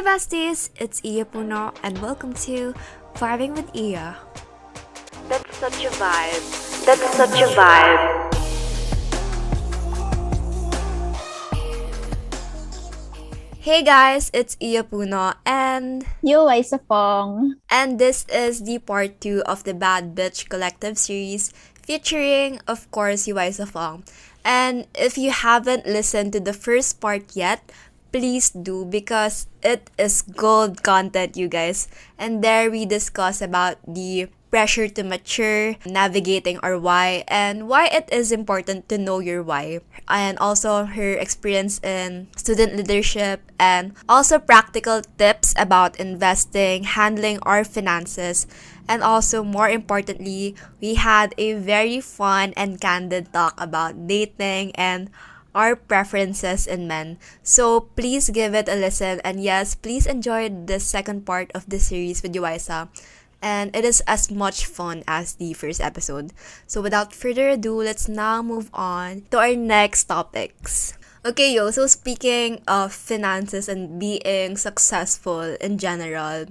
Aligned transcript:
Hey 0.00 0.16
besties, 0.16 0.72
it's 0.80 1.04
Iya 1.04 1.28
Puno 1.28 1.76
and 1.84 2.00
welcome 2.00 2.32
to 2.48 2.72
Vibing 3.20 3.52
with 3.52 3.68
Iya. 3.76 4.16
That's 5.28 5.52
such 5.60 5.76
a 5.84 5.92
vibe. 6.00 6.40
That's 6.88 7.04
such 7.20 7.36
a 7.36 7.52
vibe. 7.52 8.00
Hey 13.60 13.84
guys, 13.84 14.32
it's 14.32 14.56
Iya 14.56 14.88
Puno 14.88 15.36
and 15.44 16.08
Yo, 16.24 16.48
Isa 16.48 16.80
Fong. 16.88 17.60
and 17.68 18.00
this 18.00 18.24
is 18.32 18.64
the 18.64 18.80
part 18.80 19.20
2 19.20 19.44
of 19.44 19.68
the 19.68 19.76
Bad 19.76 20.16
Bitch 20.16 20.48
Collective 20.48 20.96
series 20.96 21.52
featuring 21.84 22.56
of 22.64 22.88
course 22.88 23.28
Yuwaisa 23.28 23.68
Fong. 23.68 24.08
And 24.40 24.88
if 24.96 25.20
you 25.20 25.36
haven't 25.36 25.84
listened 25.84 26.32
to 26.32 26.40
the 26.40 26.56
first 26.56 27.04
part 27.04 27.36
yet, 27.36 27.60
please 28.12 28.50
do 28.50 28.84
because 28.84 29.46
it 29.62 29.90
is 29.98 30.22
gold 30.22 30.82
content 30.82 31.36
you 31.36 31.48
guys. 31.48 31.88
And 32.18 32.42
there 32.42 32.70
we 32.70 32.86
discuss 32.86 33.40
about 33.40 33.78
the 33.86 34.28
pressure 34.50 34.88
to 34.88 35.02
mature, 35.02 35.76
navigating 35.86 36.58
our 36.58 36.76
why, 36.76 37.22
and 37.28 37.68
why 37.68 37.86
it 37.86 38.08
is 38.10 38.32
important 38.32 38.88
to 38.90 38.98
know 38.98 39.20
your 39.20 39.42
why. 39.42 39.78
And 40.08 40.36
also 40.38 40.84
her 40.84 41.14
experience 41.14 41.78
in 41.82 42.26
student 42.36 42.74
leadership 42.74 43.40
and 43.58 43.94
also 44.08 44.38
practical 44.38 45.02
tips 45.18 45.54
about 45.56 45.98
investing, 45.98 46.82
handling 46.82 47.38
our 47.42 47.62
finances, 47.62 48.46
and 48.88 49.02
also 49.02 49.44
more 49.44 49.70
importantly, 49.70 50.56
we 50.82 50.94
had 50.96 51.32
a 51.38 51.54
very 51.54 52.00
fun 52.00 52.52
and 52.56 52.80
candid 52.80 53.32
talk 53.32 53.54
about 53.62 54.08
dating 54.08 54.74
and 54.74 55.10
our 55.54 55.74
preferences 55.74 56.66
in 56.66 56.86
men. 56.86 57.18
So 57.42 57.92
please 57.96 58.30
give 58.30 58.54
it 58.54 58.68
a 58.68 58.74
listen 58.74 59.20
and 59.24 59.42
yes, 59.42 59.74
please 59.74 60.06
enjoy 60.06 60.48
the 60.48 60.80
second 60.80 61.26
part 61.26 61.50
of 61.54 61.68
the 61.68 61.78
series 61.78 62.22
with 62.22 62.34
Yuwaisa 62.34 62.88
and 63.42 63.74
it 63.74 63.84
is 63.84 64.02
as 64.06 64.30
much 64.30 64.66
fun 64.66 65.02
as 65.08 65.34
the 65.34 65.52
first 65.54 65.80
episode. 65.80 66.32
So 66.66 66.80
without 66.80 67.12
further 67.12 67.48
ado, 67.48 67.74
let's 67.82 68.08
now 68.08 68.42
move 68.42 68.70
on 68.72 69.24
to 69.30 69.38
our 69.38 69.56
next 69.56 70.04
topics. 70.04 70.94
Okay, 71.24 71.52
yo, 71.54 71.70
so 71.70 71.86
speaking 71.86 72.62
of 72.66 72.92
finances 72.92 73.68
and 73.68 74.00
being 74.00 74.56
successful 74.56 75.56
in 75.60 75.76
general, 75.76 76.46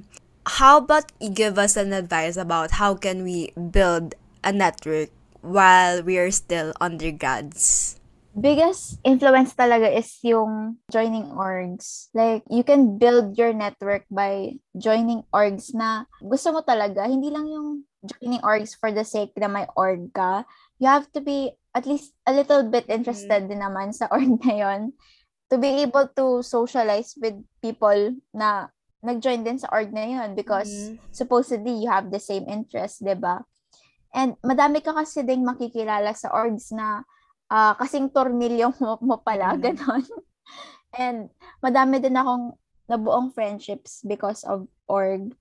how 0.45 0.77
about 0.77 1.11
you 1.19 1.29
give 1.29 1.57
us 1.57 1.77
an 1.77 1.93
advice 1.93 2.37
about 2.37 2.71
how 2.71 2.93
can 2.93 3.23
we 3.23 3.51
build 3.53 4.15
a 4.43 4.51
network 4.51 5.09
while 5.41 6.03
we 6.03 6.17
are 6.17 6.31
still 6.31 6.73
undergrads? 6.81 7.98
Biggest 8.39 9.03
influence 9.03 9.51
talaga 9.51 9.91
is 9.91 10.15
yung 10.23 10.79
joining 10.87 11.27
orgs. 11.35 12.07
Like, 12.15 12.47
you 12.47 12.63
can 12.63 12.95
build 12.95 13.35
your 13.35 13.51
network 13.51 14.07
by 14.07 14.55
joining 14.79 15.27
orgs 15.35 15.75
na 15.75 16.07
gusto 16.23 16.55
mo 16.55 16.63
talaga. 16.63 17.03
Hindi 17.03 17.35
lang 17.35 17.51
yung 17.51 17.83
joining 17.99 18.39
orgs 18.39 18.79
for 18.79 18.95
the 18.95 19.03
sake 19.03 19.35
na 19.35 19.51
may 19.51 19.67
org 19.75 20.15
ka. 20.15 20.47
You 20.79 20.87
have 20.87 21.11
to 21.11 21.19
be 21.19 21.51
at 21.75 21.83
least 21.83 22.15
a 22.23 22.31
little 22.31 22.63
bit 22.63 22.87
interested 22.87 23.51
din 23.51 23.59
naman 23.59 23.91
sa 23.91 24.07
org 24.15 24.39
na 24.47 24.55
yon 24.55 24.95
to 25.51 25.59
be 25.59 25.83
able 25.83 26.07
to 26.15 26.39
socialize 26.39 27.19
with 27.19 27.35
people 27.59 28.15
na 28.31 28.71
nag-join 29.03 29.43
din 29.43 29.59
sa 29.59 29.67
org 29.75 29.91
na 29.91 30.07
yun 30.07 30.31
because 30.31 30.71
Mhm. 30.71 31.11
supposedly 31.11 31.75
you 31.75 31.91
have 31.91 32.07
the 32.07 32.23
same 32.23 32.47
interest, 32.47 33.03
ba? 33.19 33.43
And 34.15 34.39
madami 34.41 34.79
ka 34.79 34.95
kasi 34.95 35.27
ding 35.27 35.43
makikilala 35.43 36.15
sa 36.15 36.31
orgs 36.31 36.71
na 36.71 37.03
ah, 37.49 37.73
kasing 37.75 38.09
tornilyo 38.09 38.71
mo, 38.79 38.97
mo 39.01 39.15
pala, 39.19 39.53
Mhm. 39.57 39.61
ganon. 39.61 40.03
And 40.95 41.29
madami 41.61 42.01
din 42.01 42.17
akong 42.17 42.57
nabuong 42.89 43.29
friendships 43.33 44.01
because 44.01 44.41
of 44.45 44.65
org. 44.89 45.33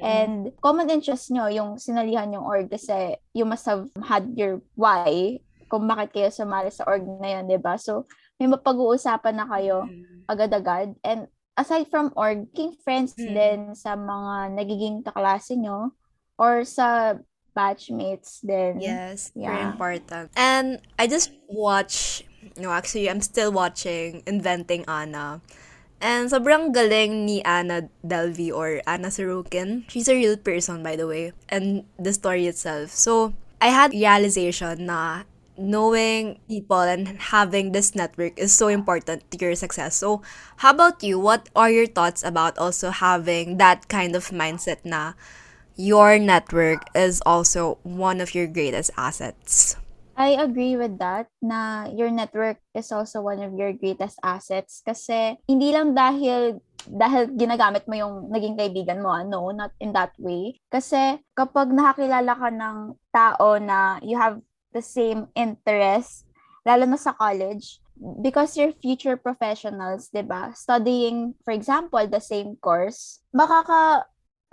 And 0.00 0.52
common 0.60 0.88
interest 0.88 1.28
nyo, 1.30 1.48
yung 1.48 1.76
sinalihan 1.76 2.32
yung 2.32 2.44
org 2.44 2.68
kasi 2.68 3.16
you 3.32 3.44
must 3.44 3.64
have 3.64 3.88
had 4.04 4.32
your 4.36 4.60
why 4.76 5.38
kung 5.68 5.88
bakit 5.88 6.12
kayo 6.12 6.28
sumali 6.28 6.68
sa 6.68 6.84
org 6.84 7.04
na 7.20 7.40
yun, 7.40 7.48
'di 7.48 7.60
ba? 7.60 7.76
So, 7.76 8.04
may 8.36 8.48
mapag-uusapan 8.48 9.34
na 9.36 9.46
kayo 9.48 9.88
agad-agad. 10.28 10.96
And 11.00 11.28
aside 11.56 11.88
from 11.88 12.12
org, 12.16 12.48
making 12.52 12.80
friends 12.80 13.16
Mm. 13.16 13.32
din 13.32 13.58
sa 13.72 13.96
mga 13.96 14.56
nagiging 14.56 14.96
kaklase 15.04 15.56
nyo 15.56 15.92
or 16.36 16.64
sa 16.64 17.16
batchmates 17.56 18.40
then 18.42 18.80
Yes, 18.80 19.32
very 19.34 19.62
important. 19.62 20.30
And 20.36 20.80
I 20.98 21.06
just 21.06 21.30
watch, 21.48 22.24
no, 22.58 22.70
actually, 22.70 23.08
I'm 23.08 23.20
still 23.20 23.52
watching 23.52 24.22
Inventing 24.26 24.84
Anna. 24.86 25.40
And 26.04 26.28
sobrang 26.28 26.74
galing 26.74 27.24
ni 27.24 27.40
Anna 27.46 27.88
Delvey 28.04 28.52
or 28.52 28.82
Anna 28.86 29.08
Sorokin. 29.08 29.88
She's 29.88 30.08
a 30.08 30.14
real 30.14 30.36
person, 30.36 30.82
by 30.82 30.96
the 30.96 31.06
way. 31.06 31.32
And 31.48 31.88
the 31.96 32.12
story 32.12 32.46
itself. 32.46 32.90
So, 32.90 33.32
I 33.62 33.72
had 33.72 33.96
realization 33.96 34.84
na 34.84 35.24
knowing 35.56 36.40
people 36.48 36.82
and 36.82 37.08
having 37.32 37.72
this 37.72 37.94
network 37.94 38.38
is 38.38 38.52
so 38.52 38.68
important 38.68 39.22
to 39.30 39.38
your 39.38 39.54
success. 39.54 39.96
So, 39.96 40.20
how 40.58 40.74
about 40.74 41.02
you? 41.02 41.18
What 41.18 41.48
are 41.56 41.70
your 41.70 41.86
thoughts 41.86 42.22
about 42.22 42.58
also 42.58 42.90
having 42.90 43.56
that 43.58 43.88
kind 43.88 44.16
of 44.16 44.28
mindset 44.28 44.84
na 44.84 45.14
your 45.76 46.18
network 46.18 46.86
is 46.94 47.22
also 47.26 47.78
one 47.82 48.20
of 48.20 48.34
your 48.34 48.46
greatest 48.46 48.90
assets. 48.96 49.76
I 50.14 50.38
agree 50.38 50.78
with 50.78 51.02
that 51.02 51.26
na 51.42 51.90
your 51.90 52.10
network 52.10 52.62
is 52.70 52.94
also 52.94 53.18
one 53.18 53.42
of 53.42 53.50
your 53.58 53.74
greatest 53.74 54.14
assets 54.22 54.78
kasi 54.86 55.42
hindi 55.50 55.74
lang 55.74 55.90
dahil 55.90 56.62
dahil 56.86 57.34
ginagamit 57.34 57.82
mo 57.90 57.98
yung 57.98 58.14
naging 58.30 58.54
kaibigan 58.54 59.02
mo, 59.02 59.10
no, 59.26 59.50
not 59.50 59.74
in 59.82 59.90
that 59.90 60.14
way. 60.22 60.54
Kasi 60.70 61.18
kapag 61.34 61.74
nakakilala 61.74 62.30
ka 62.38 62.48
ng 62.52 62.76
tao 63.10 63.58
na 63.58 63.98
you 64.06 64.14
have 64.14 64.38
the 64.70 64.84
same 64.84 65.26
interest, 65.34 66.28
lalo 66.62 66.86
na 66.86 67.00
sa 67.00 67.10
college, 67.18 67.82
because 68.22 68.54
you're 68.54 68.74
future 68.78 69.18
professionals, 69.18 70.14
'di 70.14 70.22
ba? 70.26 70.54
Studying, 70.54 71.34
for 71.42 71.50
example, 71.50 72.02
the 72.06 72.22
same 72.22 72.54
course, 72.62 73.18
makaka 73.34 74.06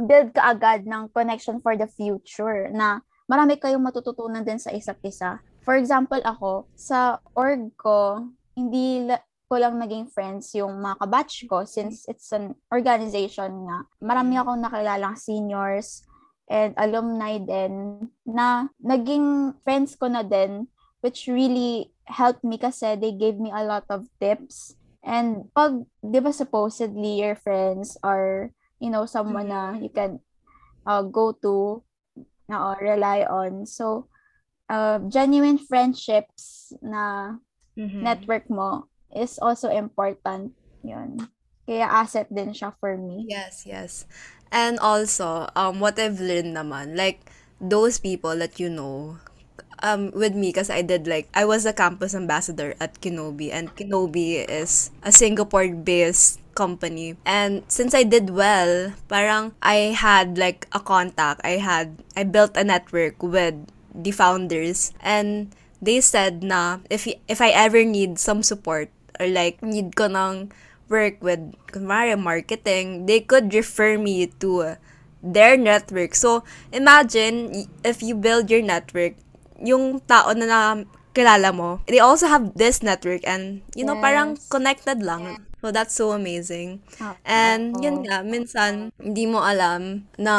build 0.06 0.34
ka 0.35 0.53
agad 0.53 0.85
ng 0.85 1.09
connection 1.12 1.59
for 1.59 1.78
the 1.78 1.88
future 1.88 2.69
na 2.73 3.01
marami 3.29 3.57
kayong 3.57 3.84
matututunan 3.84 4.44
din 4.44 4.59
sa 4.59 4.73
isa't 4.73 5.00
isa. 5.06 5.39
For 5.62 5.78
example, 5.78 6.19
ako, 6.25 6.67
sa 6.73 7.22
org 7.38 7.69
ko, 7.78 8.28
hindi 8.57 9.06
la- 9.06 9.22
ko 9.51 9.59
lang 9.59 9.78
naging 9.78 10.07
friends 10.07 10.56
yung 10.56 10.79
mga 10.79 10.95
kabatch 11.03 11.44
ko 11.51 11.67
since 11.67 12.07
it's 12.07 12.31
an 12.31 12.56
organization 12.72 13.67
nga. 13.67 13.84
Marami 14.00 14.39
akong 14.39 14.63
nakilalang 14.63 15.19
seniors 15.19 16.07
and 16.47 16.72
alumni 16.79 17.35
din 17.35 18.07
na 18.23 18.72
naging 18.79 19.56
friends 19.68 20.00
ko 20.00 20.07
na 20.07 20.23
din 20.23 20.72
which 21.03 21.28
really 21.28 21.91
helped 22.07 22.44
me 22.47 22.56
kasi 22.56 22.95
they 22.95 23.12
gave 23.12 23.39
me 23.41 23.51
a 23.51 23.66
lot 23.66 23.83
of 23.91 24.07
tips. 24.22 24.78
And 25.01 25.50
pag, 25.51 25.83
di 26.00 26.22
ba 26.22 26.31
supposedly 26.31 27.19
your 27.19 27.35
friends 27.35 27.97
are, 28.06 28.53
you 28.81 28.90
know, 28.90 29.06
someone 29.06 29.53
na 29.53 29.78
you 29.78 29.94
can 29.94 30.18
uh, 30.90 31.06
go 31.06 31.31
to 31.46 31.86
na 32.50 32.74
or 32.74 32.81
rely 32.81 33.22
on. 33.30 33.69
So, 33.69 34.09
uh, 34.66 35.06
genuine 35.06 35.62
friendships 35.62 36.74
na 36.81 37.38
network 37.78 38.50
mo 38.50 38.90
is 39.14 39.38
also 39.38 39.69
important. 39.69 40.58
Yun. 40.81 41.30
Kaya 41.69 41.86
asset 41.86 42.28
din 42.34 42.58
siya 42.58 42.74
for 42.81 42.97
me. 42.97 43.30
Yes, 43.30 43.69
yes. 43.69 44.09
And 44.52 44.81
also, 44.81 45.48
um, 45.56 45.80
what 45.80 46.02
I've 46.02 46.19
learned 46.19 46.58
naman, 46.58 46.98
like, 46.98 47.30
those 47.62 48.02
people 48.02 48.36
that 48.42 48.59
you 48.59 48.68
know, 48.68 49.22
um, 49.80 50.12
with 50.12 50.36
me, 50.36 50.50
because 50.50 50.70
I 50.70 50.82
did, 50.82 51.08
like, 51.08 51.30
I 51.34 51.46
was 51.46 51.66
a 51.66 51.74
campus 51.74 52.14
ambassador 52.14 52.76
at 52.80 53.00
Kenobi, 53.02 53.52
and 53.52 53.76
Kenobi 53.76 54.46
is 54.48 54.92
a 55.04 55.12
Singapore-based 55.12 56.40
company. 56.54 57.16
And 57.26 57.64
since 57.68 57.94
I 57.96 58.04
did 58.04 58.30
well, 58.30 58.94
parang 59.07 59.54
I 59.62 59.95
had, 59.95 60.38
like, 60.38 60.68
a 60.72 60.80
contact. 60.80 61.42
I 61.44 61.57
had, 61.57 61.98
I 62.16 62.24
built 62.24 62.57
a 62.57 62.63
network 62.63 63.24
with 63.24 63.56
the 63.94 64.12
founders, 64.12 64.94
and 65.01 65.56
they 65.81 66.00
said 66.00 66.44
na, 66.44 66.80
if, 66.90 67.07
if 67.28 67.42
I 67.42 67.50
ever 67.50 67.84
need 67.84 68.19
some 68.19 68.44
support, 68.44 68.90
or 69.19 69.28
like, 69.28 69.62
need 69.63 69.95
ko 69.95 70.06
ng 70.06 70.51
work 70.90 71.24
with, 71.24 71.40
kunwari, 71.72 72.19
marketing, 72.19 73.06
they 73.06 73.19
could 73.19 73.54
refer 73.54 73.98
me 73.98 74.28
to 74.40 74.75
their 75.24 75.56
network. 75.56 76.16
So, 76.16 76.44
imagine 76.72 77.68
if 77.84 78.01
you 78.01 78.16
build 78.16 78.50
your 78.50 78.62
network, 78.62 79.13
yung 79.63 80.00
tao 80.04 80.34
na, 80.34 80.46
na 80.46 80.60
kilala 81.12 81.52
mo, 81.52 81.80
they 81.88 82.00
also 82.00 82.28
have 82.28 82.56
this 82.56 82.81
network 82.84 83.22
and, 83.28 83.62
you 83.75 83.84
know, 83.84 83.96
parang 84.00 84.36
Yes. 84.40 84.48
connected 84.50 85.04
lang. 85.04 85.36
So, 85.62 85.69
that's 85.69 85.94
so 85.94 86.12
amazing. 86.16 86.81
Ah, 86.98 87.13
And, 87.28 87.78
yun 87.78 88.02
nga, 88.08 88.25
minsan, 88.25 88.90
hindi 88.98 89.30
mo 89.30 89.44
alam 89.46 90.08
na 90.18 90.36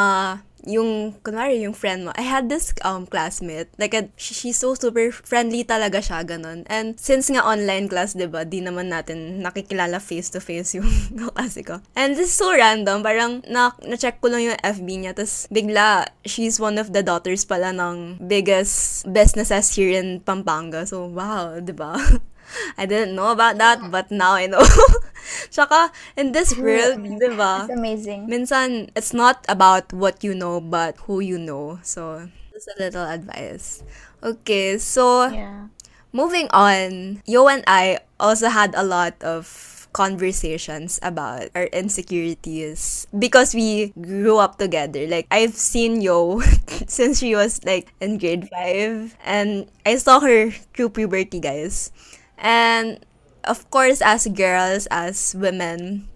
yung, 0.65 1.15
kunwari, 1.23 1.61
yung 1.63 1.75
friend 1.75 2.07
mo, 2.07 2.11
I 2.15 2.23
had 2.23 2.47
this 2.47 2.73
um 2.83 3.05
classmate, 3.05 3.69
like, 3.77 3.93
a, 3.93 4.09
she- 4.15 4.35
she's 4.35 4.59
so 4.59 4.75
super 4.75 5.11
friendly 5.11 5.63
talaga 5.63 5.99
siya, 5.99 6.23
ganun. 6.25 6.63
And 6.67 6.99
since 6.99 7.29
nga 7.29 7.43
online 7.43 7.87
class, 7.87 8.15
di 8.15 8.27
ba, 8.27 8.43
di 8.47 8.63
naman 8.63 8.89
natin 8.91 9.43
nakikilala 9.43 9.99
face-to-face 9.99 10.79
yung 10.79 10.89
klase 11.35 11.61
ko. 11.63 11.79
And 11.95 12.15
this 12.15 12.31
is 12.31 12.37
so 12.37 12.51
random, 12.51 13.03
parang 13.03 13.43
na, 13.47 13.75
na-check 13.83 14.19
ko 14.23 14.31
lang 14.31 14.53
yung 14.53 14.59
FB 14.59 14.87
niya, 14.87 15.13
tapos 15.15 15.47
bigla, 15.51 16.07
she's 16.25 16.59
one 16.59 16.79
of 16.79 16.91
the 16.91 17.03
daughters 17.03 17.43
pala 17.43 17.71
ng 17.75 18.23
biggest 18.23 19.05
businesses 19.11 19.75
here 19.75 19.93
in 19.93 20.19
Pampanga. 20.23 20.87
So, 20.87 21.05
wow, 21.07 21.59
di 21.59 21.75
ba? 21.75 21.95
I 22.77 22.85
didn't 22.85 23.15
know 23.15 23.31
about 23.31 23.57
that, 23.57 23.79
but 23.91 24.11
now 24.11 24.33
I 24.33 24.47
know. 24.47 24.63
Tsaka, 25.49 25.91
in 26.17 26.31
this 26.31 26.55
world, 26.57 26.99
di 27.03 27.29
ba? 27.33 27.65
It's 27.65 27.73
amazing. 27.73 28.27
Minsan, 28.27 28.89
it's 28.95 29.13
not 29.13 29.45
about 29.47 29.91
what 29.93 30.23
you 30.23 30.33
know, 30.35 30.59
but 30.59 30.97
who 31.07 31.19
you 31.19 31.37
know. 31.39 31.79
So, 31.83 32.27
just 32.51 32.67
a 32.67 32.75
little 32.79 33.05
advice. 33.05 33.83
Okay, 34.23 34.77
so 34.77 35.27
Yeah. 35.31 35.67
moving 36.11 36.47
on, 36.51 37.21
Yo 37.25 37.47
and 37.47 37.63
I 37.67 37.99
also 38.19 38.49
had 38.49 38.73
a 38.75 38.83
lot 38.83 39.15
of 39.23 39.47
conversations 39.93 40.97
about 41.03 41.49
our 41.53 41.69
insecurities 41.69 43.05
because 43.17 43.53
we 43.53 43.93
grew 43.99 44.37
up 44.37 44.57
together. 44.57 45.05
Like 45.07 45.27
I've 45.29 45.53
seen 45.53 46.01
Yo 46.01 46.41
since 46.87 47.19
she 47.19 47.35
was 47.35 47.61
like 47.63 47.93
in 48.01 48.17
grade 48.17 48.49
5 48.49 49.15
and 49.23 49.69
I 49.85 49.97
saw 49.97 50.19
her 50.19 50.51
through 50.73 50.89
puberty, 50.97 51.39
guys. 51.39 51.91
And 52.37 52.99
of 53.43 53.69
course 53.69 54.01
as 54.01 54.27
girls, 54.27 54.87
as 54.91 55.35
women, 55.37 56.07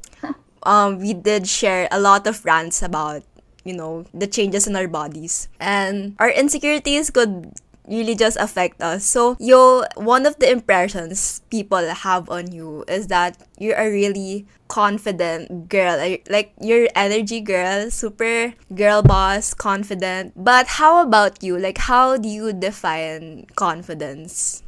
um 0.63 0.99
we 0.99 1.13
did 1.13 1.47
share 1.47 1.87
a 1.91 1.99
lot 1.99 2.27
of 2.27 2.43
rants 2.45 2.81
about 2.81 3.23
you 3.63 3.73
know 3.75 4.05
the 4.13 4.27
changes 4.27 4.67
in 4.67 4.75
our 4.75 4.87
bodies. 4.87 5.47
And 5.59 6.15
our 6.19 6.29
insecurities 6.29 7.09
could 7.09 7.51
really 7.87 8.15
just 8.15 8.35
affect 8.37 8.81
us. 8.81 9.05
So 9.05 9.37
yo 9.39 9.83
one 9.95 10.25
of 10.25 10.39
the 10.39 10.51
impressions 10.51 11.41
people 11.49 11.83
have 11.87 12.29
on 12.29 12.51
you 12.51 12.83
is 12.87 13.07
that 13.07 13.37
you're 13.59 13.77
a 13.79 13.89
really 13.89 14.45
confident 14.67 15.69
girl. 15.69 15.95
Like- 15.95 16.27
like 16.29 16.51
you're 16.59 16.87
energy 16.95 17.39
girl 17.39 17.89
super 17.91 18.53
girl 18.75 19.01
boss 19.03 19.53
confident. 19.53 20.33
But 20.35 20.67
how 20.79 21.01
about 21.01 21.41
you? 21.43 21.57
Like 21.57 21.77
how 21.77 22.17
do 22.17 22.27
you 22.27 22.51
define 22.51 23.47
confidence 23.55 24.63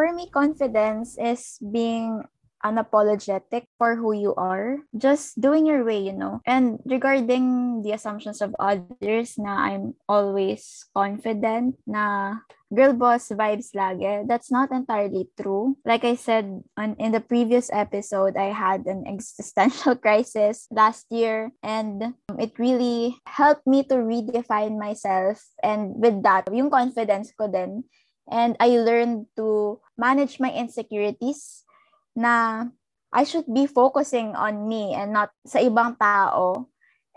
For 0.00 0.16
me, 0.16 0.32
confidence 0.32 1.20
is 1.20 1.60
being 1.60 2.24
unapologetic 2.64 3.68
for 3.76 4.00
who 4.00 4.16
you 4.16 4.32
are. 4.32 4.80
Just 4.96 5.36
doing 5.36 5.68
your 5.68 5.84
way, 5.84 6.00
you 6.00 6.16
know. 6.16 6.40
And 6.48 6.80
regarding 6.88 7.84
the 7.84 7.92
assumptions 7.92 8.40
of 8.40 8.56
others 8.56 9.36
na 9.36 9.60
I'm 9.60 9.92
always 10.08 10.88
confident 10.96 11.76
na 11.84 12.40
girl 12.72 12.96
boss 12.96 13.28
vibes 13.28 13.76
lagi, 13.76 14.24
that's 14.24 14.48
not 14.48 14.72
entirely 14.72 15.28
true. 15.36 15.76
Like 15.84 16.08
I 16.08 16.16
said 16.16 16.48
on, 16.80 16.96
in 16.96 17.12
the 17.12 17.20
previous 17.20 17.68
episode, 17.68 18.40
I 18.40 18.56
had 18.56 18.88
an 18.88 19.04
existential 19.04 19.96
crisis 20.00 20.64
last 20.72 21.12
year 21.12 21.52
and 21.60 22.16
it 22.40 22.56
really 22.56 23.20
helped 23.28 23.68
me 23.68 23.84
to 23.92 24.00
redefine 24.00 24.80
myself. 24.80 25.44
And 25.60 25.92
with 25.92 26.24
that, 26.24 26.48
yung 26.48 26.72
confidence 26.72 27.36
ko 27.36 27.52
din, 27.52 27.84
and 28.28 28.56
I 28.60 28.76
learned 28.76 29.30
to 29.36 29.80
manage 29.96 30.40
my 30.40 30.52
insecurities 30.52 31.64
na 32.12 32.66
I 33.10 33.24
should 33.24 33.46
be 33.48 33.66
focusing 33.66 34.36
on 34.36 34.68
me 34.68 34.94
and 34.94 35.12
not 35.12 35.30
sa 35.46 35.58
ibang 35.58 35.98
tao. 35.98 36.68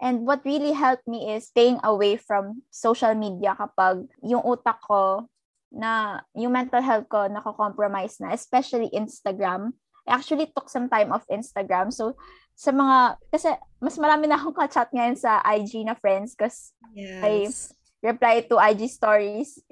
And 0.01 0.25
what 0.25 0.43
really 0.43 0.73
helped 0.73 1.07
me 1.07 1.31
is 1.31 1.47
staying 1.47 1.79
away 1.85 2.17
from 2.17 2.65
social 2.73 3.13
media 3.13 3.55
kapag 3.55 4.09
yung 4.25 4.43
utak 4.43 4.81
ko 4.83 5.29
na 5.69 6.21
yung 6.33 6.53
mental 6.53 6.81
health 6.81 7.07
ko 7.07 7.29
nako-compromise 7.29 8.19
na, 8.19 8.33
especially 8.33 8.89
Instagram. 8.91 9.73
I 10.03 10.19
actually 10.19 10.51
took 10.51 10.67
some 10.67 10.91
time 10.91 11.15
off 11.15 11.23
Instagram. 11.31 11.93
So, 11.93 12.19
sa 12.57 12.75
mga, 12.75 13.17
kasi 13.31 13.49
mas 13.79 13.95
marami 13.95 14.27
na 14.27 14.35
akong 14.35 14.53
ka-chat 14.53 14.91
ngayon 14.91 15.15
sa 15.15 15.39
IG 15.45 15.87
na 15.87 15.95
friends 15.95 16.35
kasi 16.35 16.75
yes 16.93 17.73
reply 18.03 18.43
to 18.45 18.59
IG 18.59 18.91
stories. 18.91 19.63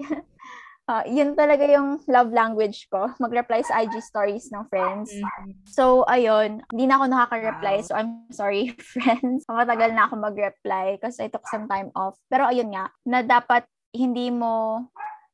Ah, 0.90 1.06
yun 1.06 1.38
talaga 1.38 1.62
yung 1.62 2.02
love 2.10 2.34
language 2.34 2.90
ko, 2.90 3.06
mag-reply 3.22 3.62
sa 3.62 3.86
IG 3.86 4.02
stories 4.02 4.50
ng 4.50 4.66
friends. 4.66 5.14
So, 5.70 6.02
ayun, 6.10 6.58
hindi 6.74 6.90
na 6.90 6.98
ako 6.98 7.04
nakaka-reply. 7.06 7.76
Wow. 7.80 7.86
So, 7.86 7.92
I'm 7.94 8.10
sorry, 8.34 8.74
friends. 8.76 9.46
Matagal 9.50 9.94
na 9.94 10.10
ako 10.10 10.18
mag-reply 10.18 10.98
kasi 10.98 11.26
I 11.26 11.28
took 11.30 11.46
some 11.46 11.70
time 11.70 11.94
off. 11.94 12.18
Pero 12.26 12.50
ayun 12.50 12.74
nga, 12.74 12.90
na 13.06 13.22
dapat 13.22 13.62
hindi 13.94 14.34
mo 14.34 14.86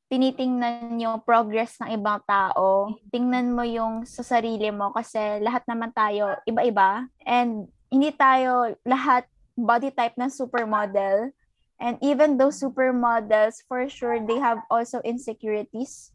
tinitingnan 0.08 1.00
yung 1.00 1.24
progress 1.24 1.80
ng 1.80 1.96
ibang 1.96 2.20
tao. 2.24 2.92
Tingnan 3.12 3.52
mo 3.52 3.64
yung 3.64 4.08
sa 4.08 4.24
sarili 4.24 4.68
mo 4.72 4.92
kasi 4.92 5.40
lahat 5.40 5.64
naman 5.68 5.92
tayo 5.92 6.32
iba-iba. 6.48 7.08
And 7.24 7.68
hindi 7.88 8.12
tayo 8.16 8.72
lahat 8.88 9.28
body 9.56 9.92
type 9.92 10.16
ng 10.16 10.32
supermodel. 10.32 11.32
And 11.78 11.96
even 12.02 12.38
those 12.38 12.58
supermodels, 12.58 13.62
for 13.70 13.86
sure, 13.88 14.18
they 14.18 14.38
have 14.42 14.62
also 14.70 14.98
insecurities 15.06 16.10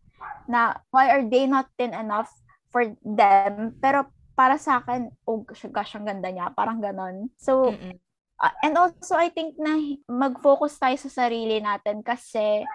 na 0.47 0.75
why 0.91 1.07
are 1.11 1.23
they 1.23 1.47
not 1.47 1.71
thin 1.79 1.95
enough 1.95 2.29
for 2.67 2.83
them? 3.03 3.79
Pero 3.79 4.11
para 4.35 4.59
sa 4.59 4.83
akin, 4.83 5.07
oh 5.23 5.47
gosh, 5.47 5.95
ang 5.95 6.03
ganda 6.03 6.27
niya. 6.27 6.51
Parang 6.51 6.83
ganon. 6.83 7.31
So, 7.39 7.79
Mm-mm. 7.79 7.99
uh, 8.43 8.51
and 8.63 8.75
also, 8.75 9.15
I 9.15 9.31
think 9.31 9.55
na 9.55 9.79
mag-focus 10.11 10.75
tayo 10.79 10.99
sa 10.99 11.27
sarili 11.27 11.63
natin 11.63 12.03
kasi 12.03 12.67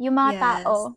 yung 0.00 0.16
mga 0.16 0.32
Yes. 0.32 0.40
tao, 0.64 0.96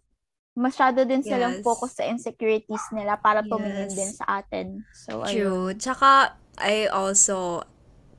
masyado 0.55 1.03
din 1.03 1.25
silang 1.25 1.59
Yes. 1.59 1.63
focus 1.63 1.97
sa 1.99 2.07
insecurities 2.07 2.87
nila 2.95 3.19
para 3.19 3.43
tumingin 3.43 3.91
Yes. 3.91 3.97
din 3.97 4.11
sa 4.15 4.39
atin. 4.39 4.87
So, 4.95 5.27
ayun. 5.27 5.51
True. 5.51 5.73
Tsaka, 5.73 6.35
I 6.59 6.87
also 6.87 7.63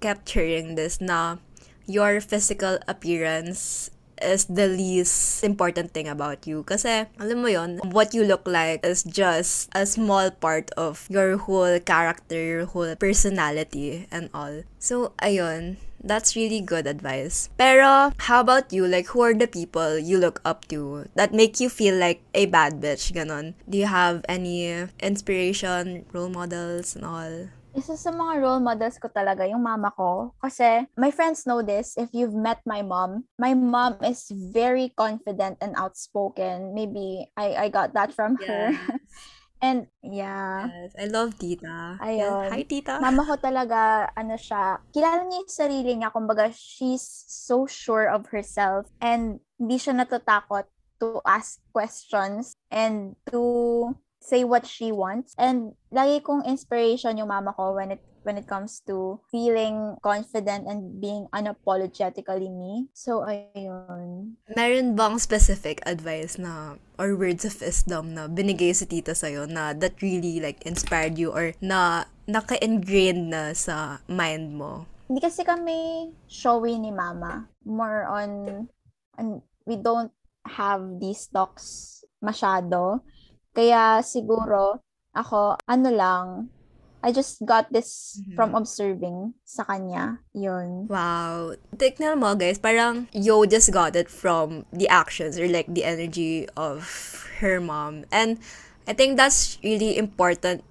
kept 0.01 0.29
hearing 0.37 0.75
this 0.75 1.01
na 1.01 1.39
your 1.87 2.21
physical 2.21 2.79
appearance 2.89 3.91
is 4.23 4.47
the 4.47 4.69
least 4.69 5.43
important 5.43 5.93
thing 5.93 6.09
about 6.09 6.47
you. 6.47 6.63
Kasi, 6.65 7.07
alam 7.19 7.43
mo 7.43 7.49
yon 7.51 7.83
what 7.91 8.15
you 8.15 8.25
look 8.25 8.47
like 8.47 8.85
is 8.87 9.03
just 9.03 9.69
a 9.75 9.85
small 9.85 10.31
part 10.31 10.71
of 10.79 11.07
your 11.11 11.37
whole 11.37 11.79
character, 11.81 12.39
your 12.39 12.67
whole 12.67 12.95
personality, 12.97 14.07
and 14.11 14.31
all. 14.33 14.63
So, 14.79 15.13
ayun. 15.21 15.77
That's 16.05 16.37
really 16.37 16.61
good 16.61 16.85
advice. 16.85 17.49
Pero, 17.57 18.13
how 18.29 18.45
about 18.45 18.77
you? 18.77 18.85
Like, 18.85 19.09
who 19.17 19.25
are 19.25 19.33
the 19.33 19.49
people 19.49 19.97
you 19.97 20.21
look 20.21 20.37
up 20.45 20.69
to 20.69 21.09
that 21.17 21.33
make 21.33 21.65
you 21.65 21.73
feel 21.73 21.97
like 21.97 22.21
a 22.37 22.45
bad 22.45 22.85
bitch? 22.85 23.09
Ganon. 23.17 23.57
Do 23.65 23.81
you 23.81 23.89
have 23.89 24.21
any 24.29 24.85
inspiration, 25.01 26.05
role 26.13 26.29
models, 26.29 26.93
and 26.93 27.09
all? 27.09 27.49
Isa 27.75 27.99
sa 27.99 28.15
mga 28.15 28.39
role 28.39 28.63
models 28.63 29.03
ko 29.03 29.11
talaga 29.11 29.43
yung 29.51 29.67
mama 29.67 29.91
ko. 29.99 30.31
Kasi 30.39 30.87
my 30.95 31.11
friends 31.11 31.43
know 31.43 31.59
this. 31.59 31.99
If 31.99 32.15
you've 32.15 32.35
met 32.35 32.63
my 32.63 32.87
mom, 32.87 33.27
my 33.35 33.59
mom 33.59 33.99
is 34.07 34.31
very 34.31 34.95
confident 34.95 35.59
and 35.59 35.75
outspoken. 35.75 36.71
Maybe 36.71 37.27
I, 37.35 37.67
I 37.67 37.75
got 37.75 37.91
that 37.99 38.15
from 38.15 38.39
her. 38.47 38.71
And 39.65 39.89
yeah. 40.05 40.69
Yes, 40.69 40.93
I 40.95 41.07
love 41.09 41.35
Tita. 41.41 41.97
Ayun. 41.99 42.21
Yes. 42.21 42.53
Hi, 42.53 42.63
Tita. 42.63 42.95
Mama 43.01 43.25
ko 43.25 43.35
talaga, 43.41 44.13
ano 44.13 44.37
siya, 44.37 44.79
kilala 44.93 45.25
niya 45.25 45.41
yung 45.41 45.51
sarili 45.51 45.93
niya. 45.97 46.13
Kumbaga, 46.13 46.53
she's 46.53 47.03
so 47.27 47.65
sure 47.65 48.07
of 48.07 48.29
herself 48.29 48.93
and 49.01 49.41
hindi 49.57 49.81
siya 49.81 49.97
natatakot 49.97 50.69
to 51.01 51.19
ask 51.25 51.65
questions 51.73 52.55
and 52.69 53.17
to 53.33 53.97
say 54.25 54.41
what 54.43 54.65
she 54.65 54.89
wants. 54.89 55.37
And 55.37 55.77
lagi 55.93 56.25
kong 56.25 56.49
inspiration 56.49 57.21
yung 57.21 57.29
mama 57.29 57.53
ko 57.53 57.77
when 57.77 57.93
it 57.93 58.01
when 58.25 58.41
it 58.41 58.49
comes 58.49 58.81
to 58.89 59.21
feeling 59.29 60.01
confident 60.01 60.65
and 60.65 60.97
being 60.97 61.29
unapologetically 61.37 62.49
me. 62.49 62.89
So, 62.97 63.21
ayun. 63.21 64.41
Meron 64.57 64.97
bang 64.97 65.21
specific 65.21 65.85
advice 65.85 66.41
na 66.41 66.81
or 66.97 67.13
words 67.21 67.45
of 67.45 67.53
wisdom 67.61 68.17
na 68.17 68.25
binigay 68.27 68.73
si 68.73 68.89
tita 68.89 69.13
sa'yo 69.13 69.45
na 69.45 69.77
that 69.77 70.01
really 70.01 70.41
like 70.41 70.65
inspired 70.65 71.21
you 71.21 71.37
or 71.37 71.53
na 71.61 72.09
naka-ingrained 72.25 73.29
na 73.29 73.53
sa 73.53 74.01
mind 74.09 74.57
mo? 74.57 74.89
Hindi 75.05 75.21
kasi 75.21 75.45
kami 75.45 76.09
showy 76.25 76.81
ni 76.81 76.89
mama. 76.89 77.45
More 77.69 78.09
on, 78.09 78.65
on 79.21 79.45
we 79.69 79.77
don't 79.77 80.11
have 80.49 80.81
these 80.97 81.29
talks 81.29 82.01
masyado. 82.25 83.05
Kaya 83.55 84.03
siguro, 84.03 84.83
ako, 85.15 85.57
ano 85.71 85.89
lang, 85.95 86.27
I 87.05 87.13
just 87.13 87.45
got 87.45 87.69
this 87.69 88.17
from 88.33 88.57
observing 88.57 89.37
sa 89.45 89.63
kanya. 89.69 90.25
Yun. 90.33 90.89
Wow. 90.89 91.53
Tignan 91.77 92.17
mo 92.17 92.33
guys, 92.33 92.57
parang 92.57 93.13
Yo 93.13 93.45
just 93.45 93.69
got 93.77 93.93
it 93.93 94.09
from 94.09 94.65
the 94.73 94.89
actions 94.89 95.37
or 95.37 95.45
like 95.45 95.69
the 95.69 95.85
energy 95.85 96.49
of 96.57 96.89
her 97.45 97.61
mom. 97.61 98.09
And 98.09 98.41
I 98.89 98.97
think 98.97 99.21
that's 99.21 99.61
really 99.61 100.01
important 100.01 100.65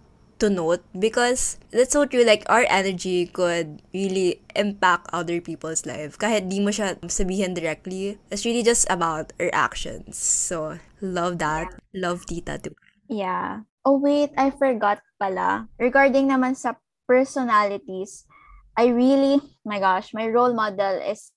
to 0.44 0.52
note 0.52 0.84
because 1.00 1.56
that's 1.72 1.96
so 1.96 2.04
true. 2.04 2.28
Like, 2.28 2.44
our 2.52 2.68
energy 2.68 3.32
could 3.32 3.80
really 3.96 4.44
impact 4.60 5.08
other 5.16 5.40
people's 5.40 5.88
life. 5.88 6.20
Kahit 6.20 6.52
di 6.52 6.60
mo 6.60 6.76
siya 6.76 7.00
sabihin 7.08 7.56
directly, 7.56 8.20
it's 8.28 8.44
really 8.44 8.62
just 8.64 8.84
about 8.92 9.32
our 9.40 9.48
actions. 9.56 10.20
So, 10.20 10.84
love 11.00 11.40
that. 11.40 11.72
Love 11.96 12.28
Tita 12.28 12.60
too. 12.60 12.76
Yeah. 13.08 13.64
Oh, 13.88 13.96
wait, 14.00 14.36
I 14.36 14.52
forgot 14.52 15.00
pala. 15.20 15.72
Regarding 15.80 16.28
naman 16.28 16.60
sa 16.60 16.76
personalities, 17.08 18.28
I 18.76 18.92
really, 18.92 19.40
my 19.64 19.80
gosh, 19.80 20.12
my 20.12 20.28
role 20.28 20.56
model 20.56 21.00
is 21.04 21.32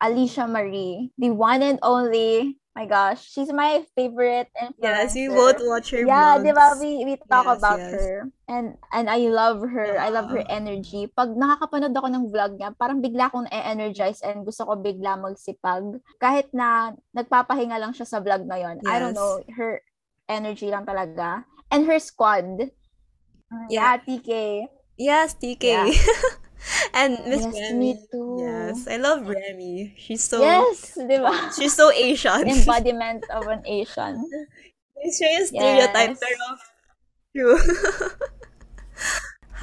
Alicia 0.00 0.48
Marie, 0.48 1.12
the 1.20 1.28
one 1.28 1.60
and 1.60 1.80
only. 1.84 2.59
My 2.70 2.86
gosh, 2.86 3.26
she's 3.26 3.50
my 3.50 3.82
favorite 3.98 4.46
influencer. 4.54 5.10
Yes, 5.10 5.14
we 5.18 5.26
both 5.26 5.58
watch 5.58 5.90
her 5.90 6.06
Yeah, 6.06 6.38
di 6.38 6.54
ba? 6.54 6.78
We, 6.78 7.02
we 7.02 7.14
talk 7.26 7.50
Yes, 7.50 7.58
about 7.58 7.80
yes. 7.82 7.92
her. 7.98 8.10
And 8.46 8.78
and 8.94 9.10
I 9.10 9.26
love 9.26 9.58
her. 9.66 9.98
I 9.98 10.06
love 10.14 10.30
her 10.30 10.46
Yeah. 10.46 10.54
energy. 10.54 11.10
Pag 11.10 11.34
nakakapanood 11.34 11.98
ako 11.98 12.08
ng 12.14 12.24
vlog 12.30 12.52
niya, 12.62 12.70
parang 12.78 13.02
bigla 13.02 13.26
akong 13.26 13.50
na-energize 13.50 14.22
and 14.22 14.46
gusto 14.46 14.62
ko 14.70 14.78
bigla 14.78 15.18
magsipag. 15.18 15.98
Kahit 16.22 16.54
na 16.54 16.94
nagpapahinga 17.10 17.74
lang 17.74 17.90
siya 17.90 18.06
sa 18.06 18.22
vlog 18.22 18.46
na 18.46 18.62
yon. 18.62 18.78
I 18.86 19.02
don't 19.02 19.12
Yes. 19.12 19.18
know, 19.18 19.42
her 19.58 19.82
energy 20.30 20.70
lang 20.70 20.86
talaga. 20.86 21.42
And 21.74 21.90
her 21.90 21.98
squad. 21.98 22.70
Yeah, 23.66 23.66
Yeah. 23.66 23.94
TK. 23.98 24.30
Yes, 24.94 25.34
TK. 25.34 25.64
Yeah. 25.66 25.90
and 26.94 27.18
Miss 27.26 27.42
Yes, 27.44 27.54
Remy. 27.54 27.78
me 27.78 27.90
too. 28.10 28.38
Yes, 28.40 28.86
I 28.88 28.96
love 28.96 29.26
Remy. 29.28 29.94
She's 29.96 30.24
so 30.24 30.40
yes, 30.42 30.94
di 30.96 31.18
ba? 31.18 31.32
she's 31.56 31.74
so 31.74 31.90
Asian. 31.92 32.46
Embodiment 32.48 33.24
of 33.30 33.46
an 33.48 33.62
Asian. 33.66 34.20
It's 35.00 35.20
really 35.20 35.42
a 35.42 35.46
stereotype, 35.48 36.12
Yes. 36.12 36.20
pero 36.20 36.44
true. 37.32 37.58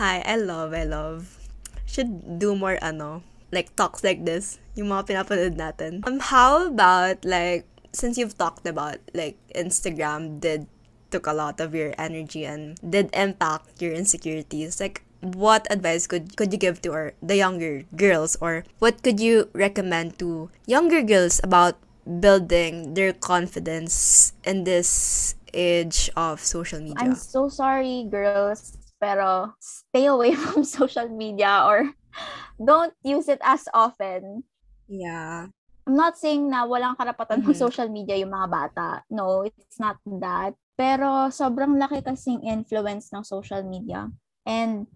Hi, 0.01 0.21
I 0.25 0.35
love, 0.37 0.73
I 0.73 0.83
love. 0.85 1.37
Should 1.85 2.39
do 2.39 2.55
more, 2.55 2.77
ano, 2.81 3.23
like 3.51 3.73
talks 3.75 4.03
like 4.03 4.25
this. 4.25 4.59
Yung 4.75 4.89
mga 4.89 5.09
pinapanood 5.09 5.55
natin. 5.57 6.05
Um, 6.05 6.19
how 6.21 6.67
about, 6.67 7.25
like, 7.25 7.65
since 7.93 8.17
you've 8.17 8.37
talked 8.37 8.65
about, 8.67 8.97
like, 9.13 9.37
Instagram 9.55 10.39
did 10.39 10.67
took 11.09 11.25
a 11.25 11.33
lot 11.33 11.63
of 11.63 11.71
your 11.73 11.95
energy 11.97 12.43
and 12.45 12.75
did 12.83 13.09
impact 13.15 13.81
your 13.81 13.93
insecurities, 13.95 14.77
like, 14.83 15.06
what 15.21 15.65
advice 15.69 16.07
could 16.07 16.35
could 16.37 16.51
you 16.53 16.59
give 16.59 16.81
to 16.83 16.93
our 16.93 17.13
the 17.21 17.35
younger 17.35 17.83
girls 17.95 18.37
or 18.41 18.63
what 18.79 19.01
could 19.03 19.19
you 19.19 19.49
recommend 19.53 20.17
to 20.19 20.49
younger 20.65 21.01
girls 21.01 21.41
about 21.43 21.75
building 22.07 22.93
their 22.93 23.11
confidence 23.13 24.31
in 24.45 24.63
this 24.63 25.35
age 25.53 26.09
of 26.15 26.39
social 26.43 26.79
media? 26.79 26.95
I'm 26.99 27.15
so 27.15 27.49
sorry, 27.49 28.07
girls, 28.09 28.77
pero 29.01 29.53
stay 29.59 30.05
away 30.07 30.35
from 30.39 30.63
social 30.63 31.09
media 31.09 31.63
or 31.65 31.91
don't 32.57 32.93
use 33.03 33.27
it 33.29 33.39
as 33.43 33.67
often. 33.73 34.43
yeah. 34.87 35.47
I'm 35.87 35.95
not 35.95 36.17
saying 36.19 36.51
na 36.51 36.67
walang 36.67 36.99
karapatan 36.99 37.39
Mhm. 37.39 37.47
ng 37.47 37.55
social 37.55 37.87
media 37.87 38.19
yung 38.19 38.31
mga 38.35 38.49
bata. 38.51 38.87
No, 39.07 39.47
it's 39.47 39.79
not 39.79 39.95
that. 40.19 40.51
Pero 40.75 41.31
sobrang 41.31 41.79
laki 41.79 42.03
kasing 42.03 42.43
influence 42.43 43.07
ng 43.15 43.23
social 43.23 43.63
media. 43.63 44.11
And 44.43 44.87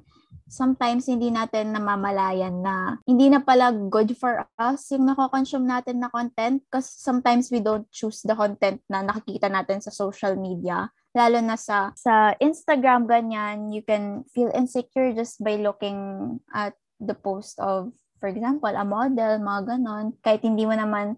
sometimes 0.51 1.08
hindi 1.08 1.31
natin 1.31 1.72
namamalayan 1.72 2.60
na 2.60 3.00
hindi 3.08 3.31
na 3.31 3.39
pala 3.39 3.72
good 3.72 4.12
for 4.20 4.43
us 4.60 4.91
yung 4.91 5.08
nako-consume 5.08 5.63
natin 5.63 6.03
na 6.03 6.12
content 6.12 6.60
kasi 6.67 7.00
sometimes 7.00 7.48
we 7.48 7.63
don't 7.63 7.88
choose 7.88 8.20
the 8.27 8.36
content 8.36 8.84
na 8.91 9.00
nakikita 9.00 9.48
natin 9.48 9.79
sa 9.79 9.96
social 9.96 10.36
media. 10.36 10.91
Lalo 11.15 11.39
na 11.39 11.55
sa 11.55 11.96
sa 11.96 12.36
Instagram 12.43 13.08
ganyan 13.08 13.72
you 13.72 13.79
can 13.79 14.27
feel 14.36 14.51
insecure 14.51 15.15
just 15.15 15.39
by 15.39 15.55
looking 15.55 16.36
at 16.51 16.75
the 17.00 17.15
post 17.15 17.55
of 17.63 17.96
for 18.20 18.27
example 18.27 18.75
a 18.75 18.84
model 18.84 19.39
mga 19.39 19.79
ganon. 19.79 20.20
Kahit 20.20 20.43
hindi 20.43 20.67
mo 20.67 20.75
naman 20.75 21.15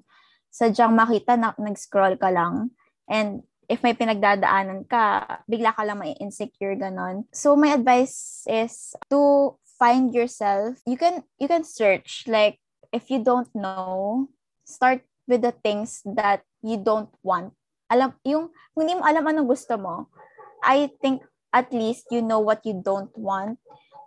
sadyang 0.54 0.94
makita 0.94 1.34
na 1.34 1.58
nag-scroll 1.58 2.22
ka 2.22 2.30
lang. 2.30 2.70
And 3.10 3.42
if 3.70 3.84
may 3.84 3.94
pinagdadaanan 3.96 4.88
ka, 4.88 5.40
bigla 5.48 5.76
ka 5.76 5.84
lang 5.84 6.00
may 6.00 6.16
insecure 6.20 6.76
ganon. 6.76 7.26
So 7.32 7.56
my 7.56 7.74
advice 7.74 8.44
is 8.48 8.96
to 9.10 9.56
find 9.80 10.14
yourself. 10.14 10.80
You 10.86 10.98
can 10.98 11.24
you 11.40 11.48
can 11.48 11.64
search 11.64 12.26
like 12.28 12.60
if 12.92 13.10
you 13.10 13.24
don't 13.24 13.50
know, 13.56 14.30
start 14.64 15.02
with 15.28 15.42
the 15.42 15.56
things 15.56 16.04
that 16.06 16.44
you 16.62 16.78
don't 16.78 17.10
want. 17.24 17.56
Alam 17.90 18.16
yung 18.24 18.52
kung 18.74 18.88
hindi 18.88 19.00
mo 19.00 19.04
alam 19.06 19.26
anong 19.28 19.50
gusto 19.50 19.76
mo, 19.80 20.08
I 20.64 20.92
think 21.02 21.24
at 21.52 21.72
least 21.72 22.10
you 22.10 22.22
know 22.22 22.40
what 22.40 22.64
you 22.66 22.80
don't 22.80 23.12
want. 23.18 23.60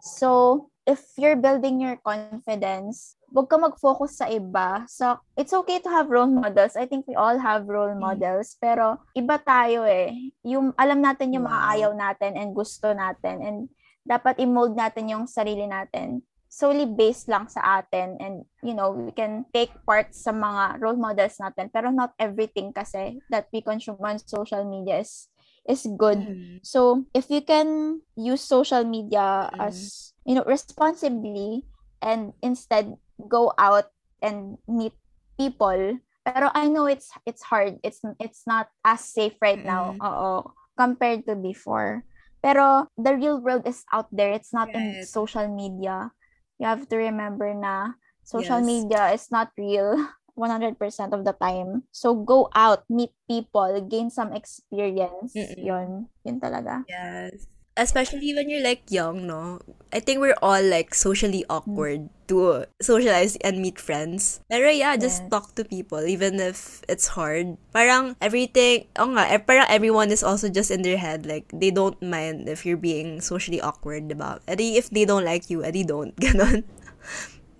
So 0.03 0.71
if 0.87 1.03
you're 1.19 1.39
building 1.39 1.83
your 1.83 1.99
confidence, 2.01 3.16
huwag 3.31 3.47
ka 3.51 3.57
mag-focus 3.59 4.23
sa 4.23 4.27
iba. 4.29 4.85
So, 4.87 5.19
it's 5.35 5.53
okay 5.53 5.79
to 5.83 5.91
have 5.91 6.09
role 6.09 6.31
models. 6.31 6.75
I 6.79 6.87
think 6.87 7.07
we 7.07 7.15
all 7.15 7.39
have 7.39 7.67
role 7.67 7.95
Mm. 7.95 8.01
models. 8.03 8.55
Pero, 8.59 9.03
iba 9.13 9.37
tayo 9.39 9.83
eh. 9.85 10.33
Yung, 10.47 10.73
alam 10.79 11.03
natin 11.03 11.35
yung 11.35 11.45
mga 11.45 11.61
ayaw 11.75 11.93
natin 11.95 12.39
and 12.39 12.55
gusto 12.55 12.91
natin. 12.93 13.43
And 13.43 13.59
dapat 14.07 14.39
i-mold 14.39 14.79
natin 14.79 15.11
yung 15.11 15.27
sarili 15.27 15.67
natin 15.67 16.23
solely 16.47 16.87
based 16.89 17.29
lang 17.29 17.45
sa 17.51 17.83
atin 17.83 18.17
and 18.17 18.47
you 18.65 18.73
know 18.73 18.89
we 18.95 19.13
can 19.13 19.45
take 19.53 19.69
part 19.85 20.15
sa 20.15 20.33
mga 20.33 20.81
role 20.81 20.97
models 20.97 21.37
natin 21.37 21.69
pero 21.69 21.93
not 21.93 22.15
everything 22.17 22.73
kasi 22.73 23.21
that 23.29 23.45
we 23.53 23.61
consume 23.61 23.99
on 24.01 24.17
social 24.23 24.65
media 24.65 25.03
is 25.03 25.29
is 25.69 25.85
good 25.99 26.17
Mhm. 26.17 26.63
so 26.65 27.03
if 27.13 27.29
you 27.29 27.43
can 27.45 28.01
use 28.17 28.41
social 28.41 28.87
media 28.89 29.51
Mm. 29.53 29.69
as 29.69 29.77
you 30.25 30.33
know 30.33 30.47
responsibly 30.49 31.67
and 32.03 32.33
instead 32.43 32.95
go 33.29 33.53
out 33.59 33.91
and 34.23 34.59
meet 34.69 34.93
people 35.39 35.99
pero 36.27 36.51
I 36.55 36.67
know 36.69 36.87
it's 36.91 37.11
it's 37.25 37.43
hard 37.47 37.79
it's 37.87 38.03
it's 38.19 38.43
not 38.47 38.69
as 38.85 39.05
safe 39.05 39.37
right 39.41 39.61
now 39.63 39.95
Mm. 39.97 40.03
oo 40.03 40.33
compared 40.77 41.25
to 41.31 41.37
before 41.39 42.05
pero 42.43 42.89
the 42.99 43.15
real 43.17 43.39
world 43.41 43.65
is 43.67 43.85
out 43.93 44.11
there 44.13 44.31
it's 44.33 44.53
not 44.53 44.69
in 44.75 44.97
Right. 44.99 45.07
social 45.07 45.47
media 45.49 46.13
you 46.59 46.67
have 46.67 46.89
to 46.89 46.97
remember 46.97 47.53
na 47.55 47.95
social 48.25 48.61
Yes. 48.61 48.69
media 48.69 49.03
is 49.15 49.29
not 49.31 49.53
real 49.57 49.97
100% 50.37 50.77
of 51.17 51.25
the 51.25 51.33
time 51.41 51.89
so 51.95 52.13
go 52.13 52.53
out 52.53 52.85
meet 52.93 53.17
people 53.25 53.73
gain 53.89 54.13
some 54.13 54.37
experience 54.37 55.33
Mm-mm. 55.33 55.57
yon 55.65 55.89
yun 56.29 56.37
talaga 56.43 56.85
Yes. 56.85 57.49
Especially 57.77 58.33
when 58.33 58.49
you're 58.49 58.65
like 58.65 58.89
young, 58.89 59.27
no? 59.29 59.61
I 59.93 60.01
think 60.01 60.21
we're 60.21 60.39
all 60.41 60.63
like 60.65 60.95
socially 60.97 61.45
awkward 61.49 62.09
to 62.29 62.65
socialize 62.81 63.37
and 63.45 63.61
meet 63.61 63.77
friends. 63.79 64.41
Pero 64.49 64.73
yeah, 64.73 64.97
just 64.97 65.23
Yes. 65.25 65.31
talk 65.31 65.55
to 65.61 65.63
people 65.65 66.01
even 66.09 66.41
if 66.41 66.81
it's 66.89 67.13
hard. 67.13 67.61
Parang 67.77 68.17
everything, 68.25 68.89
oh 68.97 69.13
nga, 69.13 69.29
eh, 69.29 69.39
parang 69.45 69.69
everyone 69.69 70.09
is 70.09 70.25
also 70.25 70.49
just 70.49 70.73
in 70.73 70.81
their 70.81 70.97
head. 70.97 71.29
Like, 71.29 71.53
they 71.53 71.69
don't 71.71 72.01
mind 72.01 72.49
if 72.49 72.65
you're 72.65 72.81
being 72.81 73.21
socially 73.21 73.61
awkward, 73.61 74.09
diba? 74.09 74.41
Edi 74.49 74.81
if 74.81 74.89
they 74.89 75.05
don't 75.05 75.25
like 75.29 75.53
you, 75.53 75.61
edi 75.61 75.85
don't. 75.85 76.17
Ganon. 76.25 76.65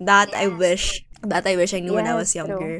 That 0.01 0.33
I 0.33 0.47
wish, 0.49 1.05
that 1.25 1.45
I 1.45 1.55
wish 1.55 1.73
I 1.73 1.79
knew 1.79 1.93
when 1.93 2.05
I 2.05 2.13
was 2.17 2.33
Yes, 2.33 2.45
true. 2.45 2.49
younger. 2.57 2.75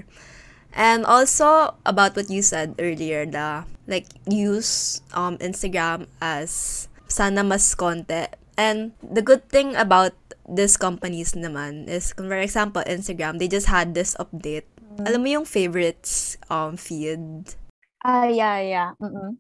And 0.74 1.06
also 1.06 1.77
about 1.86 2.13
what 2.17 2.29
you 2.29 2.41
said 2.41 2.75
earlier, 2.77 3.25
the 3.25 3.65
like 3.88 4.06
use 4.29 5.01
um 5.13 5.38
Instagram 5.41 6.06
as 6.22 6.86
sana 7.08 7.44
mas 7.44 7.74
konti. 7.76 8.28
And 8.58 8.98
the 9.04 9.22
good 9.22 9.48
thing 9.54 9.78
about 9.78 10.18
these 10.50 10.78
companies 10.80 11.38
naman 11.38 11.86
is, 11.86 12.16
for 12.16 12.40
example, 12.40 12.82
Instagram, 12.88 13.38
they 13.38 13.48
just 13.48 13.70
had 13.70 13.94
this 13.94 14.18
update. 14.18 14.66
Alam 15.06 15.22
mo 15.22 15.30
yung 15.42 15.48
favorites 15.48 16.42
um 16.50 16.74
feed? 16.74 17.54
ah 18.08 18.30
yeah 18.30 18.58
yeah 18.62 18.90
Mm-mm. 19.02 19.38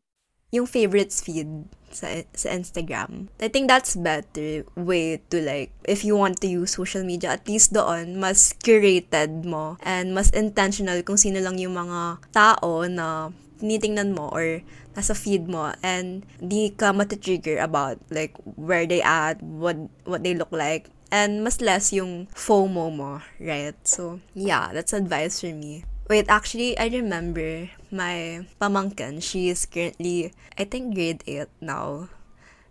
Yung 0.51 0.63
favorites 0.63 1.19
feed 1.19 1.67
sa, 1.91 2.07
sa 2.31 2.55
Instagram. 2.55 3.27
I 3.35 3.51
think 3.51 3.67
that's 3.67 3.99
better 3.99 4.63
way 4.79 5.19
to 5.27 5.43
like, 5.43 5.75
if 5.83 6.07
you 6.07 6.15
want 6.15 6.39
to 6.39 6.47
use 6.47 6.71
social 6.79 7.03
media, 7.03 7.35
at 7.35 7.43
least 7.51 7.75
doon, 7.75 8.15
mas 8.15 8.55
curated 8.63 9.43
mo 9.43 9.75
and 9.83 10.15
mas 10.15 10.31
intentional 10.31 11.03
kung 11.03 11.19
sino 11.19 11.43
lang 11.43 11.59
yung 11.59 11.75
mga 11.75 12.23
tao 12.31 12.87
na 12.87 13.35
tinitingnan 13.57 14.13
mo 14.13 14.29
or 14.31 14.61
nasa 14.97 15.13
feed 15.13 15.45
mo 15.49 15.73
and 15.85 16.25
di 16.41 16.73
ka 16.73 16.93
matitrigger 16.93 17.61
about 17.61 17.97
like 18.09 18.33
where 18.57 18.85
they 18.85 19.01
at, 19.01 19.41
what 19.41 19.77
what 20.05 20.21
they 20.21 20.33
look 20.33 20.49
like 20.53 20.89
and 21.11 21.43
mas 21.43 21.61
less 21.61 21.95
yung 21.95 22.27
FOMO 22.35 22.91
mo, 22.91 23.23
right? 23.39 23.75
So, 23.87 24.19
yeah, 24.35 24.71
that's 24.73 24.93
advice 24.93 25.39
for 25.39 25.53
me. 25.53 25.85
Wait, 26.07 26.27
actually, 26.31 26.77
I 26.79 26.87
remember 26.87 27.67
my 27.91 28.47
pamangkin, 28.61 29.19
she 29.19 29.49
is 29.51 29.67
currently, 29.67 30.31
I 30.57 30.63
think, 30.63 30.95
grade 30.95 31.23
8 31.27 31.51
now. 31.59 32.07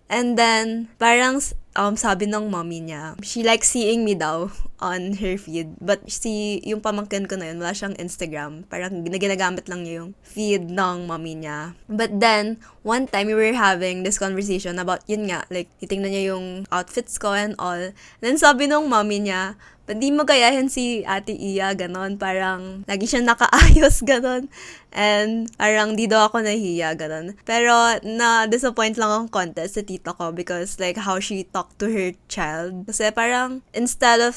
And 0.07 0.39
then, 0.39 0.87
parang, 1.03 1.43
um, 1.75 1.99
sabi 1.99 2.31
ng 2.31 2.47
mommy 2.49 2.79
niya, 2.79 3.19
she 3.27 3.43
likes 3.43 3.75
seeing 3.75 4.07
me 4.07 4.15
daw 4.15 4.49
on 4.79 5.19
her 5.19 5.35
feed. 5.35 5.75
But 5.83 6.07
si, 6.07 6.63
yung 6.63 6.81
pamangkin 6.81 7.27
ko 7.27 7.37
na 7.37 7.51
yun, 7.53 7.59
wala 7.59 7.75
siyang 7.75 7.99
Instagram. 7.99 8.65
Parang 8.71 9.03
ginagamit 9.03 9.67
lang 9.67 9.83
niya 9.83 10.05
yung 10.05 10.11
feed 10.23 10.71
ng 10.71 11.11
mommy 11.11 11.37
niya. 11.37 11.75
But 11.91 12.23
then, 12.23 12.63
one 12.87 13.11
time, 13.11 13.29
we 13.29 13.37
were 13.37 13.57
having 13.57 14.07
this 14.07 14.17
conversation 14.21 14.79
about, 14.79 15.03
yun 15.11 15.27
nga, 15.27 15.43
like, 15.51 15.69
titingnan 15.83 16.15
niya 16.15 16.25
yung 16.35 16.71
outfits 16.71 17.19
ko 17.19 17.35
and 17.35 17.59
all. 17.59 17.93
And 17.93 18.23
then 18.23 18.39
sabi 18.39 18.71
ng 18.71 18.87
mommy 18.87 19.27
niya, 19.27 19.59
Ba't 19.87 20.03
di 20.03 20.11
mo 20.11 20.27
gayahin 20.27 20.67
si 20.67 21.07
Ate 21.07 21.31
Iya, 21.31 21.79
ganon. 21.79 22.19
Parang, 22.19 22.83
lagi 22.91 23.07
siya 23.07 23.23
nakaayos, 23.23 24.03
ganon. 24.11 24.51
And, 24.91 25.47
parang 25.55 25.95
di 25.95 26.11
daw 26.11 26.27
ako 26.27 26.43
nahiya, 26.43 26.99
ganon. 26.99 27.39
Pero, 27.47 27.71
na-disappoint 28.03 28.99
lang 28.99 29.15
ang 29.15 29.27
contest 29.31 29.79
sa 29.79 29.87
tita 29.87 30.11
ko 30.19 30.35
because, 30.35 30.83
like, 30.83 30.99
how 30.99 31.23
she 31.23 31.47
talked 31.47 31.79
to 31.79 31.87
her 31.87 32.11
child. 32.27 32.91
Kasi 32.91 33.15
parang, 33.15 33.63
instead 33.79 34.19
of 34.19 34.35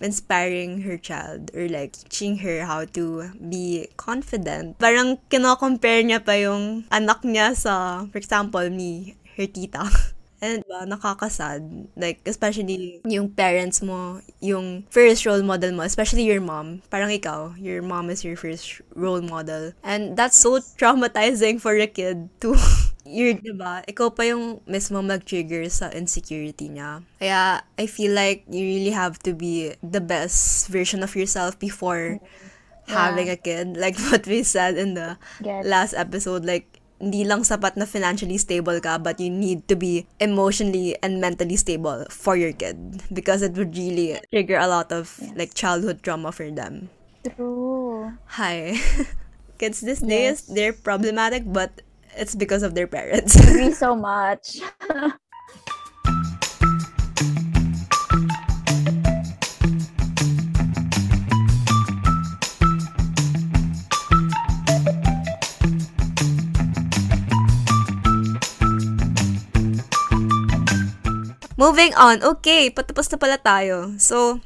inspiring 0.00 0.84
her 0.84 0.96
child 1.00 1.48
or 1.56 1.68
like 1.72 1.96
teaching 1.96 2.44
her 2.44 2.68
how 2.68 2.84
to 2.84 3.32
be 3.40 3.88
confident. 3.96 4.76
Parang 4.76 5.16
kino-compare 5.32 6.04
niya 6.04 6.20
pa 6.20 6.36
yung 6.36 6.84
anak 6.92 7.24
niya 7.24 7.56
sa, 7.56 8.04
for 8.12 8.20
example, 8.20 8.68
me, 8.68 9.16
her 9.36 9.48
tita. 9.48 9.88
And 10.40 10.62
ba, 10.68 10.84
nakakasad. 10.84 11.88
Like, 11.96 12.20
especially 12.26 13.00
yung 13.04 13.32
parents 13.32 13.80
mo, 13.80 14.20
yung 14.40 14.84
first 14.90 15.24
role 15.24 15.42
model 15.42 15.72
mo, 15.72 15.82
especially 15.82 16.24
your 16.24 16.40
mom. 16.40 16.82
Parang 16.92 17.08
ikaw, 17.08 17.56
your 17.56 17.80
mom 17.80 18.10
is 18.10 18.24
your 18.24 18.36
first 18.36 18.84
role 18.92 19.22
model. 19.22 19.72
And 19.80 20.16
that's 20.16 20.36
so 20.36 20.60
traumatizing 20.76 21.60
for 21.60 21.74
a 21.76 21.88
kid 21.88 22.28
to 22.44 22.56
you're, 23.06 23.38
diba, 23.38 23.86
ikaw 23.86 24.10
pa 24.10 24.26
yung 24.26 24.60
mismo 24.66 25.00
mag-trigger 25.00 25.64
sa 25.70 25.88
insecurity 25.94 26.68
niya. 26.68 27.00
Kaya, 27.22 27.62
I 27.78 27.86
feel 27.86 28.12
like 28.12 28.44
you 28.50 28.66
really 28.66 28.92
have 28.92 29.18
to 29.24 29.32
be 29.32 29.72
the 29.80 30.02
best 30.02 30.68
version 30.68 31.02
of 31.06 31.14
yourself 31.14 31.58
before 31.58 32.18
yeah. 32.18 32.92
having 32.92 33.30
a 33.30 33.38
kid. 33.38 33.76
Like 33.86 33.96
what 34.10 34.26
we 34.26 34.42
said 34.42 34.76
in 34.76 34.94
the 34.94 35.16
yes. 35.40 35.64
last 35.64 35.94
episode, 35.94 36.44
like, 36.44 36.75
hindi 37.00 37.24
lang 37.24 37.44
sapat 37.44 37.76
na 37.76 37.84
financially 37.84 38.38
stable 38.40 38.80
ka, 38.80 38.96
but 38.96 39.20
you 39.20 39.28
need 39.28 39.68
to 39.68 39.76
be 39.76 40.08
emotionally 40.20 40.96
and 41.04 41.20
mentally 41.20 41.56
stable 41.56 42.08
for 42.08 42.36
your 42.36 42.52
kid 42.52 43.04
because 43.12 43.42
it 43.42 43.52
would 43.54 43.76
really 43.76 44.16
trigger 44.32 44.56
a 44.56 44.68
lot 44.68 44.88
of 44.92 45.18
yes. 45.20 45.32
like 45.36 45.52
childhood 45.52 46.00
trauma 46.02 46.32
for 46.32 46.48
them. 46.50 46.88
True. 47.36 48.12
Hi. 48.40 48.78
Kids 49.58 49.80
these 49.80 50.04
yes. 50.04 50.08
days, 50.08 50.38
they're 50.52 50.76
problematic, 50.76 51.44
but 51.44 51.82
it's 52.16 52.34
because 52.34 52.62
of 52.62 52.74
their 52.74 52.86
parents. 52.86 53.36
Agree 53.36 53.72
so 53.72 53.96
much. 53.96 54.60
Moving 71.56 71.96
on. 71.96 72.20
Okay, 72.20 72.68
patapos 72.68 73.08
na 73.08 73.16
pala 73.16 73.40
tayo. 73.40 73.96
So, 73.96 74.44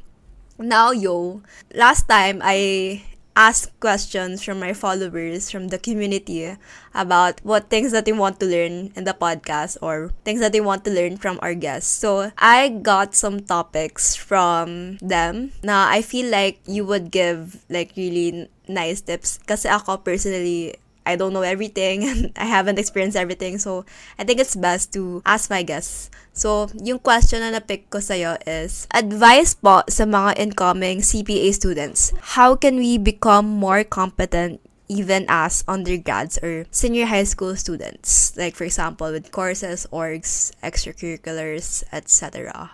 now, 0.63 0.95
yo, 0.95 1.43
last 1.75 2.07
time 2.07 2.39
I 2.39 3.03
asked 3.35 3.75
questions 3.83 4.43
from 4.43 4.59
my 4.59 4.71
followers 4.75 5.51
from 5.51 5.75
the 5.75 5.79
community 5.79 6.55
about 6.95 7.41
what 7.43 7.71
things 7.71 7.91
that 7.91 8.05
they 8.05 8.13
want 8.13 8.39
to 8.39 8.47
learn 8.47 8.95
in 8.95 9.03
the 9.03 9.15
podcast 9.15 9.79
or 9.83 10.11
things 10.23 10.39
that 10.39 10.53
they 10.53 10.61
want 10.61 10.85
to 10.85 10.91
learn 10.91 11.17
from 11.17 11.39
our 11.43 11.55
guests. 11.55 11.91
So, 11.91 12.31
I 12.39 12.69
got 12.69 13.15
some 13.15 13.43
topics 13.43 14.15
from 14.15 14.99
them 15.03 15.51
Now 15.63 15.89
I 15.89 16.03
feel 16.03 16.31
like 16.31 16.61
you 16.67 16.85
would 16.85 17.11
give 17.11 17.65
like 17.71 17.95
really 17.97 18.51
nice 18.69 19.01
tips 19.03 19.43
kasi 19.47 19.67
ako 19.67 19.99
personally 20.03 20.79
I 21.11 21.19
don't 21.19 21.35
know 21.35 21.43
everything 21.43 22.05
and 22.09 22.33
I 22.39 22.47
haven't 22.47 22.79
experienced 22.79 23.19
everything. 23.19 23.59
So, 23.59 23.85
I 24.19 24.25
think 24.25 24.39
it's 24.39 24.55
best 24.55 24.95
to 24.95 25.23
ask 25.27 25.51
my 25.51 25.67
guests. 25.67 26.11
So, 26.33 26.71
yung 26.79 27.03
question 27.03 27.43
na 27.43 27.51
na-pick 27.51 27.91
ko 27.91 27.99
sa'yo 27.99 28.39
is, 28.47 28.87
advice 28.95 29.59
po 29.59 29.83
sa 29.91 30.07
mga 30.07 30.39
incoming 30.39 31.03
CPA 31.03 31.51
students. 31.51 32.15
How 32.39 32.55
can 32.55 32.79
we 32.79 32.97
become 32.97 33.51
more 33.51 33.83
competent 33.83 34.63
even 34.87 35.27
as 35.29 35.63
undergrads 35.67 36.39
or 36.43 36.67
senior 36.71 37.07
high 37.07 37.27
school 37.27 37.59
students? 37.59 38.33
Like, 38.39 38.55
for 38.55 38.65
example, 38.65 39.11
with 39.11 39.35
courses, 39.35 39.87
orgs, 39.91 40.55
extracurriculars, 40.63 41.83
etc. 41.91 42.71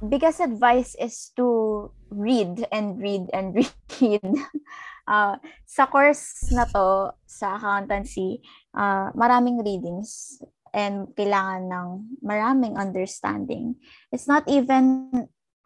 Biggest 0.00 0.40
advice 0.40 0.96
is 0.96 1.32
to 1.36 1.92
read 2.08 2.64
and 2.72 3.00
read 3.00 3.28
and 3.32 3.56
read. 4.00 4.24
Uh, 5.10 5.34
sa 5.66 5.90
course 5.90 6.54
na 6.54 6.64
to, 6.70 7.10
sa 7.26 7.58
accountancy, 7.58 8.38
uh, 8.78 9.10
maraming 9.18 9.58
readings 9.58 10.38
and 10.70 11.10
kailangan 11.18 11.66
ng 11.66 11.88
maraming 12.22 12.78
understanding. 12.78 13.74
It's 14.14 14.30
not 14.30 14.46
even, 14.46 15.10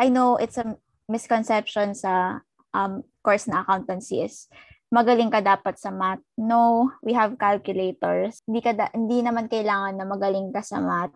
I 0.00 0.09
know 0.09 0.40
it's 0.40 0.57
a 0.57 0.80
misconception 1.12 1.92
sa 1.92 2.40
um, 2.72 3.04
course 3.20 3.44
na 3.44 3.61
accountancy 3.61 4.24
is 4.24 4.48
magaling 4.94 5.28
ka 5.28 5.42
dapat 5.42 5.74
sa 5.74 5.90
math. 5.90 6.22
No, 6.38 6.94
we 7.02 7.12
have 7.18 7.35
calculators. 7.35 8.38
Hindi, 8.46 8.61
ka 8.62 8.72
da- 8.72 8.94
hindi 8.94 9.26
naman 9.26 9.50
kailangan 9.50 9.98
na 9.98 10.07
magaling 10.07 10.54
ka 10.54 10.62
sa 10.62 10.78
math. 10.78 11.12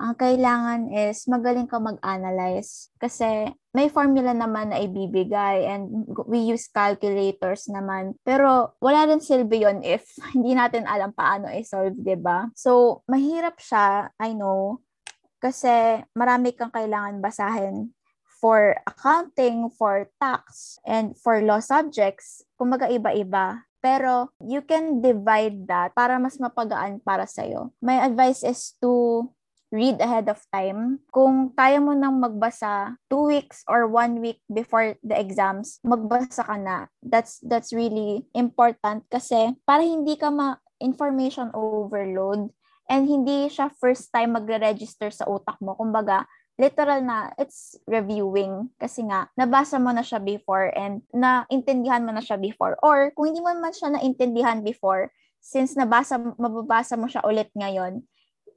Ang 0.00 0.16
kailangan 0.16 0.88
is 0.96 1.28
magaling 1.28 1.68
ka 1.68 1.76
mag-analyze 1.76 2.88
kasi 2.96 3.52
may 3.76 3.92
formula 3.92 4.32
naman 4.32 4.72
na 4.72 4.80
ibibigay 4.80 5.68
and 5.68 6.08
we 6.24 6.40
use 6.40 6.72
calculators 6.72 7.68
naman. 7.68 8.16
Pero 8.24 8.72
wala 8.80 9.04
rin 9.04 9.20
silbi 9.20 9.60
yon 9.60 9.84
if 9.84 10.08
hindi 10.32 10.56
natin 10.56 10.88
alam 10.88 11.12
paano 11.12 11.52
i-solve, 11.52 12.00
ba? 12.16 12.48
So, 12.56 13.04
mahirap 13.12 13.60
siya, 13.60 14.08
I 14.16 14.32
know, 14.32 14.80
kasi 15.36 16.00
marami 16.16 16.56
kang 16.56 16.72
kailangan 16.72 17.20
basahin 17.20 17.92
for 18.40 18.80
accounting, 18.88 19.68
for 19.76 20.08
tax, 20.16 20.80
and 20.88 21.12
for 21.12 21.44
law 21.44 21.60
subjects. 21.60 22.40
Kumaga 22.56 22.88
iba-iba. 22.88 23.68
Pero 23.80 24.32
you 24.44 24.64
can 24.64 25.00
divide 25.00 25.64
that 25.68 25.92
para 25.96 26.20
mas 26.20 26.36
mapagaan 26.36 27.00
para 27.00 27.24
sa'yo. 27.24 27.72
My 27.80 28.04
advice 28.04 28.44
is 28.44 28.76
to 28.84 29.24
read 29.70 30.02
ahead 30.02 30.26
of 30.26 30.42
time. 30.50 31.02
Kung 31.14 31.54
kaya 31.54 31.78
mo 31.78 31.94
nang 31.94 32.18
magbasa 32.18 32.98
two 33.06 33.30
weeks 33.30 33.62
or 33.70 33.86
one 33.86 34.18
week 34.18 34.42
before 34.50 34.98
the 35.02 35.16
exams, 35.16 35.78
magbasa 35.86 36.42
ka 36.42 36.58
na. 36.58 36.90
That's 37.02 37.38
that's 37.46 37.70
really 37.70 38.26
important 38.34 39.06
kasi 39.08 39.54
para 39.62 39.82
hindi 39.82 40.18
ka 40.18 40.30
ma 40.30 40.58
information 40.82 41.54
overload 41.54 42.50
and 42.90 43.06
hindi 43.06 43.46
siya 43.46 43.70
first 43.78 44.10
time 44.10 44.34
magre-register 44.34 45.14
sa 45.14 45.30
utak 45.30 45.62
mo. 45.62 45.78
Kumbaga, 45.78 46.26
literal 46.60 47.00
na 47.00 47.32
it's 47.40 47.80
reviewing 47.88 48.68
kasi 48.76 49.06
nga 49.08 49.32
nabasa 49.32 49.80
mo 49.80 49.96
na 49.96 50.04
siya 50.04 50.20
before 50.20 50.68
and 50.76 51.00
naintindihan 51.08 52.04
mo 52.04 52.12
na 52.12 52.20
siya 52.20 52.36
before 52.36 52.76
or 52.84 53.08
kung 53.16 53.32
hindi 53.32 53.40
mo 53.40 53.48
man 53.56 53.72
siya 53.72 53.96
naintindihan 53.96 54.60
before 54.60 55.08
since 55.40 55.72
nabasa 55.72 56.20
mababasa 56.36 57.00
mo 57.00 57.08
siya 57.08 57.24
ulit 57.24 57.48
ngayon 57.56 58.04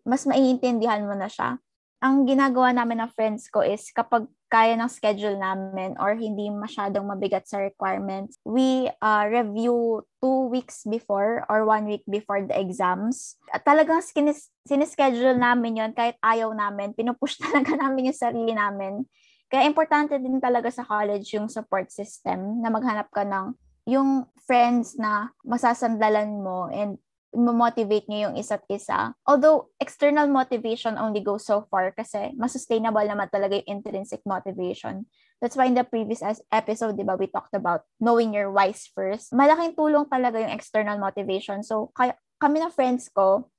mas 0.03 0.27
maiintindihan 0.27 1.03
mo 1.03 1.15
na 1.15 1.27
siya. 1.27 1.59
Ang 2.03 2.27
ginagawa 2.27 2.75
namin 2.75 2.99
ng 2.99 3.15
friends 3.15 3.47
ko 3.47 3.63
is 3.63 3.87
kapag 3.95 4.27
kaya 4.51 4.75
ng 4.75 4.91
schedule 4.91 5.39
namin 5.39 5.95
or 5.97 6.13
hindi 6.13 6.51
masyadong 6.51 7.07
mabigat 7.07 7.47
sa 7.47 7.63
requirements, 7.63 8.37
we 8.43 8.91
uh, 9.01 9.25
review 9.25 10.03
two 10.19 10.51
weeks 10.51 10.83
before 10.85 11.47
or 11.47 11.63
one 11.63 11.87
week 11.87 12.03
before 12.05 12.43
the 12.43 12.53
exams. 12.53 13.39
At 13.49 13.65
talagang 13.65 14.03
sinis- 14.03 14.51
sinischedule 14.67 15.39
namin 15.39 15.79
yon 15.79 15.91
kahit 15.95 16.19
ayaw 16.21 16.51
namin. 16.51 16.91
Pinupush 16.93 17.39
talaga 17.43 17.79
namin 17.79 18.11
yung 18.11 18.19
sarili 18.19 18.53
namin. 18.53 19.07
Kaya 19.47 19.63
importante 19.65 20.19
din 20.19 20.37
talaga 20.43 20.69
sa 20.69 20.83
college 20.85 21.33
yung 21.33 21.47
support 21.47 21.87
system 21.89 22.59
na 22.59 22.67
maghanap 22.67 23.09
ka 23.09 23.23
ng 23.23 23.55
yung 23.87 24.27
friends 24.43 24.99
na 24.99 25.31
masasandalan 25.41 26.41
mo 26.43 26.67
and 26.69 26.99
motivate 27.33 28.05
niyo 28.07 28.29
yung 28.29 28.35
isa't 28.37 28.63
isa. 28.69 29.17
Although, 29.25 29.73
external 29.81 30.29
motivation 30.29 30.95
only 30.95 31.19
goes 31.19 31.45
so 31.45 31.65
far 31.67 31.91
kasi 31.91 32.31
mas 32.37 32.53
sustainable 32.53 33.03
naman 33.03 33.27
talaga 33.33 33.57
yung 33.57 33.81
intrinsic 33.81 34.21
motivation. 34.23 35.05
That's 35.41 35.57
why 35.59 35.67
in 35.67 35.75
the 35.75 35.83
previous 35.83 36.23
episode, 36.53 36.95
di 36.95 37.03
ba, 37.03 37.19
we 37.19 37.27
talked 37.27 37.51
about 37.51 37.83
knowing 37.99 38.31
your 38.31 38.53
whys 38.53 38.87
first. 38.87 39.35
Malaking 39.35 39.75
tulong 39.75 40.07
talaga 40.07 40.39
yung 40.39 40.53
external 40.53 40.95
motivation. 41.01 41.65
So, 41.65 41.91
kaya, 41.91 42.15
kami 42.39 42.63
na 42.63 42.71
friends 42.71 43.11
ko, 43.11 43.51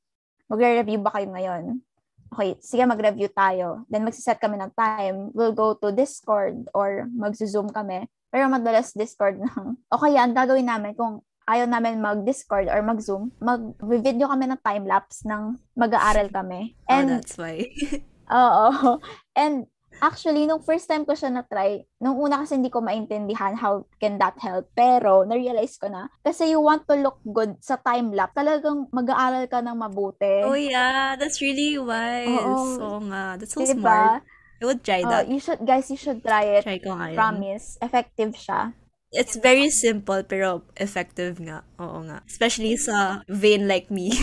magre-review 0.48 1.04
ba 1.04 1.12
kayo 1.12 1.28
ngayon? 1.28 1.84
Okay, 2.34 2.56
sige, 2.64 2.82
mag-review 2.88 3.28
tayo. 3.30 3.84
Then, 3.86 4.02
magsiset 4.02 4.40
kami 4.40 4.58
ng 4.58 4.72
time. 4.74 5.30
We'll 5.36 5.54
go 5.54 5.76
to 5.76 5.92
Discord 5.92 6.66
or 6.72 7.06
mag-zoom 7.12 7.68
kami. 7.70 8.08
Pero 8.34 8.50
madalas 8.50 8.90
Discord 8.96 9.38
lang. 9.38 9.78
Okay, 9.86 10.18
yan, 10.18 10.34
gagawin 10.34 10.66
namin 10.66 10.98
kung 10.98 11.22
ayaw 11.44 11.66
namin 11.66 12.00
mag-Discord 12.00 12.66
or 12.66 12.80
mag-Zoom, 12.80 13.32
mag-video 13.38 14.26
kami 14.26 14.44
ng 14.46 14.60
time-lapse 14.60 15.24
ng 15.24 15.56
mag-aaral 15.74 16.28
kami. 16.28 16.72
Oh, 16.84 16.92
And, 16.92 17.06
oh, 17.06 17.12
that's 17.16 17.36
why. 17.36 17.56
Oo. 18.32 18.98
And 19.32 19.68
actually, 20.00 20.44
nung 20.44 20.58
first 20.60 20.84
time 20.84 21.04
ko 21.04 21.12
siya 21.12 21.30
na-try, 21.30 21.84
nung 21.98 22.16
una 22.16 22.40
kasi 22.40 22.56
hindi 22.56 22.68
ko 22.68 22.80
maintindihan 22.80 23.54
how 23.54 23.84
can 23.96 24.18
that 24.18 24.34
help. 24.38 24.66
Pero, 24.72 25.22
na-realize 25.22 25.76
ko 25.76 25.86
na, 25.86 26.08
kasi 26.20 26.50
you 26.50 26.58
want 26.58 26.84
to 26.84 26.96
look 26.96 27.20
good 27.22 27.56
sa 27.60 27.76
time-lapse, 27.76 28.34
talagang 28.34 28.88
mag-aaral 28.90 29.44
ka 29.46 29.60
ng 29.60 29.76
mabuti. 29.76 30.42
Oh 30.42 30.56
yeah, 30.56 31.14
that's 31.14 31.38
really 31.38 31.76
wise. 31.76 32.26
Oo. 32.26 32.56
Oo 32.80 32.98
nga, 33.06 33.36
that's 33.36 33.52
so 33.52 33.62
Diba? 33.62 33.78
smart. 33.78 34.22
I 34.58 34.64
would 34.64 34.80
try 34.82 35.02
Uh, 35.04 35.10
that. 35.10 35.24
you 35.28 35.38
should, 35.38 35.60
guys, 35.62 35.86
you 35.88 35.98
should 35.98 36.24
try 36.24 36.56
it. 36.56 36.62
Try 36.64 36.80
ko 36.80 36.96
nga 36.96 37.12
yun. 37.12 37.18
Promise. 37.18 37.76
Effective 37.78 38.32
siya. 38.32 38.72
It's 39.14 39.38
very 39.38 39.70
simple 39.70 40.26
pero 40.26 40.66
effective 40.74 41.38
nga. 41.38 41.62
Oo 41.78 42.02
nga. 42.10 42.20
Especially 42.26 42.74
sa 42.74 43.22
vein 43.30 43.70
like 43.70 43.88
me. 43.88 44.10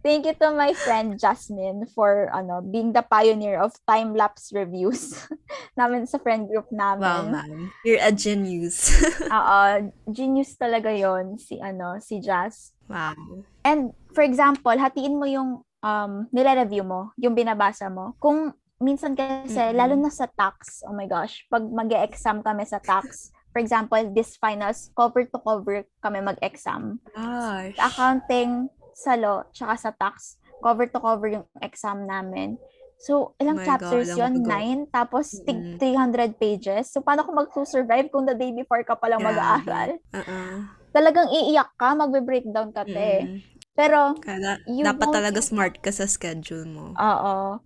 Thank 0.00 0.24
you 0.24 0.32
to 0.40 0.56
my 0.56 0.72
friend 0.72 1.20
Jasmine 1.20 1.84
for 1.92 2.32
ano 2.32 2.64
being 2.64 2.96
the 2.96 3.04
pioneer 3.04 3.60
of 3.60 3.76
time-lapse 3.84 4.48
reviews 4.48 5.12
namin 5.80 6.08
sa 6.08 6.16
friend 6.16 6.48
group 6.48 6.72
namin. 6.72 7.04
wow, 7.04 7.20
ma'am. 7.28 7.68
You're 7.84 8.00
a 8.00 8.08
genius. 8.08 8.96
Oo, 9.28 9.92
genius 10.08 10.56
talaga 10.56 10.88
yon 10.88 11.36
si 11.36 11.60
ano, 11.60 12.00
si 12.00 12.16
Jazz. 12.24 12.72
wow. 12.88 13.12
And 13.60 13.92
for 14.16 14.24
example, 14.24 14.72
hatiin 14.72 15.20
mo 15.20 15.28
yung 15.28 15.60
um 15.84 16.12
nire-review 16.32 16.80
mo, 16.80 17.12
yung 17.20 17.36
binabasa 17.36 17.92
mo. 17.92 18.16
Kung 18.16 18.56
minsan 18.80 19.12
kasi 19.12 19.54
Mm-mm. 19.54 19.76
lalo 19.76 19.94
na 19.94 20.08
sa 20.08 20.26
tax, 20.26 20.80
oh 20.88 20.96
my 20.96 21.04
gosh, 21.04 21.44
pag 21.46 21.62
mag-exam 21.62 22.40
kami 22.40 22.64
sa 22.64 22.80
tax, 22.80 23.28
for 23.52 23.60
example, 23.60 24.00
this 24.10 24.40
finals 24.40 24.88
cover 24.96 25.22
to 25.22 25.38
cover 25.38 25.84
kami 26.00 26.24
mag-exam. 26.24 26.96
Gosh. 27.12 27.76
Sa 27.76 27.84
accounting, 27.86 28.50
sa 28.96 29.14
law, 29.14 29.44
tsaka 29.52 29.74
sa 29.76 29.90
tax, 29.92 30.40
cover 30.58 30.88
to 30.88 30.98
cover 30.98 31.28
yung 31.30 31.46
exam 31.60 32.08
namin. 32.08 32.56
So, 33.00 33.32
ilang 33.36 33.56
My 33.56 33.64
chapters 33.64 34.12
God, 34.12 34.20
yun? 34.28 34.44
Nine? 34.44 34.80
Tapos, 34.86 35.32
tig 35.40 35.56
Mm-mm. 35.56 35.80
300 35.80 36.36
pages. 36.36 36.92
So, 36.92 37.00
paano 37.00 37.24
ko 37.24 37.32
mag-survive 37.32 38.12
kung 38.12 38.28
the 38.28 38.36
day 38.36 38.52
before 38.52 38.84
ka 38.84 38.92
palang 38.92 39.24
Grabe. 39.24 39.40
mag-aaral? 39.40 39.90
Uh-uh. 40.12 40.56
Talagang 40.92 41.32
iiyak 41.32 41.72
ka, 41.80 41.96
magbe-breakdown 41.96 42.76
ka, 42.76 42.84
te. 42.84 43.12
Mm. 43.24 43.38
Pero, 43.72 44.20
Kaya 44.20 44.60
You 44.68 44.84
dapat 44.84 45.08
won't- 45.08 45.16
talaga 45.16 45.40
smart 45.40 45.80
ka 45.80 45.88
sa 45.88 46.04
schedule 46.04 46.68
mo. 46.68 46.86
oo. 46.92 47.56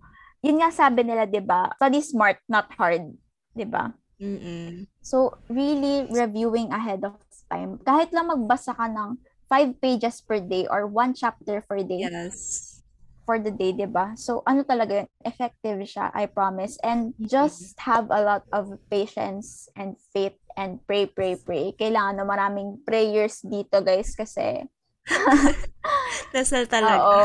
Yun 0.45 0.61
nga 0.61 0.69
sabi 0.69 1.01
nila, 1.01 1.25
di 1.25 1.41
ba? 1.41 1.73
Study 1.81 2.05
smart, 2.05 2.37
not 2.45 2.69
hard. 2.77 3.17
Di 3.57 3.65
ba? 3.65 3.89
Mm-mm. 4.21 4.85
So, 5.01 5.41
really 5.49 6.05
reviewing 6.13 6.69
ahead 6.69 7.01
of 7.01 7.17
time. 7.49 7.81
Kahit 7.81 8.13
lang 8.13 8.29
magbasa 8.29 8.77
ka 8.77 8.85
ng 8.85 9.17
five 9.49 9.73
pages 9.81 10.21
per 10.21 10.37
day 10.37 10.69
or 10.69 10.85
one 10.85 11.17
chapter 11.17 11.65
per 11.65 11.81
day 11.81 12.05
Yes. 12.05 12.81
for 13.25 13.41
the 13.41 13.49
day, 13.49 13.73
di 13.73 13.89
ba? 13.89 14.13
So, 14.13 14.45
ano 14.45 14.61
talaga 14.61 15.01
yun? 15.01 15.09
Effective 15.25 15.81
siya, 15.81 16.13
I 16.13 16.29
promise. 16.29 16.77
And 16.85 17.17
just 17.17 17.73
have 17.81 18.13
a 18.13 18.21
lot 18.21 18.45
of 18.53 18.77
patience 18.93 19.65
and 19.73 19.97
faith 20.13 20.37
and 20.53 20.77
pray, 20.85 21.09
pray, 21.09 21.41
pray. 21.41 21.73
Kailangan 21.73 22.21
na 22.21 22.25
maraming 22.25 22.85
prayers 22.85 23.41
dito, 23.41 23.81
guys, 23.81 24.13
kasi 24.13 24.61
Dasal 26.33 26.65
talaga. 26.69 27.01
Oo. 27.05 27.21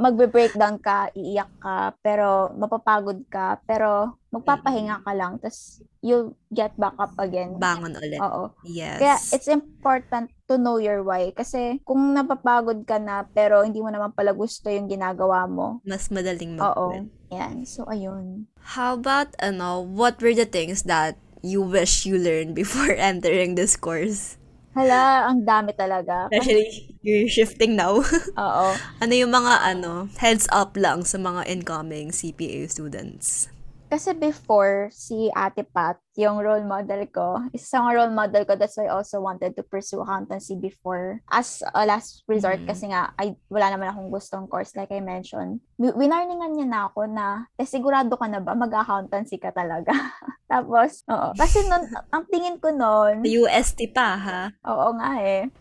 Magbe-breakdown 0.00 0.80
ka, 0.80 1.12
iiyak 1.12 1.52
ka, 1.60 1.94
pero 2.00 2.50
mapapagod 2.56 3.22
ka, 3.28 3.60
pero 3.68 4.16
magpapahinga 4.32 5.04
ka 5.04 5.12
lang, 5.12 5.36
tapos 5.36 5.84
you'll 6.00 6.32
get 6.48 6.72
back 6.80 6.96
up 6.96 7.12
again. 7.20 7.60
Bangon 7.60 7.92
ulit. 7.94 8.18
Oo. 8.18 8.50
Yes. 8.64 8.98
Kaya 8.98 9.16
it's 9.36 9.48
important 9.52 10.32
to 10.48 10.56
know 10.56 10.80
your 10.80 11.04
why. 11.04 11.30
Kasi 11.36 11.78
kung 11.84 12.16
napapagod 12.16 12.88
ka 12.88 12.96
na, 12.96 13.28
pero 13.28 13.60
hindi 13.62 13.78
mo 13.84 13.92
naman 13.92 14.16
pala 14.16 14.32
gusto 14.32 14.72
yung 14.72 14.88
ginagawa 14.88 15.44
mo, 15.44 15.84
Mas 15.84 16.08
madaling 16.08 16.56
oo. 16.58 16.96
mag-quit. 16.96 17.06
Yan. 17.32 17.64
So, 17.64 17.84
ayun. 17.88 18.48
How 18.76 18.96
about, 18.96 19.32
ano, 19.40 19.80
what 19.80 20.20
were 20.20 20.36
the 20.36 20.48
things 20.48 20.84
that 20.84 21.16
you 21.40 21.60
wish 21.64 22.04
you 22.04 22.16
learned 22.16 22.52
before 22.56 22.92
entering 23.00 23.54
this 23.56 23.76
course? 23.76 24.36
Hala, 24.72 25.28
ang 25.28 25.44
dami 25.44 25.76
talaga. 25.76 26.32
Especially, 26.32 26.96
you're 27.04 27.28
shifting 27.28 27.76
now. 27.76 28.00
Oo. 28.40 28.66
ano 29.04 29.12
yung 29.12 29.28
mga, 29.28 29.68
ano, 29.68 30.08
heads 30.16 30.48
up 30.48 30.72
lang 30.80 31.04
sa 31.04 31.20
mga 31.20 31.44
incoming 31.44 32.08
CPA 32.08 32.64
students? 32.72 33.52
Kasi 33.92 34.16
before, 34.16 34.88
si 34.88 35.28
Ate 35.36 35.68
Pat, 35.68 36.00
yung 36.16 36.40
role 36.40 36.64
model 36.64 37.04
ko, 37.12 37.44
isa 37.52 37.76
sa 37.76 37.92
role 37.92 38.08
model 38.08 38.48
ko, 38.48 38.56
that's 38.56 38.80
why 38.80 38.88
I 38.88 38.96
also 38.96 39.20
wanted 39.20 39.52
to 39.52 39.60
pursue 39.60 40.00
accountancy 40.00 40.56
before. 40.56 41.20
As 41.28 41.60
a 41.76 41.84
last 41.84 42.24
resort, 42.24 42.64
Mhm. 42.64 42.68
kasi 42.72 42.88
nga, 42.88 43.12
ay, 43.20 43.36
wala 43.52 43.68
naman 43.68 43.92
akong 43.92 44.08
gustong 44.08 44.48
course, 44.48 44.72
like 44.80 44.88
I 44.88 45.04
mentioned. 45.04 45.60
Wi- 45.76 45.92
Winarningan 45.92 46.56
niya 46.56 46.68
na 46.72 46.80
ako 46.88 47.04
na, 47.04 47.52
eh, 47.60 47.68
sigurado 47.68 48.16
ka 48.16 48.32
na 48.32 48.40
ba, 48.40 48.56
mag-accountancy 48.56 49.36
ka 49.36 49.52
talaga? 49.52 49.92
Tapos, 50.52 51.04
oo. 51.12 51.36
Kasi 51.36 51.68
nun, 51.68 51.84
ang 52.16 52.24
tingin 52.32 52.56
ko 52.64 52.72
Sa 53.20 53.28
UST 53.28 53.92
pa, 53.92 54.16
ha? 54.16 54.40
Oo 54.72 54.96
nga 54.96 55.20
eh. 55.20 55.52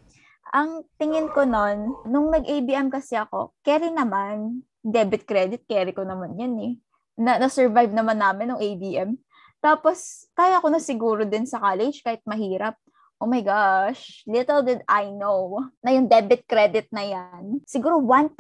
Ang 0.55 0.87
tingin 0.95 1.27
ko 1.35 1.43
nun, 1.43 1.99
nung 2.07 2.31
nag-ABM 2.31 2.87
kasi 2.87 3.19
ako, 3.19 3.51
carry 3.59 3.91
naman, 3.91 4.63
debit 4.79 5.27
credit, 5.27 5.67
carry 5.67 5.91
ko 5.91 6.07
naman 6.07 6.39
yan 6.39 6.55
eh. 6.63 6.73
Na, 7.21 7.38
na-survive 7.38 7.93
naman 7.93 8.17
namin 8.17 8.49
nung 8.49 8.62
ABM. 8.62 9.13
Tapos, 9.62 10.25
kaya 10.34 10.57
ko 10.57 10.73
na 10.73 10.81
siguro 10.81 11.21
din 11.21 11.45
sa 11.45 11.62
college 11.62 12.01
kahit 12.01 12.25
mahirap. 12.25 12.73
Oh 13.21 13.29
my 13.29 13.45
gosh, 13.45 14.25
little 14.25 14.65
did 14.65 14.81
I 14.89 15.13
know 15.13 15.69
na 15.86 15.93
yung 15.93 16.10
debit 16.10 16.49
credit 16.49 16.89
na 16.89 17.05
yan, 17.05 17.62
siguro 17.69 18.01
1% 18.01 18.34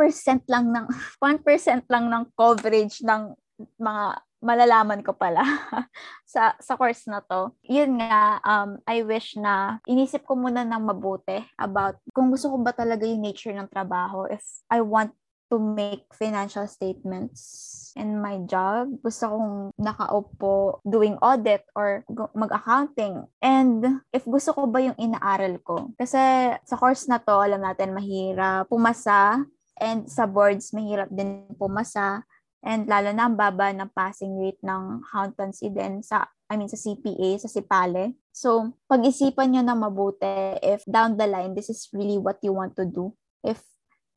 lang 0.49 0.73
ng 0.73 0.89
1% 1.21 1.85
lang 1.85 2.09
ng 2.09 2.23
coverage 2.33 3.05
ng 3.05 3.37
mga 3.77 4.05
malalaman 4.41 5.05
ko 5.05 5.13
pala 5.13 5.45
sa 6.33 6.57
sa 6.57 6.73
course 6.73 7.05
na 7.05 7.21
to. 7.21 7.53
Yun 7.69 8.01
nga, 8.01 8.41
um, 8.41 8.81
I 8.89 9.05
wish 9.05 9.37
na 9.37 9.77
inisip 9.85 10.25
ko 10.25 10.33
muna 10.33 10.65
ng 10.65 10.81
mabuti 10.81 11.45
about 11.61 12.01
kung 12.09 12.33
gusto 12.33 12.49
ko 12.49 12.57
ba 12.57 12.73
talaga 12.73 13.05
yung 13.05 13.21
nature 13.21 13.53
ng 13.53 13.69
trabaho. 13.69 14.25
If 14.25 14.41
I 14.65 14.81
want 14.81 15.13
to 15.51 15.59
make 15.59 16.07
financial 16.15 16.65
statements 16.65 17.91
in 17.99 18.23
my 18.23 18.39
job. 18.47 18.87
Gusto 19.03 19.35
kong 19.35 19.75
nakaupo 19.75 20.79
doing 20.87 21.19
audit 21.19 21.67
or 21.75 22.07
mag-accounting. 22.31 23.27
And 23.43 24.01
if 24.15 24.23
gusto 24.23 24.55
ko 24.55 24.71
ba 24.71 24.79
yung 24.79 24.95
inaaral 24.95 25.59
ko. 25.59 25.91
Kasi 25.99 26.55
sa 26.63 26.75
course 26.79 27.11
na 27.11 27.19
to, 27.19 27.35
alam 27.35 27.61
natin, 27.61 27.91
mahirap 27.91 28.71
pumasa. 28.71 29.43
And 29.81 30.07
sa 30.07 30.29
boards, 30.29 30.71
mahirap 30.71 31.11
din 31.11 31.51
pumasa. 31.59 32.23
And 32.61 32.85
lalo 32.85 33.09
na 33.09 33.25
ang 33.25 33.35
baba 33.35 33.73
ng 33.73 33.89
passing 33.91 34.37
rate 34.37 34.61
ng 34.61 35.01
accountancy 35.01 35.73
din 35.73 36.05
sa 36.05 36.29
I 36.51 36.59
mean 36.59 36.69
sa 36.69 36.77
CPA, 36.77 37.41
sa 37.41 37.49
Sipale. 37.49 38.13
So, 38.35 38.75
pag-isipan 38.85 39.49
nyo 39.49 39.61
na 39.63 39.73
mabuti 39.73 40.59
if 40.61 40.83
down 40.85 41.15
the 41.15 41.25
line, 41.25 41.55
this 41.55 41.71
is 41.71 41.89
really 41.95 42.19
what 42.19 42.43
you 42.43 42.53
want 42.53 42.75
to 42.75 42.85
do. 42.85 43.15
If 43.41 43.63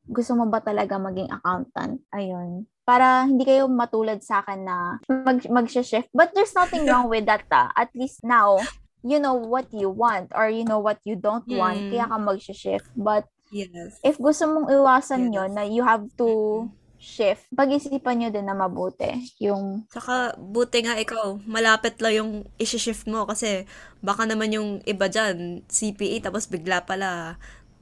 gusto 0.08 0.36
mo 0.36 0.44
ba 0.48 0.60
talaga 0.60 1.00
maging 1.00 1.32
accountant? 1.32 2.04
Ayun. 2.12 2.68
Para 2.84 3.24
hindi 3.24 3.48
kayo 3.48 3.64
matulad 3.66 4.20
sa 4.20 4.44
akin 4.44 4.60
na 4.64 5.00
mag, 5.08 5.40
mag-shift. 5.48 6.12
But 6.12 6.36
there's 6.36 6.52
nothing 6.52 6.84
wrong 6.84 7.08
with 7.08 7.24
that. 7.24 7.48
Ah. 7.48 7.72
At 7.72 7.88
least 7.96 8.20
now, 8.20 8.60
you 9.00 9.16
know 9.20 9.36
what 9.36 9.72
you 9.72 9.88
want 9.88 10.32
or 10.36 10.48
you 10.52 10.64
know 10.64 10.80
what 10.80 11.00
you 11.08 11.16
don't 11.16 11.48
want. 11.48 11.80
Mm. 11.80 11.90
Kaya 11.92 12.04
ka 12.08 12.16
mag-shift. 12.20 12.88
But 12.96 13.28
Yes. 13.54 14.02
if 14.02 14.18
gusto 14.18 14.50
mong 14.50 14.66
iwasan 14.66 15.30
Yes. 15.30 15.34
yun 15.36 15.50
na 15.54 15.62
you 15.62 15.86
have 15.86 16.02
to 16.18 16.28
shift, 16.98 17.46
pag-isipan 17.52 18.16
nyo 18.18 18.28
din 18.32 18.48
na 18.48 18.56
mabuti 18.56 19.28
yung 19.38 19.84
Saka, 19.92 20.34
buti 20.40 20.82
nga 20.82 20.96
ikaw, 20.96 21.38
malapit 21.44 22.00
lang 22.00 22.14
yung 22.16 22.32
isi-shift 22.56 23.04
mo 23.06 23.28
kasi 23.28 23.68
baka 24.00 24.24
naman 24.24 24.50
yung 24.56 24.80
iba 24.88 25.06
dyan, 25.06 25.62
CPA, 25.68 26.24
tapos 26.32 26.48
bigla 26.48 26.82
pala 26.82 27.36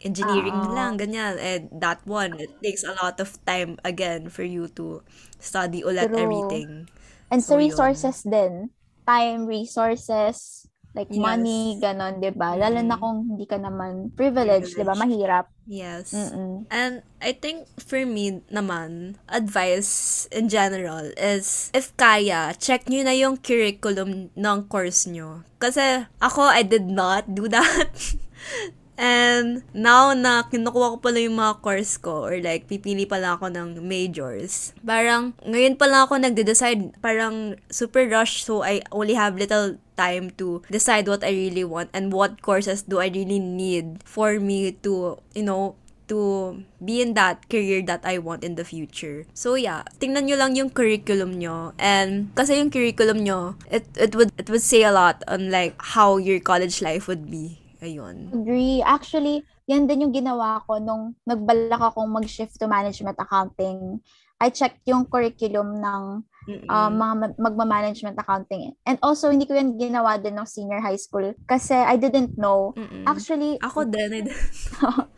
engineering 0.04 0.62
Oo. 0.62 0.74
lang, 0.74 0.98
ganyan. 0.98 1.38
And 1.38 1.70
that 1.80 2.02
one, 2.04 2.38
it 2.38 2.50
takes 2.62 2.82
a 2.84 2.94
lot 2.98 3.18
of 3.18 3.38
time 3.46 3.78
again 3.82 4.28
for 4.28 4.42
you 4.44 4.68
to 4.78 5.02
study 5.38 5.82
ulit 5.82 6.10
True. 6.10 6.18
everything. 6.18 6.86
And 7.30 7.40
sa 7.40 7.54
So, 7.54 7.58
yun. 7.58 7.70
resources 7.70 8.22
din. 8.26 8.70
Time, 9.02 9.46
resources, 9.50 10.66
like 10.94 11.10
Yes. 11.10 11.18
money, 11.18 11.80
ganon, 11.80 12.20
'di 12.20 12.36
ba? 12.36 12.54
Lalo 12.54 12.78
na 12.84 12.94
Mm. 12.94 13.02
kung 13.02 13.16
hindi 13.34 13.46
ka 13.48 13.56
naman 13.58 14.12
privileged, 14.14 14.76
'di 14.76 14.84
ba? 14.84 14.92
Privileged. 14.94 15.00
Mahirap. 15.00 15.46
Yes. 15.64 16.10
Mm-mm. 16.12 16.66
And 16.68 17.06
I 17.22 17.32
think 17.32 17.70
for 17.78 18.02
me 18.02 18.42
naman, 18.50 19.16
advice 19.30 20.26
in 20.34 20.50
general 20.50 21.14
is 21.14 21.70
if 21.72 21.94
kaya, 21.96 22.52
check 22.58 22.90
nyo 22.90 23.06
na 23.06 23.14
yung 23.14 23.38
curriculum 23.38 24.34
ng 24.34 24.58
course 24.66 25.06
nyo. 25.06 25.46
Kasi 25.62 26.04
ako, 26.18 26.50
I 26.50 26.66
did 26.66 26.90
not 26.90 27.30
do 27.30 27.46
that. 27.46 27.94
And 29.02 29.66
now 29.74 30.14
na 30.14 30.46
kinukuha 30.46 30.94
ko 30.94 30.96
pala 31.02 31.18
yung 31.18 31.42
mga 31.42 31.58
course 31.58 31.98
ko 31.98 32.30
or 32.30 32.38
like 32.38 32.70
pipili 32.70 33.02
pala 33.02 33.34
ako 33.34 33.50
ng 33.50 33.82
majors. 33.82 34.70
Parang 34.86 35.34
ngayon 35.42 35.74
pa 35.74 35.90
lang 35.90 36.06
ako 36.06 36.22
nagde-decide. 36.22 36.94
Parang 37.02 37.58
super 37.66 38.06
rush 38.06 38.46
so 38.46 38.62
I 38.62 38.78
only 38.94 39.18
have 39.18 39.34
little 39.34 39.74
time 39.98 40.30
to 40.38 40.62
decide 40.70 41.10
what 41.10 41.26
I 41.26 41.34
really 41.34 41.66
want 41.66 41.90
and 41.90 42.14
what 42.14 42.46
courses 42.46 42.86
do 42.86 43.02
I 43.02 43.10
really 43.10 43.42
need 43.42 44.06
for 44.06 44.38
me 44.38 44.78
to, 44.86 45.18
you 45.34 45.42
know, 45.42 45.74
to 46.06 46.62
be 46.84 47.00
in 47.00 47.14
that 47.14 47.48
career 47.48 47.80
that 47.88 48.04
I 48.04 48.18
want 48.18 48.44
in 48.44 48.54
the 48.54 48.66
future. 48.68 49.24
So 49.34 49.54
yeah, 49.56 49.82
tingnan 49.96 50.28
nyo 50.28 50.36
lang 50.36 50.54
yung 50.54 50.70
curriculum 50.70 51.40
nyo 51.40 51.72
and 51.80 52.30
kasi 52.36 52.60
yung 52.60 52.68
curriculum 52.68 53.24
nyo, 53.24 53.56
it 53.66 53.88
it 53.96 54.12
would 54.14 54.30
it 54.36 54.46
would 54.52 54.62
say 54.62 54.84
a 54.84 54.92
lot 54.92 55.24
on 55.26 55.48
like 55.48 55.74
how 55.96 56.20
your 56.20 56.38
college 56.38 56.84
life 56.84 57.08
would 57.08 57.32
be. 57.32 57.61
Ayun. 57.82 58.30
Agree. 58.30 58.78
Actually, 58.78 59.42
yan 59.66 59.90
din 59.90 60.06
yung 60.06 60.14
ginawa 60.14 60.62
ko 60.62 60.78
nung 60.78 61.18
nagbalak 61.26 61.82
akong 61.82 62.06
mag-shift 62.06 62.54
to 62.54 62.70
management 62.70 63.18
accounting. 63.18 63.98
I 64.38 64.50
checked 64.50 64.86
yung 64.86 65.06
curriculum 65.06 65.78
ng 65.82 66.02
Mm-mm. 66.50 66.66
uh, 66.66 66.90
mga 66.90 67.14
ma- 67.14 67.38
magma-management 67.38 68.18
accounting. 68.18 68.74
And 68.86 68.98
also, 69.02 69.30
hindi 69.30 69.46
ko 69.46 69.54
yan 69.54 69.78
ginawa 69.78 70.18
din 70.18 70.34
ng 70.34 70.46
senior 70.46 70.82
high 70.82 70.98
school 70.98 71.34
kasi 71.46 71.74
I 71.74 71.98
didn't 71.98 72.38
know. 72.38 72.74
Mm-mm. 72.74 73.06
Actually, 73.06 73.58
Ako 73.62 73.86
din. 73.86 74.10
I 74.10 74.22
didn't- 74.26 74.38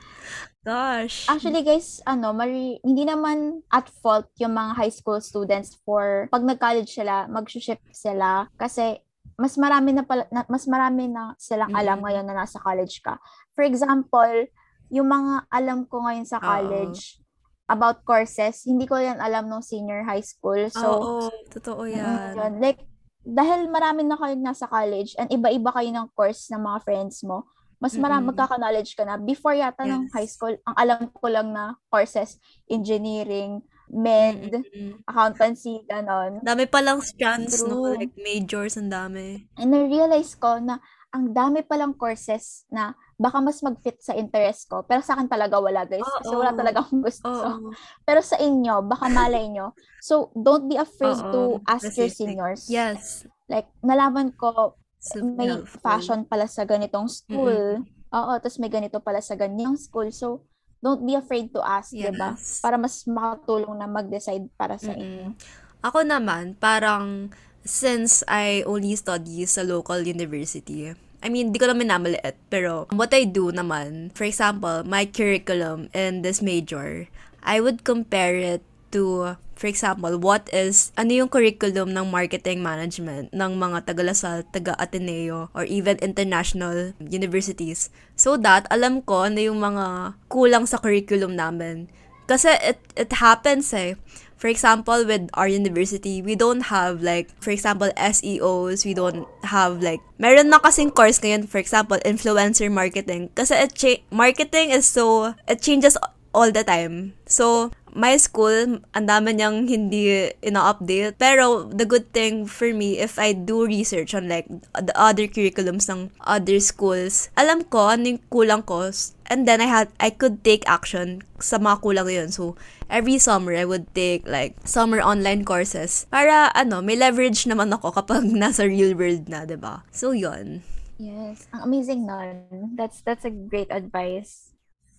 Gosh. 0.64 1.28
Actually 1.28 1.60
guys, 1.60 2.00
ano, 2.08 2.32
mari, 2.32 2.80
hindi 2.80 3.04
naman 3.04 3.60
at 3.68 3.84
fault 4.00 4.32
yung 4.40 4.56
mga 4.56 4.72
high 4.80 4.88
school 4.92 5.20
students 5.20 5.76
for 5.84 6.24
pag 6.32 6.40
nag-college 6.40 6.88
sila, 6.88 7.28
mag-shift 7.28 7.84
sila 7.92 8.48
kasi 8.56 9.03
mas 9.34 9.58
marami 9.58 9.90
na 9.94 10.02
pala, 10.06 10.26
na, 10.30 10.46
mas 10.46 10.64
marami 10.66 11.10
na 11.10 11.34
silang 11.36 11.70
alam 11.74 11.98
Mm. 11.98 12.04
ngayon 12.06 12.24
na 12.26 12.34
nasa 12.44 12.58
college 12.62 13.02
ka. 13.02 13.18
For 13.54 13.66
example, 13.66 14.46
yung 14.90 15.08
mga 15.10 15.50
alam 15.50 15.78
ko 15.90 16.06
ngayon 16.06 16.26
sa 16.26 16.38
college 16.38 17.18
about 17.66 18.04
courses, 18.04 18.62
hindi 18.68 18.84
ko 18.86 19.00
yan 19.00 19.18
alam 19.18 19.48
nung 19.48 19.64
senior 19.64 20.04
high 20.04 20.22
school. 20.22 20.68
So, 20.70 20.86
Oo, 21.02 21.30
totoo 21.50 21.82
mm, 21.88 21.96
yan. 21.98 22.20
yun. 22.36 22.52
Like, 22.62 22.78
dahil 23.24 23.72
marami 23.72 24.04
na 24.04 24.20
kayo 24.20 24.36
nasa 24.36 24.68
college 24.68 25.16
and 25.16 25.32
iba-iba 25.32 25.72
kayo 25.72 25.88
ng 25.90 26.08
course 26.12 26.52
ng 26.52 26.60
mga 26.60 26.78
friends 26.84 27.24
mo, 27.24 27.48
mas 27.80 27.96
marami 27.96 28.28
Mm-mm. 28.28 28.30
magkaka-knowledge 28.30 28.92
ka 28.94 29.02
na. 29.08 29.16
Before 29.16 29.56
yata 29.56 29.82
ng 29.88 30.06
Yes. 30.06 30.12
high 30.12 30.28
school, 30.28 30.54
ang 30.68 30.76
alam 30.76 31.08
ko 31.10 31.26
lang 31.26 31.50
na 31.50 31.74
courses, 31.88 32.36
engineering, 32.68 33.64
med, 33.88 34.50
Mm-mm. 34.52 35.04
accountancy, 35.04 35.84
ganon. 35.84 36.40
Dami 36.40 36.64
palang 36.64 37.00
strands, 37.00 37.60
no? 37.62 37.84
True. 37.84 38.00
Like, 38.00 38.14
majors, 38.16 38.76
ang 38.76 38.88
dami. 38.88 39.48
And 39.56 39.70
na-realize 39.70 40.34
ko 40.36 40.58
na 40.58 40.80
ang 41.14 41.30
dami 41.30 41.62
palang 41.62 41.94
courses 41.94 42.66
na 42.68 42.90
baka 43.14 43.38
mas 43.38 43.62
mag-fit 43.62 44.02
sa 44.02 44.18
interest 44.18 44.66
ko. 44.66 44.82
Pero 44.82 44.98
sa 44.98 45.14
akin 45.14 45.30
talaga 45.30 45.62
wala, 45.62 45.86
guys. 45.86 46.02
Kasi 46.02 46.34
Oo. 46.34 46.42
wala 46.42 46.50
talaga 46.50 46.82
akong 46.82 47.04
gusto. 47.06 47.28
Oo. 47.30 47.70
Pero 48.08 48.18
sa 48.18 48.34
inyo, 48.34 48.82
baka 48.82 49.06
malay 49.06 49.46
nyo. 49.46 49.70
So, 50.02 50.34
don't 50.34 50.66
be 50.66 50.74
afraid 50.74 51.14
to 51.14 51.62
Oo. 51.62 51.62
ask 51.70 51.86
your 51.94 52.10
Specific. 52.10 52.34
seniors. 52.34 52.66
Yes. 52.66 53.22
Like, 53.46 53.70
nalaman 53.80 54.34
ko, 54.34 54.74
So 55.04 55.20
may 55.20 55.52
helpful. 55.52 55.84
fashion 55.84 56.20
pala 56.24 56.48
sa 56.48 56.64
ganitong 56.64 57.12
school. 57.12 57.84
Oo, 58.08 58.32
tapos 58.40 58.56
may 58.56 58.72
ganito 58.72 59.04
pala 59.04 59.20
sa 59.20 59.36
ganyang 59.36 59.76
school. 59.76 60.08
So, 60.08 60.48
don't 60.84 61.00
be 61.00 61.16
afraid 61.16 61.48
to 61.56 61.64
ask, 61.64 61.96
di 61.96 62.04
ba? 62.12 62.36
Yes. 62.36 62.60
Para 62.60 62.76
mas 62.76 63.08
makatulong 63.08 63.72
na 63.80 63.88
mag-decide 63.88 64.44
para 64.60 64.76
sa 64.76 64.92
inyo. 64.92 65.32
Mm-mm. 65.32 65.80
Ako 65.80 66.04
naman, 66.04 66.60
parang 66.60 67.32
since 67.64 68.20
I 68.28 68.60
only 68.68 68.92
study 69.00 69.48
sa 69.48 69.64
local 69.64 70.04
university, 70.04 70.92
I 71.24 71.32
mean, 71.32 71.56
di 71.56 71.56
ko 71.56 71.72
naman 71.72 71.88
namaliit, 71.88 72.36
pero 72.52 72.84
what 72.92 73.16
I 73.16 73.24
do 73.24 73.48
naman, 73.48 74.12
for 74.12 74.28
example, 74.28 74.84
my 74.84 75.08
curriculum 75.08 75.88
in 75.96 76.20
this 76.20 76.44
major, 76.44 77.08
I 77.40 77.64
would 77.64 77.80
compare 77.88 78.36
it 78.36 78.60
to, 78.94 79.34
for 79.58 79.66
example, 79.66 80.14
what 80.22 80.46
is, 80.54 80.94
ano 80.94 81.10
yung 81.10 81.28
curriculum 81.28 81.90
ng 81.90 82.06
marketing 82.08 82.62
management 82.62 83.34
ng 83.34 83.52
mga 83.58 83.90
taga-Lasal, 83.90 84.46
taga-Ateneo, 84.54 85.50
or 85.50 85.66
even 85.66 85.98
international 85.98 86.94
universities. 87.02 87.90
So 88.14 88.38
that, 88.38 88.70
alam 88.70 89.02
ko 89.02 89.26
ano 89.26 89.42
yung 89.42 89.58
mga 89.58 90.14
kulang 90.30 90.70
sa 90.70 90.78
curriculum 90.78 91.34
namin. 91.34 91.90
Kasi 92.24 92.56
it, 92.62 92.80
it 92.96 93.12
happens 93.20 93.74
eh. 93.74 93.98
For 94.40 94.48
example, 94.48 95.04
with 95.08 95.28
our 95.34 95.48
university, 95.48 96.20
we 96.20 96.36
don't 96.36 96.68
have 96.68 97.00
like, 97.00 97.32
for 97.40 97.50
example, 97.50 97.88
SEOs, 97.96 98.84
we 98.84 98.92
don't 98.92 99.28
have 99.44 99.80
like, 99.80 100.00
meron 100.18 100.48
na 100.48 100.58
kasing 100.60 100.92
course 100.92 101.20
ngayon, 101.20 101.48
for 101.48 101.58
example, 101.58 101.96
influencer 102.04 102.68
marketing. 102.72 103.30
Kasi 103.32 103.56
it 103.56 103.72
cha- 103.76 104.02
marketing 104.12 104.70
is 104.70 104.84
so, 104.84 105.32
it 105.48 105.60
changes 105.60 105.96
all 106.34 106.50
the 106.50 106.64
time. 106.66 107.14
So, 107.24 107.70
my 107.94 108.18
school, 108.18 108.82
ang 108.90 109.06
dami 109.06 109.38
niyang 109.38 109.70
hindi 109.70 110.28
ina-update. 110.42 111.14
Pero, 111.16 111.70
the 111.70 111.86
good 111.86 112.10
thing 112.10 112.44
for 112.44 112.74
me, 112.74 112.98
if 112.98 113.16
I 113.16 113.32
do 113.32 113.64
research 113.64 114.12
on 114.12 114.28
like, 114.28 114.50
the 114.74 114.92
other 114.98 115.30
curriculums 115.30 115.86
ng 115.86 116.10
other 116.26 116.58
schools, 116.58 117.30
alam 117.38 117.62
ko 117.70 117.94
ano 117.94 118.18
yung 118.18 118.22
kulang 118.28 118.66
ko. 118.66 118.90
And 119.30 119.48
then, 119.48 119.62
I 119.62 119.70
had, 119.70 119.88
I 120.02 120.10
could 120.10 120.42
take 120.44 120.66
action 120.66 121.22
sa 121.38 121.56
mga 121.56 121.80
kulang 121.80 122.10
yun. 122.10 122.28
So, 122.34 122.58
every 122.90 123.16
summer, 123.22 123.54
I 123.54 123.64
would 123.64 123.88
take 123.94 124.26
like, 124.26 124.58
summer 124.66 124.98
online 125.00 125.46
courses. 125.46 126.10
Para, 126.10 126.50
ano, 126.52 126.82
may 126.82 126.98
leverage 126.98 127.46
naman 127.46 127.72
ako 127.72 127.94
kapag 127.94 128.26
nasa 128.34 128.66
real 128.66 128.98
world 128.98 129.30
na, 129.30 129.46
'di 129.46 129.56
ba 129.56 129.86
So, 129.94 130.10
yun. 130.10 130.66
Yes. 130.98 131.46
Ang 131.50 131.70
amazing 131.70 132.06
nun. 132.06 132.46
That's, 132.78 133.02
that's 133.02 133.24
a 133.26 133.30
great 133.30 133.70
advice. 133.70 134.43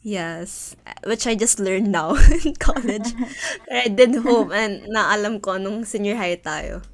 Yes. 0.06 0.76
Which 1.04 1.26
I 1.26 1.34
just 1.34 1.58
learned 1.60 1.92
now 1.92 2.14
in 2.46 2.54
college. 2.62 3.10
I 3.72 3.90
did 3.90 4.14
home 4.22 4.54
and 4.54 4.86
naalam 4.86 5.42
ko 5.42 5.58
nung 5.58 5.82
senior 5.82 6.14
high 6.14 6.38
tayo. 6.38 6.86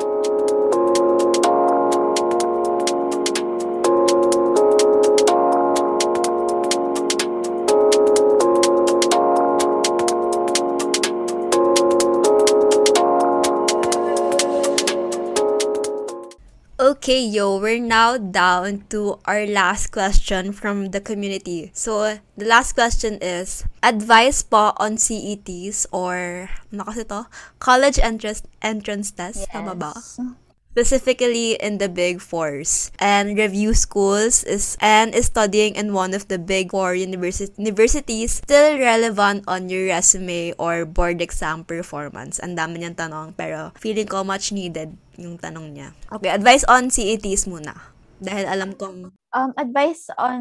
Okay, 17.01 17.25
yo, 17.25 17.57
we're 17.57 17.81
now 17.81 18.13
down 18.21 18.85
to 18.93 19.17
our 19.25 19.49
last 19.49 19.89
question 19.89 20.53
from 20.53 20.93
the 20.93 21.01
community. 21.01 21.73
So, 21.73 22.21
the 22.37 22.45
last 22.45 22.77
question 22.77 23.17
is, 23.17 23.65
advice 23.81 24.45
po 24.45 24.77
on 24.77 25.01
CETs 25.01 25.89
or, 25.89 26.45
ano 26.69 26.85
kasi 26.85 27.01
to? 27.09 27.25
College 27.57 27.97
entrance, 27.97 28.45
entrance 28.61 29.09
test, 29.17 29.49
tama 29.49 29.73
ba? 29.73 29.97
Specifically 30.71 31.59
in 31.59 31.83
the 31.83 31.91
big 31.91 32.23
fours 32.23 32.95
and 32.95 33.35
review 33.35 33.75
schools 33.75 34.47
is 34.47 34.79
and 34.79 35.11
is 35.11 35.27
studying 35.27 35.75
in 35.75 35.91
one 35.91 36.15
of 36.15 36.31
the 36.31 36.39
big 36.39 36.71
four 36.71 36.95
universi- 36.95 37.51
universities 37.59 38.39
still 38.39 38.79
relevant 38.79 39.43
on 39.51 39.67
your 39.67 39.91
resume 39.91 40.55
or 40.55 40.87
board 40.87 41.19
exam 41.19 41.67
performance. 41.67 42.39
Ang 42.39 42.55
dami 42.55 42.79
niyang 42.79 42.95
tanong 42.95 43.35
pero 43.35 43.75
feeling 43.75 44.07
ko 44.07 44.23
much 44.23 44.55
needed 44.55 44.95
yung 45.19 45.35
tanong 45.35 45.75
niya. 45.75 45.91
Okay, 46.07 46.31
advice 46.31 46.63
on 46.71 46.87
CETs 46.87 47.51
muna. 47.51 47.75
Dahil 48.23 48.47
alam 48.47 48.71
kong 48.71 49.11
Um, 49.31 49.51
advice 49.59 50.07
on 50.19 50.39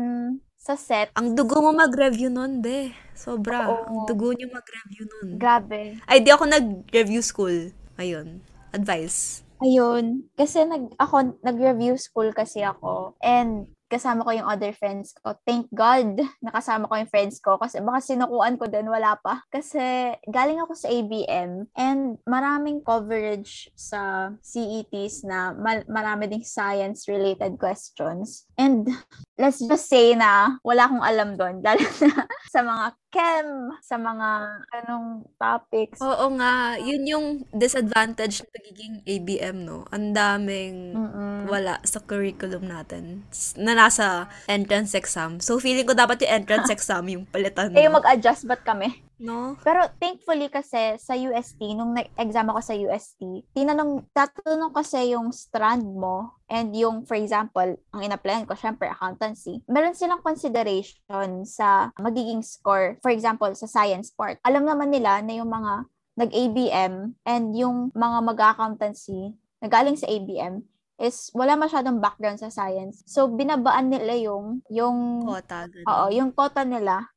sa 0.54 0.78
set. 0.78 1.10
ang 1.14 1.34
dugo 1.34 1.58
mo 1.58 1.74
mag-review 1.74 2.30
nun, 2.30 2.58
be. 2.58 2.90
Sobra. 3.18 3.66
Oo. 3.70 3.82
Ang 3.86 3.98
dugo 4.06 4.30
niyo 4.34 4.46
mag-review 4.50 5.06
nun. 5.10 5.38
Grabe. 5.38 5.98
Ay, 6.06 6.22
di 6.22 6.30
ako 6.30 6.46
nag-review 6.46 7.22
school. 7.22 7.70
Ayun. 7.98 8.42
Advice. 8.70 9.42
Ayun. 9.60 10.28
Kasi 10.34 10.64
nag, 10.64 10.96
ako, 10.96 11.36
nag-review 11.44 12.00
school 12.00 12.32
kasi 12.32 12.64
ako. 12.64 13.16
And 13.20 13.68
kasama 13.90 14.22
ko 14.22 14.30
yung 14.30 14.46
other 14.46 14.70
friends 14.70 15.10
ko. 15.18 15.34
Thank 15.42 15.66
God, 15.74 16.22
nakasama 16.38 16.86
ko 16.86 16.94
yung 16.94 17.10
friends 17.10 17.42
ko. 17.42 17.58
Kasi 17.58 17.82
baka 17.82 17.98
sinukuan 17.98 18.54
ko 18.54 18.70
din, 18.70 18.86
wala 18.86 19.18
pa. 19.18 19.42
Kasi 19.50 20.14
galing 20.30 20.62
ako 20.62 20.78
sa 20.78 20.88
ABM 20.88 21.66
and 21.74 22.22
maraming 22.22 22.86
coverage 22.86 23.66
sa 23.74 24.30
CETs 24.38 25.26
na 25.26 25.50
mal- 25.58 25.84
marami 25.90 26.30
ding 26.30 26.46
science-related 26.46 27.58
questions. 27.58 28.46
And 28.54 28.86
let's 29.34 29.58
just 29.58 29.90
say 29.90 30.14
na 30.14 30.62
wala 30.62 30.86
akong 30.86 31.04
alam 31.04 31.30
doon. 31.34 31.58
Lalo 31.66 31.82
na 32.06 32.30
sa 32.54 32.62
mga 32.62 32.86
chem, 33.10 33.48
sa 33.82 33.98
mga 33.98 34.28
anong 34.70 35.26
topics. 35.36 35.98
Oo 36.00 36.26
nga, 36.38 36.78
yun 36.78 37.02
yung 37.04 37.26
disadvantage 37.50 38.40
ng 38.40 38.50
pagiging 38.54 38.94
ABM, 39.04 39.56
no? 39.66 39.82
Ang 39.90 40.14
daming 40.14 40.94
Mm-mm. 40.94 41.50
wala 41.50 41.82
sa 41.82 41.98
curriculum 42.00 42.70
natin 42.70 43.26
na 43.58 43.74
nasa 43.74 44.30
entrance 44.46 44.94
exam. 44.94 45.42
So, 45.42 45.58
feeling 45.58 45.86
ko 45.86 45.94
dapat 45.94 46.22
yung 46.22 46.42
entrance 46.42 46.70
exam 46.76 47.04
yung 47.10 47.26
palitan, 47.26 47.74
Eh, 47.74 47.90
no? 47.90 47.98
mag-adjust 47.98 48.46
ba't 48.46 48.62
kami? 48.62 49.09
No? 49.20 49.54
Pero 49.60 49.84
thankfully 50.00 50.48
kasi 50.48 50.96
sa 50.96 51.12
UST, 51.14 51.60
nung 51.76 51.92
nag-exam 51.92 52.48
ako 52.48 52.60
sa 52.64 52.74
UST, 52.74 53.44
tinanong, 53.52 54.08
tatanong 54.16 54.72
kasi 54.72 55.12
yung 55.12 55.30
strand 55.30 55.84
mo 55.84 56.40
and 56.48 56.72
yung, 56.74 57.04
for 57.04 57.14
example, 57.14 57.76
ang 57.92 58.00
in-applyan 58.00 58.48
ko, 58.48 58.56
syempre, 58.56 58.88
accountancy. 58.88 59.60
Meron 59.68 59.94
silang 59.94 60.24
consideration 60.24 61.44
sa 61.44 61.92
magiging 62.00 62.40
score, 62.40 62.96
for 63.04 63.12
example, 63.12 63.52
sa 63.52 63.68
science 63.68 64.10
part. 64.10 64.40
Alam 64.42 64.64
naman 64.66 64.90
nila 64.90 65.20
na 65.20 65.36
yung 65.36 65.52
mga 65.52 65.86
nag-ABM 66.18 67.14
and 67.22 67.44
yung 67.54 67.92
mga 67.94 68.18
mag-accountancy 68.24 69.36
na 69.60 69.68
galing 69.68 69.94
sa 69.94 70.08
ABM 70.08 70.64
is 71.00 71.32
wala 71.32 71.56
masyadong 71.56 71.96
background 71.96 72.36
sa 72.36 72.52
science. 72.52 73.00
So, 73.08 73.28
binabaan 73.32 73.88
nila 73.88 74.20
yung, 74.20 74.60
yung 74.68 75.24
Kota, 75.24 75.64
ganun. 75.64 75.88
Oo, 75.88 76.04
yung 76.12 76.30
quota 76.36 76.60
nila 76.60 77.08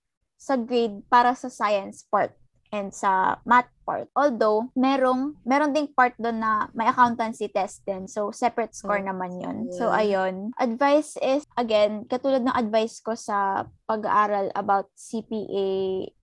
sa 0.44 0.60
grade 0.60 1.00
para 1.08 1.32
sa 1.40 1.48
science 1.48 2.04
part 2.12 2.36
and 2.76 2.92
sa 2.92 3.40
math 3.48 3.72
part. 3.84 4.08
Although, 4.16 4.72
merong, 4.74 5.36
meron 5.44 5.76
ding 5.76 5.92
part 5.92 6.16
doon 6.18 6.40
na 6.40 6.72
may 6.72 6.88
accountancy 6.88 7.52
test 7.52 7.84
din. 7.84 8.08
So, 8.08 8.32
separate 8.32 8.74
score 8.74 9.04
Oh, 9.04 9.08
naman 9.12 9.38
yun. 9.38 9.58
So, 9.76 9.92
ayun. 9.92 10.56
Advice 10.58 11.20
is, 11.20 11.44
again, 11.60 12.08
katulad 12.08 12.42
ng 12.48 12.56
advice 12.56 13.04
ko 13.04 13.14
sa 13.14 13.68
pag-aaral 13.84 14.50
about 14.56 14.88
CPA, 14.96 15.70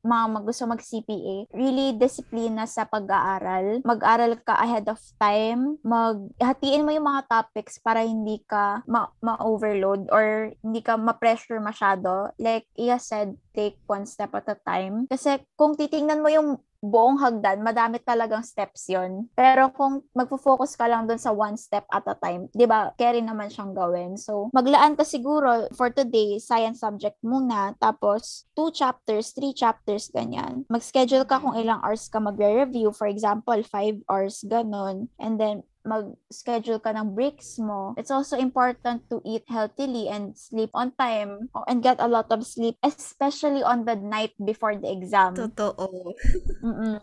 mga 0.00 0.24
mag 0.32 0.44
gusto 0.48 0.64
mag-CPA, 0.64 1.46
really 1.52 1.92
disiplina 1.94 2.64
sa 2.64 2.88
pag-aaral. 2.88 3.84
Mag-aral 3.84 4.40
ka 4.40 4.56
ahead 4.56 4.88
of 4.88 4.98
time. 5.20 5.76
Maghatiin 5.84 6.82
mo 6.82 6.90
yung 6.90 7.06
mga 7.06 7.28
topics 7.28 7.76
para 7.78 8.02
hindi 8.02 8.40
ka 8.48 8.82
ma- 8.88 9.12
ma-overload 9.20 10.08
or 10.08 10.56
hindi 10.64 10.80
ka 10.80 10.96
ma-pressure 10.96 11.60
masyado. 11.60 12.32
Like 12.40 12.66
Iya 12.74 12.96
said, 12.96 13.36
take 13.52 13.76
one 13.84 14.08
step 14.08 14.32
at 14.32 14.48
a 14.48 14.56
time. 14.56 15.04
Kasi 15.10 15.36
kung 15.52 15.76
titingnan 15.76 16.24
mo 16.24 16.32
yung 16.32 16.56
buong 16.80 17.20
hagdan, 17.20 17.60
madami 17.60 18.00
talagang 18.00 18.44
steps 18.44 18.88
yon. 18.88 19.28
Pero 19.36 19.68
kung 19.72 20.04
magfo-focus 20.16 20.74
ka 20.74 20.88
lang 20.88 21.04
dun 21.04 21.20
sa 21.20 21.30
one 21.30 21.56
step 21.56 21.84
at 21.92 22.04
a 22.08 22.16
time, 22.16 22.48
di 22.56 22.64
ba, 22.64 22.92
carry 22.96 23.20
naman 23.20 23.52
siyang 23.52 23.76
gawin. 23.76 24.16
So, 24.16 24.48
maglaan 24.56 24.96
ka 24.96 25.04
siguro 25.04 25.68
for 25.76 25.92
today, 25.92 26.40
science 26.40 26.80
subject 26.80 27.20
muna, 27.20 27.76
tapos 27.78 28.48
two 28.56 28.72
chapters, 28.72 29.36
three 29.36 29.52
chapters, 29.52 30.08
ganyan. 30.10 30.64
Mag-schedule 30.72 31.28
ka 31.28 31.38
kung 31.38 31.54
ilang 31.54 31.84
hours 31.84 32.08
ka 32.08 32.18
magre-review. 32.18 32.92
For 32.96 33.06
example, 33.06 33.60
five 33.68 34.00
hours, 34.08 34.40
ganun. 34.48 35.12
And 35.20 35.36
then, 35.36 35.62
mag-schedule 35.84 36.80
ka 36.80 36.92
ng 36.92 37.16
breaks 37.16 37.56
mo. 37.56 37.96
It's 37.96 38.12
also 38.12 38.36
important 38.36 39.08
to 39.08 39.24
eat 39.24 39.48
healthily 39.48 40.08
and 40.12 40.36
sleep 40.36 40.70
on 40.76 40.92
time 40.94 41.48
and 41.66 41.80
get 41.80 41.96
a 42.00 42.08
lot 42.08 42.28
of 42.28 42.44
sleep, 42.44 42.76
especially 42.84 43.64
on 43.64 43.88
the 43.88 43.96
night 43.96 44.36
before 44.36 44.76
the 44.76 44.92
exam. 44.92 45.34
Totoo. 45.34 46.12
Mm-mm. 46.60 47.00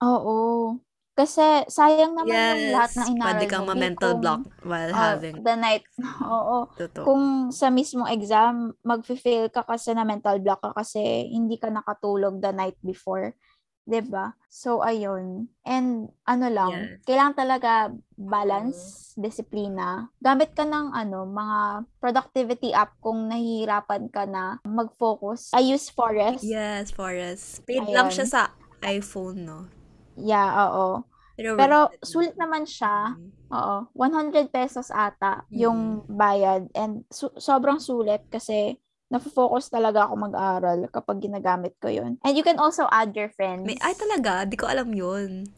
Oo. 0.00 0.78
Kasi 1.20 1.68
sayang 1.68 2.16
naman 2.16 2.32
yung 2.32 2.72
lahat 2.72 2.90
Yes. 2.94 2.96
ng 2.96 3.08
inaral 3.12 3.28
Pwede 3.36 3.44
kang. 3.50 3.64
Di 3.66 3.68
ma-mental 3.68 4.12
kung, 4.16 4.20
block 4.24 4.40
while 4.64 4.92
ah, 4.94 5.00
having. 5.12 5.34
the 5.44 5.54
night. 5.58 5.84
Oo. 6.24 6.70
Totoo. 6.78 7.04
Kung 7.04 7.24
sa 7.52 7.68
mismong 7.68 8.08
exam, 8.08 8.72
mag-fail 8.80 9.52
ka 9.52 9.66
kasi 9.66 9.92
na 9.92 10.06
mental 10.08 10.40
block 10.40 10.64
ka 10.64 10.72
kasi 10.72 11.28
hindi 11.28 11.60
ka 11.60 11.68
nakatulog 11.68 12.40
the 12.40 12.54
night 12.56 12.78
before. 12.80 13.36
'Di 13.86 14.00
ba? 14.06 14.34
So, 14.50 14.82
ayun. 14.82 15.48
And 15.62 16.10
ano 16.26 16.46
lang, 16.50 16.72
Yes. 16.74 17.06
kailangan 17.06 17.36
talaga 17.38 17.72
balance, 18.18 19.12
disiplina. 19.14 20.10
Gamit 20.18 20.52
ka 20.58 20.66
ng 20.66 20.90
ano, 20.92 21.24
mga 21.24 21.86
productivity 22.02 22.74
app 22.74 22.98
kung 22.98 23.30
nahihirapan 23.30 24.10
ka 24.10 24.26
na 24.26 24.58
mag-focus. 24.66 25.54
I 25.54 25.70
use 25.74 25.88
Forest. 25.88 26.44
Yes, 26.44 26.90
Forest. 26.90 27.62
Paid 27.64 27.88
lang 27.94 28.10
siya 28.10 28.26
sa 28.26 28.42
iPhone, 28.82 29.46
no? 29.46 29.58
Yeah, 30.18 30.68
oo. 30.68 31.06
Pero, 31.38 31.56
Pero 31.56 31.76
sulit 32.04 32.36
naman 32.36 32.68
siya. 32.68 33.16
Oo. 33.50 33.76
100 33.96 34.52
pesos 34.52 34.92
ata 34.92 35.48
yung 35.50 36.04
bayad. 36.06 36.68
And 36.76 37.02
su- 37.08 37.34
sobrang 37.34 37.80
sulit 37.80 38.22
kasi 38.28 38.76
nafo-focus 39.10 39.74
talaga 39.74 40.06
ako 40.06 40.30
mag-aral 40.30 40.86
kapag 40.88 41.18
ginagamit 41.18 41.74
ko 41.82 41.90
yun. 41.90 42.16
And 42.22 42.38
you 42.38 42.46
can 42.46 42.62
also 42.62 42.86
add 42.88 43.10
your 43.12 43.28
friends. 43.34 43.66
May, 43.66 43.76
ay 43.82 43.98
talaga, 43.98 44.46
di 44.46 44.54
ko 44.54 44.70
alam 44.70 44.94
yun. 44.94 45.50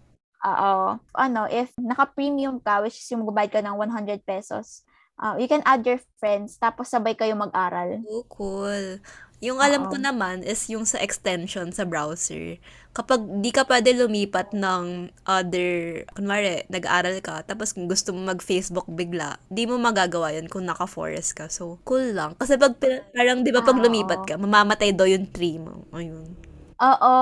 Oo. 0.43 0.99
Ano, 1.15 1.43
if 1.47 1.71
naka-premium 1.79 2.59
ka, 2.65 2.83
which 2.83 2.99
is 2.99 3.07
yung 3.12 3.23
magbayad 3.23 3.53
ka 3.53 3.61
ng 3.61 3.77
100 3.79 4.25
pesos, 4.25 4.83
uh, 5.21 5.37
you 5.38 5.47
can 5.47 5.62
add 5.69 5.85
your 5.85 6.01
friends, 6.19 6.57
tapos 6.57 6.91
sabay 6.91 7.15
kayo 7.15 7.37
mag-aral. 7.37 8.01
Oh, 8.09 8.25
cool. 8.27 8.99
Yung 9.42 9.59
alam 9.59 9.90
ko 9.90 9.98
naman 9.98 10.46
is 10.46 10.70
yung 10.70 10.87
sa 10.87 11.02
extension 11.02 11.74
sa 11.74 11.83
browser. 11.83 12.62
Kapag 12.94 13.42
di 13.42 13.50
ka 13.50 13.66
pwede 13.66 13.90
lumipat 13.90 14.55
ng 14.55 15.11
other, 15.26 16.07
kunwari, 16.14 16.62
nag-aral 16.70 17.18
ka, 17.18 17.42
tapos 17.42 17.74
kung 17.74 17.90
gusto 17.90 18.14
mo 18.14 18.22
mag-Facebook 18.22 18.87
bigla, 18.87 19.42
di 19.50 19.66
mo 19.66 19.83
magagawa 19.83 20.31
yun 20.31 20.46
kung 20.46 20.62
naka-forest 20.62 21.35
ka. 21.35 21.50
So, 21.50 21.83
cool 21.83 22.14
lang. 22.14 22.38
Kasi 22.38 22.55
pag, 22.55 22.78
parang 23.11 23.42
di 23.42 23.50
ba 23.50 23.66
pag 23.66 23.74
Ah, 23.74 23.83
lumipat 23.83 24.20
ka, 24.22 24.35
mamamatay 24.38 24.94
daw 24.94 25.11
yung 25.11 25.26
tree 25.35 25.59
mo. 25.59 25.90
Ayun. 25.90 26.38
Oo. 26.83 27.14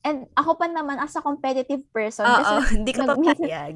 And 0.00 0.24
ako 0.32 0.56
pa 0.56 0.66
naman, 0.66 0.96
as 0.96 1.12
a 1.12 1.20
competitive 1.20 1.84
person, 1.92 2.24
Oo, 2.24 2.56
hindi 2.74 2.90
ka 2.90 3.04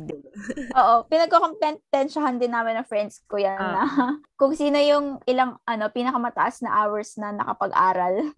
di 0.00 0.14
ba? 0.16 0.30
Oo, 0.74 0.94
pinagkokompetensyahan 1.04 2.40
din 2.40 2.48
namin 2.48 2.80
ng 2.80 2.88
friends 2.88 3.20
ko 3.28 3.36
yan 3.36 3.60
Ah. 3.60 3.72
na 3.72 3.82
kung 4.40 4.56
sino 4.56 4.80
yung 4.80 5.20
ilang 5.24 5.60
ano 5.62 5.92
pinakamataas 5.92 6.64
na 6.64 6.72
hours 6.74 7.14
na 7.16 7.30
nakapag-aral. 7.30 8.32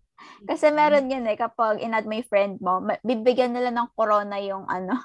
Kasi 0.44 0.68
meron 0.68 1.08
yan 1.08 1.24
eh, 1.24 1.38
kapag 1.38 1.80
inad 1.80 2.04
mo 2.04 2.12
yung 2.12 2.28
friend 2.28 2.54
mo, 2.60 2.76
bibigyan 3.00 3.54
nila 3.54 3.70
ng 3.70 3.88
corona 3.94 4.36
yung 4.36 4.66
ano, 4.66 4.98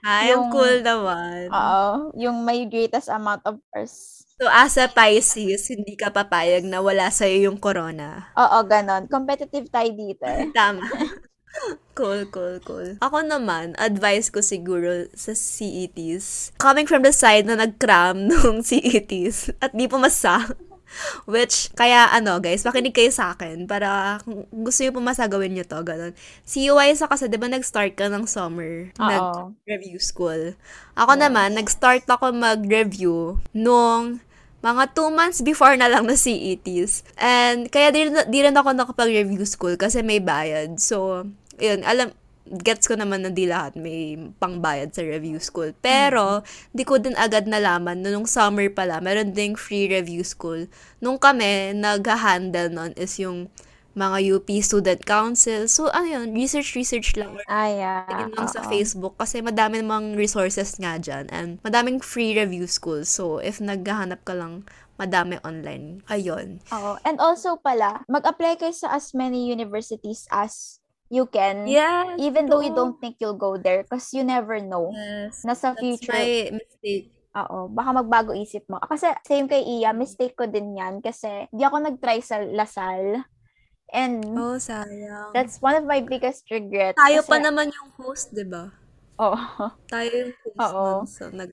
Ay, 0.00 0.32
Yung- 0.32 0.48
cool 0.48 0.80
naman. 0.80 1.48
oo, 1.48 2.12
yung 2.16 2.40
may 2.40 2.64
greatest 2.64 3.08
amount 3.08 3.44
of 3.44 3.60
hours. 3.70 4.19
So, 4.40 4.48
as 4.48 4.80
a 4.80 4.88
Pisces, 4.88 5.68
hindi 5.68 6.00
ka 6.00 6.08
papayag 6.08 6.64
na 6.64 6.80
wala 6.80 7.12
sa'yo 7.12 7.52
yung 7.52 7.60
corona. 7.60 8.32
Oo, 8.40 8.64
ganon. 8.64 9.04
Competitive 9.04 9.68
tayo 9.68 9.92
dito 9.92 10.24
eh. 10.24 10.48
Tama. 10.56 10.80
Cool, 11.92 12.24
cool, 12.32 12.56
cool. 12.64 12.96
Ako 13.04 13.20
naman, 13.20 13.76
advice 13.76 14.32
ko 14.32 14.40
siguro 14.40 15.04
sa 15.12 15.36
CETs. 15.36 16.56
Coming 16.56 16.88
from 16.88 17.04
the 17.04 17.12
side 17.12 17.44
na 17.44 17.60
nag-cram 17.60 18.16
nung 18.32 18.64
CETs 18.64 19.52
at 19.60 19.76
di 19.76 19.84
pumasa. 19.84 20.48
Which, 21.28 21.68
kaya 21.76 22.08
ano 22.08 22.40
guys, 22.40 22.64
makinig 22.64 22.96
kayo 22.96 23.12
sa 23.12 23.36
akin 23.36 23.68
para 23.68 24.18
kung 24.24 24.48
gusto 24.64 24.80
nyo 24.80 24.96
pumasa, 24.96 25.28
gawin 25.28 25.52
nyo 25.52 25.68
to, 25.68 25.84
ganun. 25.84 26.16
CUI 26.48 26.96
sa 26.96 27.12
kasi, 27.12 27.28
di 27.28 27.36
ba 27.36 27.44
nag-start 27.44 27.92
ka 27.92 28.08
ng 28.08 28.24
summer? 28.24 28.88
Oo. 28.96 29.52
Nag-review 29.52 30.00
school. 30.00 30.56
Ako 30.96 31.12
naman, 31.20 31.60
nag-start 31.60 32.08
ako 32.08 32.32
mag-review 32.32 33.36
nung 33.52 34.24
mga 34.60 34.92
two 34.92 35.08
months 35.08 35.40
before 35.40 35.72
na 35.76 35.88
lang 35.88 36.04
na 36.04 36.16
CETs. 36.16 37.04
And 37.16 37.72
kaya 37.72 37.92
di, 37.92 38.12
di 38.28 38.38
rin 38.44 38.56
ako 38.56 38.76
nakapag-review 38.76 39.44
school 39.48 39.76
kasi 39.80 40.04
may 40.04 40.20
bayad. 40.20 40.76
So, 40.76 41.24
yun, 41.56 41.80
alam, 41.84 42.12
gets 42.50 42.90
ko 42.90 42.98
naman 42.98 43.22
na 43.22 43.30
di 43.30 43.46
lahat 43.46 43.78
may 43.78 44.18
pangbayad 44.36 44.92
sa 44.92 45.06
review 45.06 45.38
school. 45.38 45.72
Pero, 45.80 46.42
di 46.74 46.82
ko 46.84 46.98
din 46.98 47.16
agad 47.16 47.46
nalaman 47.46 48.02
na 48.02 48.12
nung 48.12 48.26
summer 48.28 48.68
pala, 48.68 48.98
meron 48.98 49.32
ding 49.32 49.54
free 49.56 49.88
review 49.88 50.26
school. 50.26 50.68
Nung 50.98 51.16
kami, 51.16 51.72
nag-handle 51.72 52.68
nun 52.68 52.92
is 52.98 53.16
yung 53.22 53.48
mga 53.94 54.18
UP 54.38 54.48
Student 54.62 55.02
Council. 55.02 55.66
So, 55.66 55.90
ano 55.90 56.06
yun, 56.06 56.28
research-research 56.34 57.18
lang. 57.18 57.38
Ay, 57.50 57.82
ah, 57.82 58.06
Tingin 58.06 58.30
lang 58.34 58.48
sa 58.50 58.62
oo. 58.62 58.70
Facebook 58.70 59.18
kasi 59.18 59.42
madami 59.42 59.82
namang 59.82 60.14
resources 60.14 60.78
nga 60.78 60.96
dyan 60.96 61.26
and 61.34 61.58
madaming 61.66 61.98
free 61.98 62.34
review 62.38 62.70
schools. 62.70 63.10
So, 63.10 63.42
if 63.42 63.58
naghahanap 63.58 64.22
ka 64.22 64.34
lang, 64.38 64.62
madami 65.00 65.40
online. 65.42 66.04
Ayun. 66.12 66.60
Oo. 66.70 67.00
And 67.02 67.16
also 67.18 67.56
pala, 67.56 68.04
mag-apply 68.06 68.60
kayo 68.60 68.76
sa 68.76 68.92
as 68.92 69.16
many 69.16 69.48
universities 69.48 70.28
as 70.28 70.78
you 71.08 71.24
can. 71.26 71.64
Yeah. 71.64 72.20
Even 72.20 72.52
though 72.52 72.60
you 72.60 72.76
don't 72.76 73.00
think 73.00 73.16
you'll 73.18 73.40
go 73.40 73.56
there 73.56 73.82
because 73.82 74.12
you 74.12 74.22
never 74.22 74.60
know. 74.60 74.92
Yes. 74.92 75.40
Na 75.42 75.56
sa 75.56 75.72
That's 75.72 75.80
future, 75.80 76.12
my 76.12 76.60
mistake. 76.60 77.16
Oo, 77.30 77.70
baka 77.70 77.90
magbago 77.96 78.36
isip 78.36 78.68
mo. 78.68 78.76
Kasi 78.82 79.08
same 79.26 79.48
kay 79.48 79.62
Iya, 79.62 79.94
mistake 79.96 80.36
ko 80.36 80.46
din 80.46 80.76
yan 80.76 80.98
kasi 81.00 81.46
di 81.50 81.62
ako 81.64 81.80
nag-try 81.80 82.20
sa 82.20 82.42
Lasal. 82.44 83.24
And 83.90 84.22
Oh, 84.32 84.54
sayang. 84.56 85.30
that's 85.32 85.58
one 85.58 85.74
of 85.74 85.82
my 85.82 85.98
biggest 86.00 86.46
regrets. 86.46 86.94
Tayo 86.96 87.20
pa 87.20 87.36
kasi- 87.36 87.44
naman 87.44 87.66
yung 87.68 87.90
host, 87.96 88.30
di 88.30 88.44
ba? 88.44 88.70
Oo, 89.18 89.36
Tayo 89.84 90.08
yung 90.08 90.32
host 90.32 90.58
Oo. 90.64 90.84
nun. 90.96 91.06
So, 91.06 91.28
nag... 91.28 91.50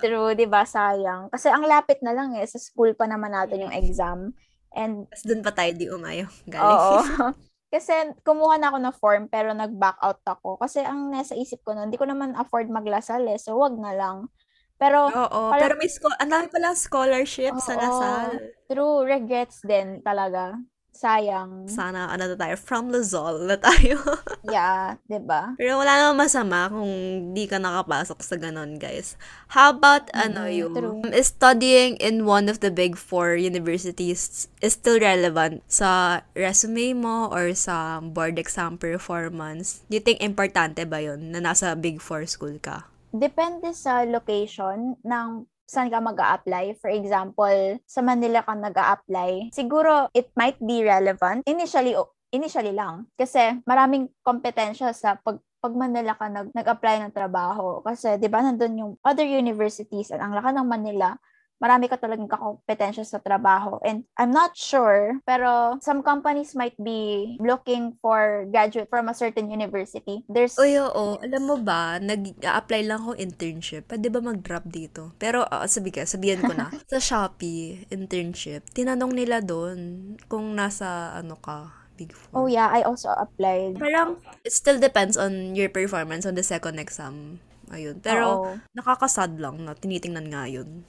true, 0.00 0.34
di 0.34 0.44
ba? 0.44 0.62
Sayang. 0.62 1.30
Kasi 1.30 1.48
ang 1.48 1.64
lapit 1.64 1.98
na 2.00 2.12
lang 2.12 2.34
eh. 2.34 2.44
Sa 2.44 2.58
school 2.58 2.92
pa 2.92 3.04
naman 3.04 3.30
natin 3.30 3.62
yung 3.62 3.72
exam. 3.72 4.34
And 4.70 5.06
Tapos 5.06 5.24
dun 5.24 5.40
pa 5.40 5.50
tayo 5.50 5.70
di 5.72 5.88
umayo. 5.88 6.26
oo. 6.26 6.44
Galing. 6.44 7.32
kasi 7.72 7.92
kumuha 8.20 8.56
na 8.56 8.68
ako 8.68 8.78
ng 8.80 8.96
form 8.96 9.22
pero 9.26 9.52
nag-back 9.52 9.96
out 9.98 10.20
ako. 10.22 10.58
Kasi 10.58 10.80
ang 10.80 11.08
nasa 11.08 11.32
isip 11.32 11.62
ko 11.62 11.72
nun, 11.72 11.88
hindi 11.88 11.96
ko 11.96 12.04
naman 12.04 12.34
afford 12.34 12.68
maglasal 12.68 13.22
eh. 13.24 13.36
So, 13.36 13.56
wag 13.56 13.72
na 13.74 13.94
lang. 13.94 14.28
Pero 14.76 15.06
Oo. 15.06 15.40
Parang- 15.48 15.58
Pero 15.58 15.74
may 15.74 15.88
scho- 15.88 16.18
ang 16.18 16.28
dami 16.28 16.46
palang 16.46 16.74
scholarship 16.74 17.54
sa 17.58 17.72
Oo. 17.72 17.80
Lasal. 17.80 18.26
true, 18.66 18.98
regrets 19.04 19.62
din 19.62 19.98
talaga. 20.00 20.58
Sayang. 20.98 21.70
Sana, 21.70 22.10
ano 22.10 22.26
na 22.26 22.34
tayo, 22.34 22.58
from 22.58 22.90
Luzol 22.90 23.46
na 23.46 23.54
tayo. 23.54 24.02
Yeah, 24.48 24.96
ba? 25.28 25.52
Pero 25.60 25.76
wala 25.76 25.92
namang 26.00 26.24
masama 26.24 26.72
kung 26.72 26.88
di 27.36 27.44
ka 27.44 27.60
nakapasok 27.60 28.18
sa 28.24 28.40
ganon, 28.40 28.80
guys. 28.80 29.14
How 29.52 29.76
about, 29.76 30.08
ano, 30.16 30.48
Mm, 30.48 30.56
yung 30.56 30.72
true. 30.74 30.98
studying 31.20 32.00
in 32.00 32.24
one 32.24 32.48
of 32.48 32.64
the 32.64 32.72
big 32.72 32.96
four 32.96 33.36
universities 33.36 34.48
is 34.64 34.72
still 34.72 34.96
relevant 34.98 35.60
sa 35.68 36.20
resume 36.32 36.96
mo 36.96 37.28
or 37.28 37.52
sa 37.52 38.00
board 38.00 38.40
exam 38.40 38.80
performance? 38.80 39.84
Do 39.92 40.00
you 40.00 40.02
think 40.02 40.24
importante 40.24 40.82
ba 40.88 41.04
yun 41.04 41.28
na 41.30 41.44
nasa 41.44 41.76
big 41.76 42.00
four 42.00 42.24
school 42.24 42.56
ka? 42.56 42.88
Depende 43.12 43.76
sa 43.76 44.02
location 44.08 44.96
ng 45.04 45.44
saan 45.68 45.92
ka 45.92 46.00
mag 46.00 46.16
apply 46.16 46.74
For 46.80 46.88
example, 46.88 47.76
sa 47.84 48.00
Manila 48.00 48.40
ka 48.40 48.56
nag 48.56 48.74
apply 48.74 49.52
siguro 49.52 50.08
it 50.16 50.32
might 50.34 50.56
be 50.58 50.80
relevant. 50.82 51.44
Initially, 51.44 51.92
initially 52.32 52.72
lang. 52.72 53.06
Kasi 53.14 53.60
maraming 53.68 54.08
kompetensya 54.24 54.96
sa 54.96 55.20
pag 55.20 55.38
pag 55.58 55.74
Manila 55.74 56.14
ka 56.14 56.30
nag, 56.30 56.54
nag-apply 56.54 57.02
ng 57.02 57.14
trabaho. 57.14 57.82
Kasi, 57.82 58.14
di 58.14 58.30
ba, 58.30 58.38
nandun 58.46 58.78
yung 58.78 58.92
other 59.02 59.26
universities 59.26 60.14
at 60.14 60.22
ang 60.22 60.30
laki 60.30 60.54
ng 60.54 60.68
Manila, 60.70 61.18
marami 61.58 61.90
ka 61.90 61.98
talagang 61.98 62.30
kakompetensya 62.30 63.04
sa 63.04 63.18
trabaho. 63.18 63.78
And 63.82 64.06
I'm 64.16 64.30
not 64.30 64.54
sure, 64.54 65.18
pero 65.26 65.78
some 65.82 66.02
companies 66.02 66.54
might 66.54 66.78
be 66.78 67.34
looking 67.42 67.98
for 67.98 68.46
graduate 68.50 68.90
from 68.90 69.10
a 69.10 69.14
certain 69.14 69.50
university. 69.50 70.22
There's... 70.30 70.54
Uy, 70.58 70.78
oo. 70.78 71.18
Alam 71.18 71.42
mo 71.44 71.56
ba, 71.58 71.98
nag-apply 71.98 72.82
lang 72.86 73.02
ako 73.04 73.18
internship. 73.18 73.90
Pwede 73.90 74.08
ba 74.08 74.22
mag-drop 74.22 74.64
dito? 74.66 75.14
Pero, 75.18 75.44
uh, 75.46 75.66
sabi 75.66 75.90
ka, 75.90 76.06
sabihan 76.06 76.42
ko 76.42 76.54
na. 76.54 76.70
sa 76.90 76.98
Shopee, 77.02 77.86
internship, 77.90 78.70
tinanong 78.70 79.12
nila 79.12 79.42
doon 79.42 80.14
kung 80.30 80.54
nasa, 80.54 81.14
ano 81.18 81.36
ka, 81.38 81.74
Big 81.98 82.14
Four. 82.14 82.46
Oh 82.46 82.46
yeah, 82.46 82.70
I 82.70 82.86
also 82.86 83.10
applied. 83.10 83.74
Parang, 83.74 84.22
it 84.46 84.54
still 84.54 84.78
depends 84.78 85.18
on 85.18 85.58
your 85.58 85.66
performance 85.66 86.22
on 86.22 86.38
the 86.38 86.46
second 86.46 86.78
exam. 86.78 87.42
Ayun. 87.74 87.98
Pero, 88.00 88.46
Oo. 88.46 88.50
nakakasad 88.72 89.36
lang 89.42 89.66
na 89.66 89.74
tinitingnan 89.74 90.30
nga 90.30 90.46
yun. 90.46 90.86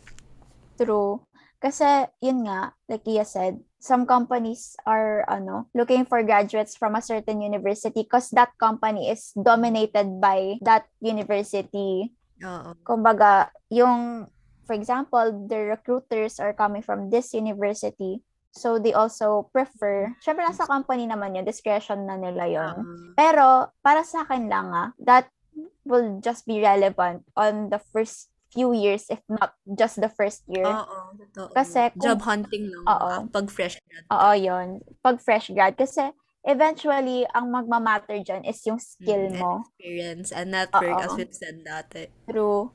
True. 0.80 1.28
Kasi, 1.60 2.08
yun 2.24 2.48
nga, 2.48 2.72
like 2.88 3.04
Kia 3.04 3.28
said, 3.28 3.60
some 3.84 4.08
companies 4.08 4.80
are 4.88 5.28
ano 5.28 5.68
looking 5.76 6.08
for 6.08 6.24
graduates 6.24 6.76
from 6.76 6.96
a 6.96 7.04
certain 7.04 7.44
university 7.44 8.08
because 8.08 8.32
that 8.32 8.56
company 8.56 9.12
is 9.12 9.36
dominated 9.36 10.24
by 10.24 10.56
that 10.64 10.88
university. 11.04 12.16
Oo. 12.40 12.72
Kumbaga, 12.88 13.52
yung, 13.68 14.28
for 14.64 14.72
example, 14.72 15.48
the 15.52 15.76
recruiters 15.76 16.40
are 16.40 16.56
coming 16.56 16.80
from 16.80 17.12
this 17.12 17.36
university. 17.36 18.24
So, 18.56 18.80
they 18.80 18.96
also 18.96 19.52
prefer, 19.52 20.16
syempre 20.24 20.48
nasa 20.48 20.64
company 20.64 21.06
naman 21.06 21.36
yun, 21.36 21.46
discretion 21.46 22.08
na 22.08 22.16
nila 22.16 22.48
yon 22.48 22.76
uh, 22.82 23.12
Pero, 23.20 23.70
para 23.84 24.08
sa 24.08 24.24
akin 24.24 24.48
lang 24.48 24.72
ah, 24.72 24.90
that 25.04 25.28
will 25.84 26.24
just 26.24 26.48
be 26.48 26.64
relevant 26.64 27.28
on 27.36 27.68
the 27.68 27.78
first 27.92 28.32
few 28.50 28.74
years, 28.74 29.06
if 29.10 29.22
not 29.30 29.54
just 29.78 30.02
the 30.02 30.10
first 30.10 30.42
year. 30.50 30.66
Oo, 30.66 31.14
totoo. 31.16 31.54
Kasi 31.54 31.94
kung, 31.94 32.02
Job 32.02 32.20
hunting 32.26 32.70
lang. 32.70 32.84
Oo. 32.86 33.12
Pag 33.30 33.48
fresh 33.54 33.78
grad. 33.86 34.04
Oo, 34.10 34.32
yun. 34.36 34.68
Pag 35.06 35.22
fresh 35.22 35.54
grad. 35.54 35.78
Kasi 35.78 36.10
eventually, 36.44 37.26
ang 37.34 37.54
magmamatter 37.54 38.20
dyan 38.26 38.44
is 38.46 38.60
yung 38.66 38.82
skill 38.82 39.30
mm, 39.30 39.38
mo. 39.38 39.64
Experience 39.78 40.30
and 40.34 40.50
network, 40.52 40.98
Oo. 40.98 41.06
as 41.06 41.14
we've 41.16 41.36
said 41.36 41.62
dati. 41.62 42.10
True. 42.26 42.74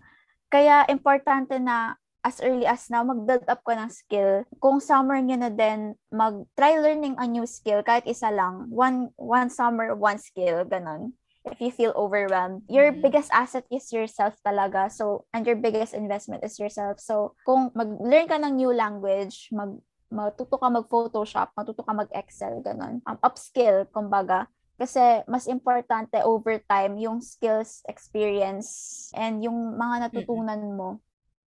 Kaya, 0.48 0.86
importante 0.86 1.58
na 1.58 1.98
as 2.24 2.40
early 2.40 2.64
as 2.64 2.88
now, 2.88 3.04
mag-build 3.04 3.44
up 3.50 3.60
ka 3.66 3.74
ng 3.76 3.90
skill. 3.92 4.48
Kung 4.62 4.80
summer 4.80 5.20
nyo 5.20 5.36
na 5.36 5.50
din, 5.52 5.98
mag-try 6.08 6.80
learning 6.80 7.18
a 7.20 7.26
new 7.28 7.44
skill, 7.44 7.84
kahit 7.84 8.06
isa 8.08 8.32
lang. 8.32 8.70
One, 8.70 9.12
one 9.18 9.50
summer, 9.50 9.92
one 9.92 10.16
skill, 10.22 10.64
ganun 10.64 11.12
if 11.44 11.60
you 11.60 11.70
feel 11.70 11.92
overwhelmed, 11.92 12.64
your 12.68 12.90
mm-hmm. 12.90 13.04
biggest 13.04 13.28
asset 13.32 13.64
is 13.68 13.92
yourself 13.92 14.34
talaga. 14.40 14.88
So, 14.90 15.28
and 15.32 15.44
your 15.44 15.56
biggest 15.56 15.92
investment 15.92 16.44
is 16.44 16.56
yourself. 16.58 17.00
So, 17.00 17.36
kung 17.44 17.70
mag-learn 17.76 18.28
ka 18.28 18.40
ng 18.40 18.56
new 18.56 18.72
language, 18.72 19.52
mag 19.52 19.76
matuto 20.14 20.56
ka 20.56 20.70
mag-Photoshop, 20.70 21.52
matuto 21.58 21.82
ka 21.82 21.92
mag-Excel, 21.92 22.62
ganun. 22.62 23.02
Um, 23.04 23.18
upskill, 23.20 23.84
kumbaga. 23.90 24.46
Kasi 24.74 25.22
mas 25.30 25.46
importante 25.46 26.18
over 26.22 26.58
time 26.66 26.98
yung 26.98 27.22
skills, 27.22 27.82
experience, 27.86 29.10
and 29.14 29.42
yung 29.42 29.78
mga 29.78 30.10
natutunan 30.10 30.62
mo. 30.74 30.98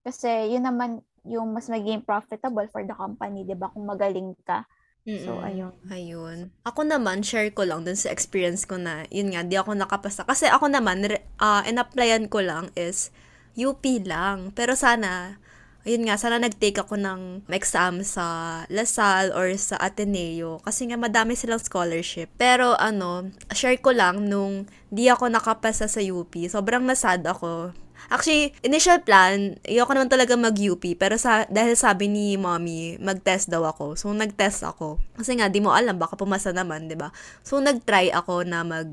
Kasi 0.07 0.55
yun 0.55 0.63
naman 0.63 1.03
yung 1.27 1.51
mas 1.51 1.67
magiging 1.67 2.07
profitable 2.07 2.67
for 2.71 2.87
the 2.87 2.95
company, 2.95 3.43
'di 3.43 3.59
ba? 3.59 3.67
Kung 3.75 3.83
magaling 3.83 4.39
ka. 4.47 4.63
So, 5.07 5.39
ayun. 5.39 5.71
Ayun. 5.87 6.51
Ako 6.67 6.83
naman, 6.83 7.23
share 7.23 7.55
ko 7.55 7.63
lang 7.63 7.87
dun 7.87 7.95
sa 7.95 8.11
experience 8.11 8.67
ko 8.67 8.75
na, 8.75 9.07
yun 9.15 9.31
nga, 9.31 9.47
di 9.47 9.55
ako 9.55 9.79
nakapasa. 9.79 10.27
Kasi 10.27 10.51
ako 10.51 10.67
naman, 10.67 11.07
uh, 11.39 11.63
in-applyan 11.63 12.27
ko 12.27 12.43
lang 12.43 12.75
is 12.75 13.15
UP 13.55 13.87
lang. 14.03 14.51
Pero 14.51 14.75
sana, 14.75 15.39
ayun 15.87 16.11
nga, 16.11 16.19
sana 16.19 16.43
nag-take 16.43 16.83
ako 16.83 16.99
ng 16.99 17.47
exam 17.55 18.03
sa 18.03 18.27
LaSalle 18.67 19.31
or 19.31 19.55
sa 19.55 19.79
Ateneo 19.79 20.59
kasi 20.67 20.91
nga 20.91 20.99
madami 20.99 21.39
silang 21.39 21.63
scholarship. 21.63 22.27
Pero 22.35 22.75
ano, 22.75 23.31
share 23.55 23.79
ko 23.79 23.95
lang 23.95 24.27
nung 24.27 24.67
di 24.91 25.07
ako 25.07 25.31
nakapasa 25.31 25.87
sa 25.87 26.03
UP, 26.03 26.35
sobrang 26.51 26.83
nasad 26.83 27.23
ako 27.23 27.71
Actually, 28.07 28.55
initial 28.63 29.03
plan, 29.03 29.59
ayoko 29.67 29.91
naman 29.91 30.07
talaga 30.07 30.39
mag-UP, 30.39 30.83
pero 30.95 31.19
sa, 31.19 31.43
dahil 31.51 31.75
sabi 31.75 32.07
ni 32.07 32.39
mommy, 32.39 32.97
mag-test 33.03 33.51
daw 33.51 33.67
ako. 33.67 33.99
So, 33.99 34.15
nag-test 34.15 34.63
ako. 34.63 35.03
Kasi 35.19 35.37
nga, 35.37 35.51
di 35.51 35.59
mo 35.59 35.75
alam, 35.75 35.99
baka 35.99 36.15
pumasa 36.15 36.55
naman, 36.55 36.87
di 36.87 36.95
ba? 36.95 37.11
So, 37.43 37.59
nag-try 37.59 38.15
ako 38.15 38.47
na 38.47 38.63
mag 38.63 38.89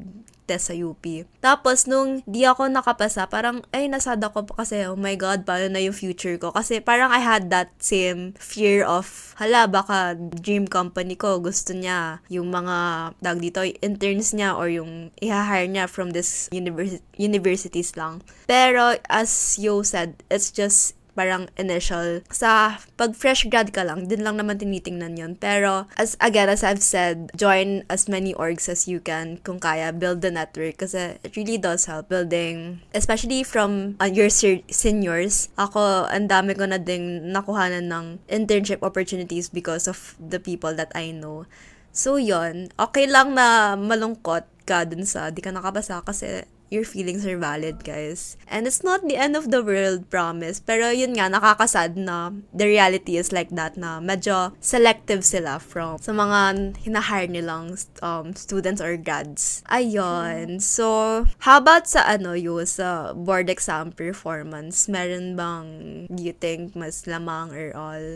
test 0.45 0.71
sa 0.71 0.75
UP. 0.75 1.03
Tapos, 1.39 1.85
nung 1.87 2.23
di 2.27 2.43
ako 2.47 2.71
nakapasa, 2.71 3.27
parang, 3.27 3.63
ay, 3.75 3.87
nasad 3.91 4.19
ako 4.23 4.47
kasi, 4.55 4.83
oh 4.87 4.99
my 4.99 5.15
God, 5.15 5.43
paano 5.47 5.71
na 5.71 5.81
yung 5.83 5.95
future 5.95 6.35
ko? 6.39 6.51
Kasi 6.51 6.79
parang 6.79 7.11
I 7.11 7.21
had 7.23 7.51
that 7.51 7.71
same 7.79 8.35
fear 8.39 8.83
of, 8.83 9.35
hala, 9.39 9.67
baka 9.67 10.15
dream 10.15 10.67
company 10.69 11.15
ko, 11.19 11.39
gusto 11.39 11.75
niya 11.75 12.23
yung 12.27 12.51
mga, 12.51 12.77
tag 13.19 13.39
dito, 13.39 13.63
interns 13.83 14.31
niya 14.35 14.55
or 14.55 14.67
yung 14.71 15.11
i-hire 15.19 15.67
niya 15.67 15.85
from 15.87 16.11
this 16.11 16.47
univers- 16.51 17.03
universities 17.15 17.95
lang. 17.99 18.23
Pero, 18.47 18.95
as 19.07 19.57
you 19.59 19.83
said, 19.83 20.19
it's 20.31 20.51
just 20.51 20.95
parang 21.13 21.49
initial. 21.57 22.21
Sa 22.29 22.77
pag 22.97 23.13
fresh 23.13 23.47
grad 23.49 23.73
ka 23.73 23.85
lang, 23.85 24.09
din 24.09 24.21
lang 24.21 24.37
naman 24.37 24.59
tinitingnan 24.59 25.17
yon 25.17 25.33
Pero, 25.37 25.89
as 25.97 26.17
again, 26.19 26.49
as 26.49 26.65
I've 26.65 26.83
said, 26.83 27.31
join 27.37 27.85
as 27.89 28.09
many 28.09 28.33
orgs 28.35 28.67
as 28.67 28.85
you 28.89 28.99
can 28.99 29.39
kung 29.41 29.61
kaya, 29.61 29.93
build 29.93 30.21
the 30.21 30.33
network 30.33 30.81
kasi 30.81 31.17
it 31.21 31.37
really 31.37 31.57
does 31.57 31.85
help 31.85 32.09
building, 32.09 32.81
especially 32.91 33.41
from 33.41 33.95
uh, 34.01 34.09
your 34.09 34.29
seniors. 34.29 35.49
Ako, 35.55 36.09
ang 36.09 36.27
dami 36.27 36.57
ko 36.57 36.65
na 36.65 36.81
ding 36.81 37.31
nakuhanan 37.31 37.87
ng 37.89 38.05
internship 38.27 38.81
opportunities 38.81 39.47
because 39.47 39.87
of 39.87 40.17
the 40.17 40.41
people 40.41 40.73
that 40.73 40.91
I 40.97 41.13
know. 41.13 41.45
So, 41.93 42.17
yon 42.17 42.73
Okay 42.73 43.05
lang 43.05 43.37
na 43.37 43.77
malungkot 43.77 44.49
ka 44.63 44.87
dun 44.87 45.03
sa 45.03 45.29
di 45.29 45.43
ka 45.43 45.51
nakabasa 45.51 46.01
kasi 46.01 46.47
your 46.73 46.81
feelings 46.83 47.21
are 47.29 47.37
valid, 47.37 47.85
guys. 47.85 48.33
And 48.49 48.65
it's 48.65 48.81
not 48.81 49.05
the 49.05 49.13
end 49.13 49.37
of 49.37 49.53
the 49.53 49.61
world, 49.61 50.09
promise. 50.09 50.57
Pero 50.57 50.89
yun 50.89 51.13
nga, 51.13 51.29
nakakasad 51.29 51.93
na 51.93 52.33
the 52.49 52.65
reality 52.65 53.21
is 53.21 53.29
like 53.29 53.53
that 53.53 53.77
na 53.77 54.01
medyo 54.01 54.57
selective 54.57 55.21
sila 55.21 55.61
from 55.61 56.01
sa 56.01 56.09
mga 56.09 56.73
hinahire 56.81 57.29
nilang 57.29 57.77
um, 58.01 58.33
students 58.33 58.81
or 58.81 58.97
grads. 58.97 59.61
Ayun. 59.69 60.57
So, 60.57 61.29
how 61.45 61.61
about 61.61 61.85
sa 61.85 62.09
ano 62.09 62.33
yung 62.33 62.65
sa 62.65 63.13
board 63.13 63.53
exam 63.53 63.93
performance? 63.93 64.89
Meron 64.89 65.37
bang 65.37 65.67
you 66.09 66.33
think 66.33 66.73
mas 66.73 67.05
lamang 67.05 67.53
or 67.53 67.69
all? 67.77 68.07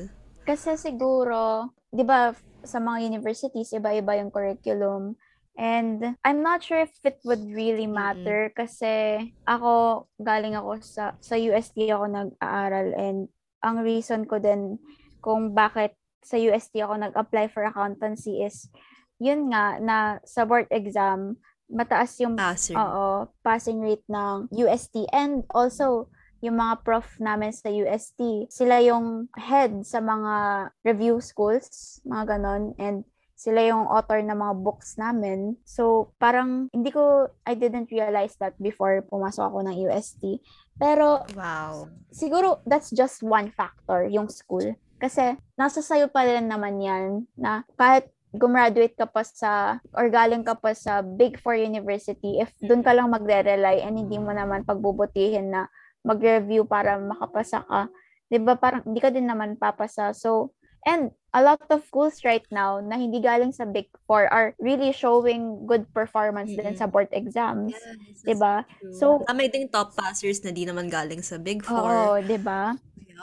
Kasi 0.48 0.80
siguro, 0.80 1.70
di 1.94 2.08
ba, 2.08 2.32
sa 2.64 2.80
mga 2.80 3.04
universities, 3.04 3.76
iba-iba 3.76 4.16
yung 4.18 4.32
curriculum. 4.32 5.20
And 5.58 6.16
I'm 6.22 6.46
not 6.46 6.62
sure 6.62 6.78
if 6.78 6.94
it 7.02 7.18
would 7.26 7.42
really 7.50 7.90
matter 7.90 8.54
mm-hmm. 8.54 8.58
kasi 8.62 8.94
ako 9.50 10.06
galing 10.22 10.54
ako 10.54 10.78
sa 10.86 11.18
sa 11.18 11.34
UST 11.34 11.90
ako 11.90 12.06
nag-aaral 12.06 12.94
and 12.94 13.26
ang 13.66 13.82
reason 13.82 14.30
ko 14.30 14.38
din 14.38 14.78
kung 15.18 15.58
bakit 15.58 15.98
sa 16.22 16.38
UST 16.38 16.78
ako 16.78 17.02
nag-apply 17.02 17.50
for 17.50 17.66
accountancy 17.66 18.46
is 18.46 18.70
yun 19.18 19.50
nga 19.50 19.82
na 19.82 20.22
sa 20.30 20.46
board 20.46 20.70
exam 20.70 21.42
mataas 21.68 22.16
yung 22.24 22.40
passing. 22.40 22.80
Oo, 22.80 23.28
passing 23.44 23.84
rate 23.84 24.08
ng 24.08 24.48
UST 24.56 25.10
and 25.12 25.44
also 25.52 26.08
yung 26.40 26.62
mga 26.62 26.86
prof 26.86 27.18
namin 27.18 27.50
sa 27.50 27.68
UST, 27.68 28.48
sila 28.54 28.78
yung 28.80 29.26
head 29.36 29.82
sa 29.84 29.98
mga 29.98 30.70
review 30.86 31.18
schools, 31.18 31.98
mga 32.06 32.38
ganon. 32.38 32.78
And 32.78 33.04
sila 33.38 33.62
yung 33.62 33.86
author 33.86 34.18
ng 34.26 34.34
mga 34.34 34.56
books 34.66 34.98
namin. 34.98 35.54
So, 35.62 36.10
parang 36.18 36.74
hindi 36.74 36.90
ko, 36.90 37.30
I 37.46 37.54
didn't 37.54 37.94
realize 37.94 38.34
that 38.42 38.58
before 38.58 39.06
pumasok 39.06 39.54
ako 39.54 39.58
ng 39.70 39.78
UST. 39.86 40.42
Pero, 40.82 41.22
wow. 41.38 41.86
siguro 42.10 42.66
that's 42.66 42.90
just 42.90 43.22
one 43.22 43.54
factor, 43.54 44.10
yung 44.10 44.26
school. 44.34 44.66
Kasi, 44.98 45.38
nasa 45.54 45.86
sayo 45.86 46.10
pa 46.10 46.26
rin 46.26 46.50
naman 46.50 46.82
yan 46.82 47.30
na 47.38 47.62
kahit 47.78 48.10
gumraduate 48.34 48.98
ka 48.98 49.06
pa 49.06 49.22
sa 49.22 49.78
or 49.94 50.10
galing 50.10 50.42
ka 50.42 50.58
pa 50.58 50.74
sa 50.74 51.06
Big 51.06 51.38
Four 51.38 51.62
University, 51.62 52.42
if 52.42 52.50
doon 52.66 52.82
ka 52.82 52.98
lang 52.98 53.14
magre-rely 53.14 53.86
and 53.86 54.02
hindi 54.02 54.18
mo 54.18 54.34
naman 54.34 54.66
pagbubutihin 54.66 55.54
na 55.54 55.70
mag-review 56.02 56.66
para 56.66 56.98
makapasa 56.98 57.62
ka, 57.70 57.88
'di 58.28 58.38
ba 58.44 58.60
parang 58.60 58.82
hindi 58.84 59.00
ka 59.00 59.14
din 59.14 59.30
naman 59.30 59.56
papasa. 59.56 60.12
So, 60.12 60.58
And 60.88 61.12
a 61.38 61.42
lot 61.46 61.62
of 61.70 61.86
schools 61.86 62.26
right 62.26 62.46
now 62.50 62.82
na 62.82 62.98
hindi 62.98 63.22
galing 63.22 63.54
sa 63.54 63.70
Big 63.70 63.86
Four 64.10 64.26
are 64.34 64.58
really 64.58 64.90
showing 64.90 65.70
good 65.70 65.86
performance 65.94 66.50
mm-hmm. 66.50 66.74
din 66.74 66.76
sa 66.76 66.90
board 66.90 67.14
exams. 67.14 67.78
Yes, 67.78 68.26
diba? 68.26 68.66
So, 68.98 69.22
ah, 69.30 69.38
may 69.38 69.46
ding 69.46 69.70
top 69.70 69.94
passers 69.94 70.42
na 70.42 70.50
di 70.50 70.66
naman 70.66 70.90
galing 70.90 71.22
sa 71.22 71.38
Big 71.38 71.62
Four. 71.62 71.86
Oo, 71.86 72.18
diba? 72.26 72.74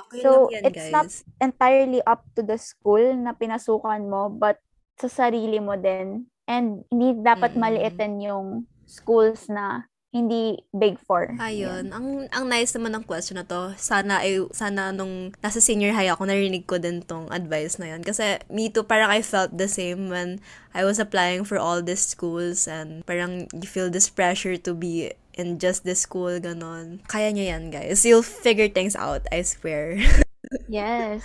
Okay 0.07 0.23
So, 0.23 0.47
lang 0.47 0.63
yan, 0.63 0.63
it's 0.71 0.89
not 0.95 1.11
guys. 1.11 1.27
entirely 1.43 2.01
up 2.07 2.23
to 2.39 2.47
the 2.47 2.55
school 2.55 3.03
na 3.19 3.35
pinasukan 3.35 4.07
mo, 4.07 4.31
but 4.31 4.63
sa 5.03 5.11
sarili 5.11 5.59
mo 5.59 5.75
din. 5.75 6.31
And 6.47 6.87
hindi 6.95 7.19
dapat 7.19 7.59
Mm-mm. 7.59 7.63
maliitin 7.67 8.15
yung 8.23 8.47
schools 8.87 9.51
na 9.51 9.91
hindi 10.15 10.63
big 10.71 10.95
four. 11.03 11.35
Ayun, 11.43 11.91
ang 11.91 12.31
ang 12.31 12.47
nice 12.47 12.71
naman 12.79 12.95
ng 12.95 13.03
question 13.03 13.35
na 13.35 13.43
to. 13.43 13.75
Sana 13.75 14.23
ay 14.23 14.47
sana 14.55 14.95
nung 14.95 15.35
nasa 15.43 15.59
senior 15.59 15.91
high 15.91 16.07
ako 16.07 16.31
narinig 16.31 16.71
ko 16.71 16.79
din 16.79 17.03
tong 17.03 17.27
advice 17.35 17.83
na 17.83 17.91
yan 17.91 18.07
kasi 18.07 18.39
me 18.47 18.71
too 18.71 18.87
parang 18.87 19.11
I 19.11 19.27
felt 19.27 19.51
the 19.59 19.67
same 19.67 20.15
when 20.15 20.39
I 20.71 20.87
was 20.87 21.03
applying 21.03 21.43
for 21.43 21.59
all 21.59 21.83
these 21.83 22.07
schools 22.07 22.71
and 22.71 23.03
parang 23.03 23.51
you 23.51 23.67
feel 23.67 23.91
this 23.91 24.07
pressure 24.07 24.55
to 24.55 24.71
be 24.71 25.11
in 25.35 25.59
just 25.59 25.83
this 25.83 26.07
school 26.07 26.39
ganon. 26.39 27.03
Kaya 27.11 27.35
nyo 27.35 27.43
yan, 27.43 27.75
guys. 27.75 28.07
You'll 28.07 28.23
figure 28.23 28.71
things 28.71 28.95
out, 28.95 29.27
I 29.35 29.43
swear. 29.43 29.99
Yes. 30.69 31.25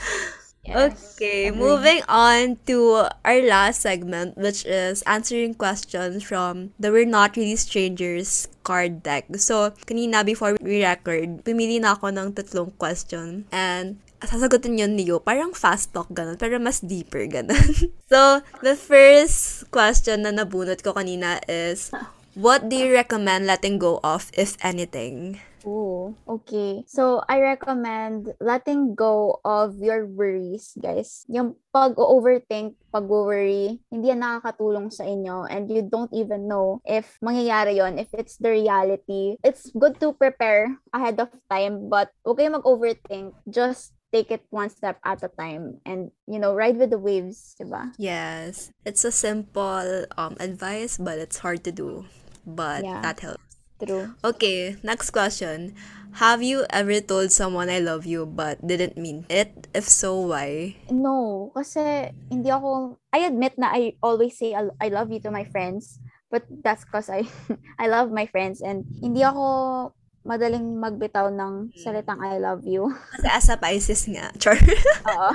Yes. 0.69 1.17
Okay, 1.17 1.49
Agree. 1.49 1.57
moving 1.57 2.01
on 2.05 2.61
to 2.69 3.09
our 3.25 3.41
last 3.41 3.81
segment, 3.81 4.37
which 4.37 4.65
is 4.69 5.01
answering 5.09 5.57
questions 5.57 6.21
from 6.21 6.77
the 6.77 6.93
We're 6.93 7.09
Not 7.09 7.33
Really 7.33 7.57
Strangers 7.57 8.47
card 8.61 9.01
deck. 9.01 9.25
So, 9.41 9.73
kanina 9.89 10.21
before 10.21 10.53
we 10.61 10.85
record, 10.85 11.41
pumili 11.41 11.81
na 11.81 11.97
ako 11.97 12.13
ng 12.13 12.37
tatlong 12.37 12.69
question. 12.77 13.49
And, 13.49 13.97
sasagutin 14.21 14.77
yun 14.77 14.93
ni 14.93 15.09
Yo. 15.09 15.17
Parang 15.17 15.57
fast 15.57 15.89
talk, 15.89 16.13
ganun. 16.13 16.37
Pero 16.37 16.61
mas 16.61 16.85
deeper, 16.85 17.25
ganun. 17.25 17.89
so, 18.11 18.45
the 18.61 18.77
first 18.77 19.65
question 19.73 20.21
na 20.21 20.29
nabunot 20.29 20.85
ko 20.85 20.93
kanina 20.93 21.41
is, 21.49 21.89
what 22.37 22.69
do 22.69 22.77
you 22.77 22.93
recommend 22.93 23.49
letting 23.49 23.81
go 23.81 23.97
of, 24.05 24.29
if 24.37 24.53
anything? 24.61 25.41
Ooh, 25.67 26.15
okay. 26.27 26.83
So, 26.87 27.21
I 27.27 27.39
recommend 27.43 28.31
letting 28.39 28.95
go 28.95 29.39
of 29.43 29.75
your 29.79 30.07
worries, 30.07 30.71
guys. 30.79 31.25
Yung 31.27 31.55
pag-overthink, 31.75 32.75
pag-worry, 32.93 33.79
hindi 33.91 34.07
yan 34.09 34.23
nakakatulong 34.23 34.89
sa 34.89 35.03
inyo 35.03 35.45
and 35.51 35.69
you 35.69 35.83
don't 35.83 36.11
even 36.15 36.47
know 36.47 36.79
if 36.87 37.19
mangyayari 37.21 37.77
yon 37.77 37.99
if 37.99 38.07
it's 38.15 38.37
the 38.39 38.49
reality. 38.49 39.37
It's 39.43 39.69
good 39.75 39.99
to 39.99 40.13
prepare 40.15 40.79
ahead 40.95 41.19
of 41.19 41.29
time, 41.51 41.89
but 41.91 42.09
huwag 42.23 42.39
kayong 42.39 42.57
mag-overthink. 42.61 43.35
Just 43.49 43.93
take 44.11 44.31
it 44.31 44.41
one 44.49 44.69
step 44.69 44.97
at 45.05 45.21
a 45.21 45.29
time 45.29 45.77
and, 45.85 46.09
you 46.25 46.39
know, 46.39 46.55
ride 46.55 46.77
with 46.77 46.89
the 46.89 46.97
waves, 46.97 47.53
diba? 47.61 47.93
Yes, 47.99 48.71
it's 48.85 49.05
a 49.05 49.11
simple 49.11 50.05
um, 50.17 50.33
advice, 50.39 50.97
but 50.97 51.19
it's 51.19 51.39
hard 51.45 51.63
to 51.65 51.71
do. 51.71 52.05
But 52.45 52.89
Yeah. 52.89 53.01
that 53.01 53.19
helps. 53.21 53.48
True. 53.79 54.11
Okay, 54.23 54.75
next 54.83 55.11
question. 55.15 55.73
Have 56.19 56.41
you 56.41 56.65
ever 56.73 56.99
told 56.99 57.31
someone 57.31 57.69
I 57.69 57.79
love 57.79 58.03
you 58.03 58.25
but 58.25 58.59
didn't 58.65 58.97
mean 58.97 59.23
it? 59.29 59.69
If 59.71 59.87
so, 59.87 60.33
why? 60.33 60.75
No, 60.91 61.53
kasi 61.55 62.11
hindi 62.27 62.49
ako, 62.49 62.97
I 63.13 63.29
admit 63.29 63.55
na 63.55 63.71
I 63.71 63.95
always 64.03 64.35
say 64.35 64.51
I 64.57 64.89
love 64.89 65.13
you 65.13 65.21
to 65.23 65.31
my 65.31 65.45
friends, 65.47 66.01
but 66.27 66.43
that's 66.49 66.83
because 66.83 67.07
I, 67.07 67.23
I 67.81 67.87
love 67.87 68.11
my 68.11 68.25
friends 68.25 68.59
and 68.59 68.83
hindi 68.99 69.23
ako 69.23 69.93
madaling 70.27 70.77
magbitaw 70.77 71.31
ng 71.31 71.71
salitang 71.79 72.19
I 72.19 72.41
love 72.41 72.67
you. 72.67 72.91
Kasi 73.15 73.27
as 73.29 73.47
a 73.49 73.55
Pisces 73.55 74.03
nga. 74.11 74.33
Char. 74.35 74.59
Oo. 75.09 75.29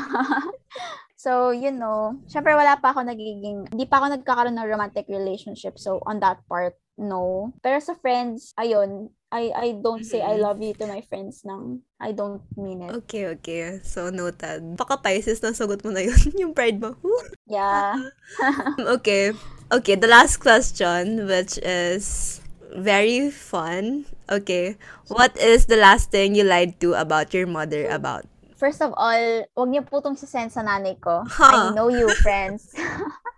so, 1.16 1.51
you 1.51 1.72
know, 1.72 2.20
syempre 2.28 2.53
wala 2.53 2.76
pa 2.76 2.92
ako 2.92 3.09
nagiging, 3.09 3.64
hindi 3.72 3.86
pa 3.88 4.03
ako 4.03 4.20
nagkakaroon 4.20 4.59
ng 4.59 4.68
romantic 4.68 5.09
relationship. 5.09 5.80
So, 5.80 6.05
on 6.05 6.20
that 6.20 6.45
part, 6.45 6.76
no. 6.99 7.53
Pero 7.62 7.78
sa 7.80 7.95
friends, 7.95 8.55
ayun, 8.59 9.11
I, 9.34 9.51
I 9.51 9.68
don't 9.82 10.07
say 10.07 10.22
I 10.22 10.38
love 10.38 10.62
you 10.62 10.78
to 10.78 10.86
my 10.86 11.03
friends 11.03 11.42
nang 11.42 11.82
I 11.99 12.14
don't 12.14 12.42
mean 12.55 12.86
it. 12.86 12.95
Okay, 13.03 13.26
okay. 13.34 13.82
So, 13.82 14.11
noted. 14.14 14.78
Baka 14.78 15.03
Pisces 15.03 15.42
na 15.42 15.51
sagot 15.51 15.82
mo 15.82 15.90
na 15.90 16.07
yun. 16.07 16.14
yung 16.47 16.55
pride 16.55 16.78
mo. 16.78 16.95
Yeah. 17.51 17.99
okay. 18.95 19.34
Okay, 19.74 19.99
the 19.99 20.07
last 20.07 20.38
question, 20.38 21.26
which 21.26 21.59
is 21.66 22.38
very 22.78 23.30
fun. 23.34 24.07
Okay. 24.30 24.78
What 25.11 25.34
is 25.34 25.66
the 25.66 25.82
last 25.82 26.14
thing 26.14 26.38
you 26.38 26.47
lied 26.47 26.78
to 26.86 26.95
about 26.95 27.34
your 27.34 27.51
mother 27.51 27.90
about? 27.90 28.30
First 28.55 28.86
of 28.86 28.95
all, 28.95 29.22
wag 29.51 29.68
niyo 29.68 29.82
po 29.82 29.99
itong 29.99 30.14
sisend 30.14 30.55
sa 30.55 30.62
nanay 30.62 30.95
ko. 31.03 31.26
Huh. 31.26 31.74
I 31.74 31.74
know 31.74 31.90
you, 31.90 32.07
friends. 32.22 32.70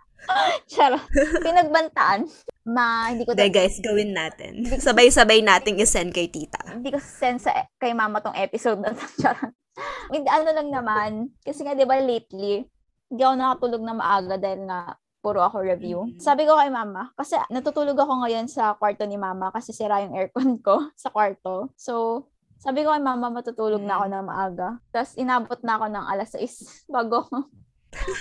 Charot. 0.71 1.01
Pinagbantaan. 1.41 2.29
Ma, 2.67 3.07
hindi 3.07 3.23
ko 3.23 3.31
Hindi, 3.31 3.47
guys, 3.47 3.79
gawin 3.79 4.11
natin. 4.11 4.67
Sabay-sabay 4.67 5.39
nating 5.39 5.79
isend 5.79 6.11
kay 6.11 6.27
tita. 6.27 6.59
hindi 6.67 6.91
ko 6.91 6.99
send 6.99 7.39
sa 7.39 7.55
kay 7.79 7.95
mama 7.95 8.19
tong 8.19 8.35
episode 8.35 8.83
na. 8.83 8.91
Hindi, 10.11 10.25
ano 10.25 10.49
lang 10.51 10.69
naman. 10.73 11.11
Kasi 11.45 11.61
nga, 11.61 11.77
di 11.77 11.85
ba, 11.85 12.01
lately, 12.01 12.65
hindi 13.07 13.21
ako 13.21 13.35
nakatulog 13.37 13.83
na 13.85 13.93
maaga 13.93 14.35
dahil 14.35 14.65
nga 14.65 14.97
puro 15.21 15.39
ako 15.43 15.61
review. 15.61 15.99
Mhm. 16.07 16.17
Sabi 16.17 16.49
ko 16.49 16.57
kay 16.57 16.71
mama, 16.73 17.13
kasi 17.13 17.37
natutulog 17.53 17.93
ako 17.93 18.25
ngayon 18.25 18.49
sa 18.49 18.73
kwarto 18.73 19.05
ni 19.05 19.19
mama 19.19 19.51
kasi 19.53 19.75
sira 19.75 20.01
yung 20.01 20.17
aircon 20.17 20.57
ko 20.63 20.81
sa 20.97 21.13
kwarto. 21.13 21.69
So, 21.77 22.25
sabi 22.57 22.81
ko 22.81 22.89
kay 22.89 23.03
mama, 23.03 23.29
matutulog 23.29 23.85
na 23.85 24.01
ako 24.01 24.05
na 24.09 24.21
maaga. 24.25 24.69
Tapos, 24.89 25.13
inabot 25.13 25.59
na 25.61 25.77
ako 25.77 25.85
ng 25.93 26.05
alas 26.09 26.29
6 26.33 26.89
bago, 26.89 27.29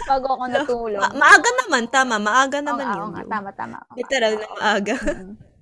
bago 0.06 0.26
ako 0.34 0.44
natulog. 0.54 1.00
Ma- 1.00 1.16
maaga 1.16 1.50
naman, 1.64 1.82
tama. 1.90 2.16
Maaga 2.18 2.58
Oo 2.62 2.66
naman 2.66 2.86
nga, 2.86 2.94
yun. 2.94 3.02
oo 3.02 3.10
nga, 3.12 3.22
tama, 3.26 3.50
tama. 3.52 3.76
Oo. 3.82 3.94
Literal 3.98 4.32
na 4.38 4.46
maaga. 4.56 4.94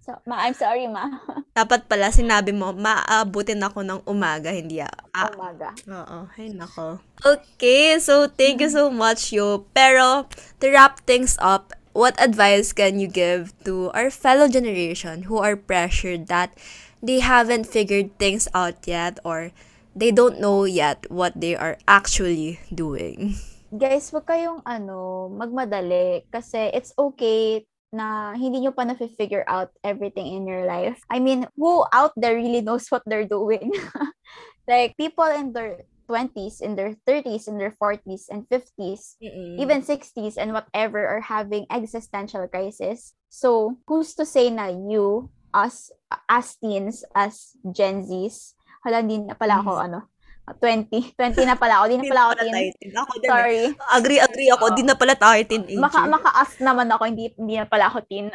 So, 0.04 0.12
ma, 0.28 0.44
I'm 0.44 0.52
sorry, 0.52 0.84
ma. 0.84 1.08
Dapat 1.58 1.88
pala 1.88 2.12
sinabi 2.12 2.52
mo, 2.52 2.76
maaabutin 2.76 3.64
ako 3.64 3.80
ng 3.80 4.00
umaga, 4.04 4.52
hindi 4.52 4.84
ah. 4.84 4.92
ah. 5.16 5.32
Umaga. 5.32 5.72
Oo, 5.88 6.28
ay 6.36 6.52
nako. 6.52 7.00
Okay, 7.24 7.96
so 7.96 8.28
thank 8.28 8.60
you 8.60 8.68
so 8.68 8.92
much, 8.92 9.32
yo. 9.32 9.64
Pero, 9.72 10.28
to 10.60 10.68
wrap 10.68 11.00
things 11.08 11.40
up, 11.40 11.72
what 11.96 12.12
advice 12.20 12.76
can 12.76 13.00
you 13.00 13.08
give 13.08 13.56
to 13.64 13.88
our 13.96 14.12
fellow 14.12 14.44
generation 14.44 15.24
who 15.24 15.40
are 15.40 15.56
pressured 15.56 16.28
that 16.28 16.52
they 17.00 17.24
haven't 17.24 17.64
figured 17.64 18.12
things 18.20 18.44
out 18.52 18.76
yet 18.84 19.16
or 19.24 19.56
they 19.96 20.12
don't 20.12 20.36
know 20.36 20.68
yet 20.68 21.08
what 21.08 21.32
they 21.32 21.56
are 21.56 21.80
actually 21.88 22.60
doing? 22.68 23.40
Guys, 23.74 24.14
wag 24.14 24.30
kayong 24.30 24.62
ano, 24.62 25.26
magmadali 25.34 26.30
kasi 26.30 26.70
it's 26.70 26.94
okay 26.94 27.66
na 27.90 28.30
hindi 28.38 28.62
nyo 28.62 28.70
pa 28.70 28.86
na-figure 28.86 29.42
out 29.50 29.74
everything 29.82 30.30
in 30.30 30.46
your 30.46 30.62
life. 30.62 31.02
I 31.10 31.18
mean, 31.18 31.50
who 31.58 31.82
out 31.90 32.14
there 32.14 32.38
really 32.38 32.62
knows 32.62 32.86
what 32.86 33.02
they're 33.02 33.26
doing? 33.26 33.74
like, 34.70 34.94
people 34.94 35.26
in 35.26 35.50
their 35.50 35.90
20s, 36.06 36.62
in 36.62 36.78
their 36.78 36.94
30s, 37.02 37.50
in 37.50 37.58
their 37.58 37.74
40s, 37.74 38.30
and 38.30 38.46
50s, 38.46 39.18
even 39.58 39.82
60s, 39.82 40.38
and 40.38 40.54
whatever 40.54 41.02
are 41.10 41.26
having 41.26 41.66
existential 41.66 42.46
crisis. 42.46 43.18
So, 43.26 43.78
who's 43.90 44.14
to 44.22 44.26
say 44.26 44.54
na 44.54 44.70
you, 44.70 45.34
us, 45.50 45.90
as 46.30 46.54
teens, 46.62 47.02
as 47.10 47.58
Gen 47.74 48.06
Zs, 48.06 48.54
hala, 48.86 49.02
hindi 49.02 49.18
na 49.18 49.34
pala 49.34 49.58
ako, 49.58 49.72
ano, 49.82 50.13
20, 50.44 51.16
20 51.16 51.48
na 51.48 51.56
pala 51.56 51.80
ako, 51.80 51.84
di 51.88 51.96
na 51.96 52.04
pala 52.04 52.22
ako 52.28 52.34
teen. 52.36 52.92
Ako 52.92 53.12
din. 53.16 53.28
Sorry. 53.32 53.60
Agree, 53.96 54.20
agree 54.20 54.50
ako. 54.52 54.64
Di 54.76 54.84
na 54.84 54.92
pala 54.92 55.14
tayo 55.16 55.40
teenager. 55.40 55.80
Maka, 55.80 56.04
maka-ask 56.04 56.60
naman 56.60 56.88
ako, 56.92 57.02
hindi, 57.08 57.32
hindi 57.40 57.56
na 57.56 57.64
pala 57.64 57.88
ako 57.88 58.04
teen. 58.04 58.28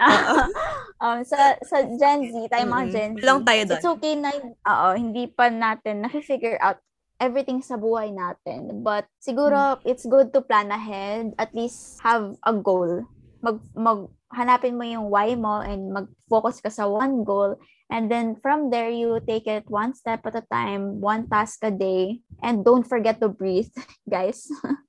um, 1.06 1.22
sa, 1.22 1.54
sa 1.62 1.78
Gen 1.86 2.34
Z, 2.34 2.34
tayo 2.50 2.66
mga 2.66 2.86
Mm-mm. 2.90 2.94
Gen 2.98 3.12
Z, 3.14 3.22
Lang 3.22 3.40
tayo 3.46 3.62
doon. 3.62 3.78
it's 3.78 3.90
okay 3.94 4.14
na, 4.18 4.30
oo, 4.42 4.88
hindi 4.98 5.30
pa 5.30 5.54
natin 5.54 6.02
na-figure 6.02 6.58
out 6.58 6.82
everything 7.22 7.62
sa 7.62 7.78
buhay 7.78 8.10
natin. 8.10 8.82
But 8.82 9.06
siguro, 9.22 9.78
it's 9.86 10.08
good 10.08 10.34
to 10.34 10.42
plan 10.42 10.74
ahead, 10.74 11.38
at 11.38 11.54
least 11.54 12.02
have 12.02 12.34
a 12.42 12.56
goal. 12.58 13.06
Mag, 13.46 13.62
mag, 13.78 14.10
hanapin 14.34 14.78
mo 14.78 14.86
yung 14.86 15.10
why 15.10 15.34
mo 15.34 15.62
and 15.62 15.94
mag-focus 15.94 16.62
ka 16.62 16.70
sa 16.70 16.86
one 16.90 17.24
goal. 17.24 17.58
And 17.90 18.10
then 18.12 18.38
from 18.38 18.70
there, 18.70 18.90
you 18.90 19.18
take 19.26 19.50
it 19.50 19.66
one 19.66 19.98
step 19.98 20.26
at 20.26 20.38
a 20.38 20.46
time, 20.46 21.02
one 21.02 21.26
task 21.30 21.66
a 21.66 21.74
day. 21.74 22.22
And 22.42 22.64
don't 22.64 22.86
forget 22.86 23.20
to 23.22 23.30
breathe, 23.30 23.74
guys. 24.10 24.46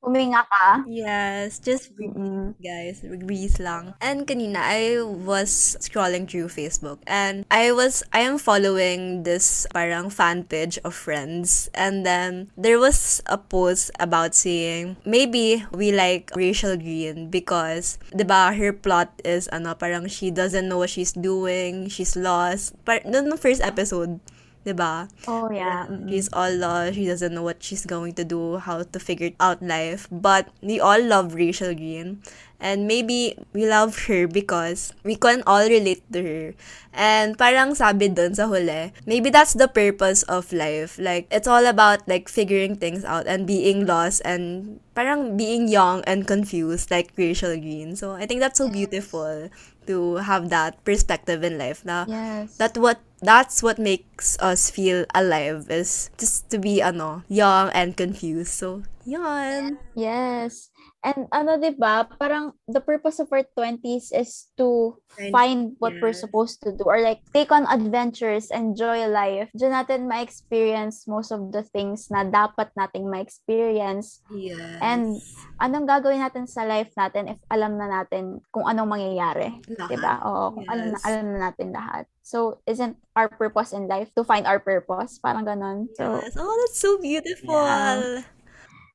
Huminga 0.00 0.48
ka. 0.48 0.80
Yes, 0.88 1.60
just 1.60 1.92
breathe, 1.92 2.16
Mm-mm. 2.16 2.56
guys. 2.56 3.04
Breathe 3.04 3.60
lang. 3.60 3.92
And 4.00 4.24
kanina, 4.24 4.56
I 4.56 5.04
was 5.04 5.76
scrolling 5.76 6.24
through 6.24 6.48
Facebook 6.48 7.04
and 7.04 7.44
I 7.52 7.72
was, 7.76 8.00
I 8.08 8.24
am 8.24 8.40
following 8.40 9.28
this 9.28 9.68
parang 9.76 10.08
fan 10.08 10.48
page 10.48 10.80
of 10.88 10.96
friends. 10.96 11.68
And 11.76 12.08
then, 12.08 12.48
there 12.56 12.80
was 12.80 13.20
a 13.28 13.36
post 13.36 13.92
about 14.00 14.32
saying, 14.34 14.96
maybe 15.04 15.68
we 15.68 15.92
like 15.92 16.32
Rachel 16.32 16.80
Green 16.80 17.28
because, 17.28 18.00
di 18.16 18.24
ba, 18.24 18.56
her 18.56 18.72
plot 18.72 19.12
is, 19.20 19.52
ano, 19.52 19.76
parang 19.76 20.08
she 20.08 20.32
doesn't 20.32 20.64
know 20.64 20.80
what 20.80 20.88
she's 20.88 21.12
doing, 21.12 21.92
she's 21.92 22.16
lost. 22.16 22.72
Par- 22.88 23.04
no, 23.04 23.20
no 23.20 23.36
first 23.36 23.60
episode, 23.60 24.16
di 24.64 24.72
ba? 24.72 25.08
Oh, 25.26 25.48
yeah. 25.50 25.86
Yeah, 25.88 26.08
She's 26.08 26.28
all 26.32 26.52
lost. 26.52 26.94
She 26.94 27.06
doesn't 27.06 27.32
know 27.32 27.42
what 27.42 27.62
she's 27.62 27.86
going 27.86 28.14
to 28.20 28.24
do, 28.24 28.58
how 28.58 28.82
to 28.82 28.98
figure 29.00 29.32
out 29.40 29.62
life. 29.62 30.08
But 30.10 30.48
we 30.62 30.80
all 30.80 31.00
love 31.00 31.34
Rachel 31.34 31.74
Green. 31.74 32.20
And 32.60 32.84
maybe 32.86 33.40
we 33.56 33.64
love 33.64 33.96
her 34.04 34.28
because 34.28 34.92
we 35.02 35.16
can 35.16 35.42
all 35.48 35.64
relate 35.64 36.04
to 36.12 36.20
her. 36.20 36.44
And 36.92 37.38
parang 37.40 37.72
sabi 37.72 38.12
dun 38.12 38.36
sa 38.36 38.52
huli, 38.52 38.92
maybe 39.08 39.32
that's 39.32 39.56
the 39.56 39.64
purpose 39.64 40.22
of 40.28 40.52
life. 40.52 41.00
Like, 41.00 41.24
it's 41.32 41.48
all 41.48 41.64
about 41.64 42.04
like 42.04 42.28
figuring 42.28 42.76
things 42.76 43.00
out 43.04 43.24
and 43.24 43.46
being 43.48 43.86
lost 43.88 44.20
and 44.28 44.76
parang 44.92 45.40
being 45.40 45.68
young 45.72 46.04
and 46.04 46.28
confused 46.28 46.90
like 46.92 47.16
Rachel 47.16 47.56
Green. 47.56 47.96
So, 47.96 48.12
I 48.12 48.26
think 48.28 48.44
that's 48.44 48.58
so 48.60 48.68
beautiful 48.68 49.48
to 49.86 50.16
have 50.24 50.48
that 50.50 50.82
perspective 50.84 51.42
in 51.44 51.58
life 51.58 51.84
na 51.84 52.04
Yes. 52.08 52.56
that 52.58 52.76
what 52.78 53.00
that's 53.20 53.60
what 53.62 53.78
makes 53.78 54.40
us 54.40 54.70
feel 54.72 55.04
alive 55.14 55.68
is 55.68 56.08
just 56.16 56.48
to 56.50 56.56
be 56.58 56.80
ano 56.80 57.22
young 57.28 57.68
and 57.76 57.96
confused 57.96 58.52
so 58.56 58.82
yan 59.04 59.76
Yes. 59.94 60.69
And 61.00 61.32
ano, 61.32 61.56
di 61.56 61.72
ba, 61.72 62.04
parang 62.04 62.52
the 62.68 62.80
purpose 62.80 63.24
of 63.24 63.32
our 63.32 63.40
20s 63.56 64.12
is 64.12 64.52
to 64.60 65.00
Find- 65.32 65.72
what 65.80 65.96
we're 65.96 66.12
yeah. 66.12 66.20
supposed 66.20 66.60
to 66.60 66.76
do 66.76 66.84
or 66.84 67.00
like 67.00 67.24
take 67.32 67.48
on 67.48 67.64
adventures, 67.64 68.52
enjoy 68.52 69.08
life. 69.08 69.48
Diyan 69.56 69.72
natin 69.72 70.04
ma-experience 70.04 71.08
most 71.08 71.32
of 71.32 71.48
the 71.56 71.64
things 71.64 72.12
na 72.12 72.20
dapat 72.24 72.68
nating 72.76 73.08
ma-experience. 73.08 74.20
yes 74.28 74.60
And 74.84 75.16
anong 75.56 75.88
gagawin 75.88 76.20
natin 76.20 76.44
sa 76.44 76.68
life 76.68 76.92
natin 76.92 77.32
if 77.32 77.40
alam 77.48 77.80
na 77.80 77.88
natin 77.88 78.44
kung 78.52 78.68
anong 78.68 78.92
mangyayari. 78.92 79.56
Di 79.64 79.96
ba? 79.96 80.20
Oo, 80.20 80.60
kung 80.60 80.66
alam, 80.68 80.92
na, 80.92 81.00
Yes. 81.00 81.04
alam 81.08 81.24
na 81.32 81.38
natin 81.48 81.68
lahat. 81.72 82.04
So, 82.20 82.60
isn't 82.68 83.00
our 83.16 83.32
purpose 83.32 83.72
in 83.72 83.88
life 83.88 84.12
to 84.14 84.22
find 84.22 84.44
our 84.44 84.60
purpose? 84.60 85.16
Parang 85.16 85.48
ganon. 85.48 85.88
So, 85.96 86.20
yes. 86.20 86.36
oh 86.36 86.52
that's 86.60 86.76
so 86.76 87.00
beautiful 87.00 87.56
Yeah. 87.56 88.20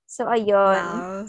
so 0.05 0.29
ayun. 0.29 0.77
wow 0.77 1.25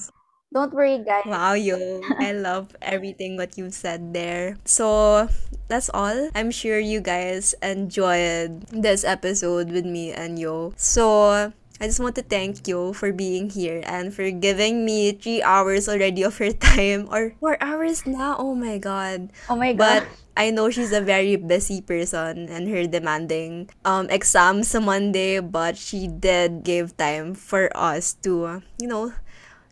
Don't 0.56 0.72
worry, 0.72 1.04
guys. 1.04 1.28
wow 1.28 1.52
yo 1.52 1.76
i 2.16 2.32
love 2.32 2.72
everything 2.80 3.36
what 3.36 3.60
you 3.60 3.68
said 3.68 4.16
there 4.16 4.56
so 4.64 5.28
that's 5.68 5.92
all 5.92 6.32
i'm 6.32 6.48
sure 6.48 6.80
you 6.80 6.96
guys 7.04 7.52
enjoyed 7.60 8.64
this 8.72 9.04
episode 9.04 9.68
with 9.68 9.84
me 9.84 10.16
and 10.16 10.40
yo 10.40 10.72
so 10.80 11.52
I 11.76 11.84
just 11.84 12.00
want 12.00 12.16
to 12.16 12.24
thank 12.24 12.64
you 12.64 12.96
for 12.96 13.12
being 13.12 13.52
here 13.52 13.84
and 13.84 14.08
for 14.08 14.32
giving 14.32 14.88
me 14.88 15.12
three 15.12 15.44
hours 15.44 15.92
already 15.92 16.24
of 16.24 16.32
her 16.40 16.48
time 16.56 17.04
or 17.12 17.36
four 17.36 17.60
hours 17.60 18.08
now. 18.08 18.40
Oh 18.40 18.56
my 18.56 18.80
god. 18.80 19.28
Oh 19.52 19.60
my 19.60 19.76
god. 19.76 19.76
But 19.76 20.02
I 20.40 20.48
know 20.56 20.72
she's 20.72 20.96
a 20.96 21.04
very 21.04 21.36
busy 21.36 21.84
person 21.84 22.48
and 22.48 22.64
her 22.72 22.88
demanding 22.88 23.68
um 23.84 24.08
exams 24.08 24.72
sa 24.72 24.80
Monday, 24.80 25.36
but 25.44 25.76
she 25.76 26.08
did 26.08 26.64
give 26.64 26.96
time 26.96 27.36
for 27.36 27.68
us 27.76 28.16
to, 28.24 28.64
you 28.80 28.88
know, 28.88 29.12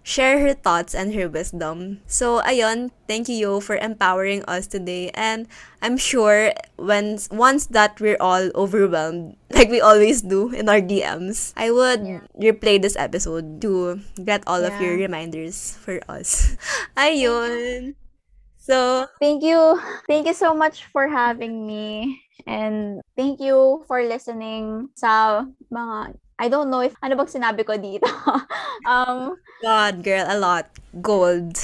share 0.05 0.39
her 0.45 0.53
thoughts 0.55 0.95
and 0.95 1.15
her 1.17 1.29
wisdom. 1.29 2.01
So 2.07 2.45
ayun, 2.45 2.93
thank 3.09 3.29
you 3.29 3.35
Yo 3.35 3.61
for 3.61 3.77
empowering 3.81 4.45
us 4.47 4.69
today 4.69 5.11
and 5.17 5.49
I'm 5.83 5.97
sure 5.97 6.53
when 6.77 7.19
once 7.33 7.67
that 7.73 7.99
we're 8.01 8.21
all 8.21 8.53
overwhelmed 8.55 9.37
like 9.51 9.71
we 9.73 9.81
always 9.81 10.23
do 10.23 10.53
in 10.53 10.69
our 10.69 10.81
DMs, 10.85 11.53
I 11.57 11.73
would 11.73 12.05
Yeah. 12.07 12.21
replay 12.37 12.79
this 12.81 12.97
episode 13.01 13.61
to 13.65 14.01
get 14.23 14.45
all 14.47 14.63
of 14.63 14.79
your 14.79 14.95
reminders 14.95 15.75
for 15.81 15.99
us. 16.09 16.55
Ayun. 16.97 17.97
So, 18.57 19.07
Thank 19.21 19.43
you. 19.43 19.81
Thank 20.09 20.27
you 20.27 20.35
so 20.35 20.55
much 20.55 20.85
for 20.93 21.09
having 21.09 21.67
me. 21.67 22.21
And 22.47 23.01
thank 23.17 23.41
you 23.41 23.85
for 23.89 24.03
listening 24.05 24.89
sa 24.95 25.45
mga 25.73 26.17
I 26.39 26.49
don't 26.49 26.71
know 26.71 26.81
if 26.81 26.95
ano 27.03 27.15
bang 27.17 27.31
sinabi 27.31 27.63
ko 27.67 27.75
dito. 27.79 28.07
um 28.89 29.39
God, 29.63 30.03
girl, 30.05 30.27
a 30.29 30.37
lot. 30.39 30.69
Gold. 31.01 31.57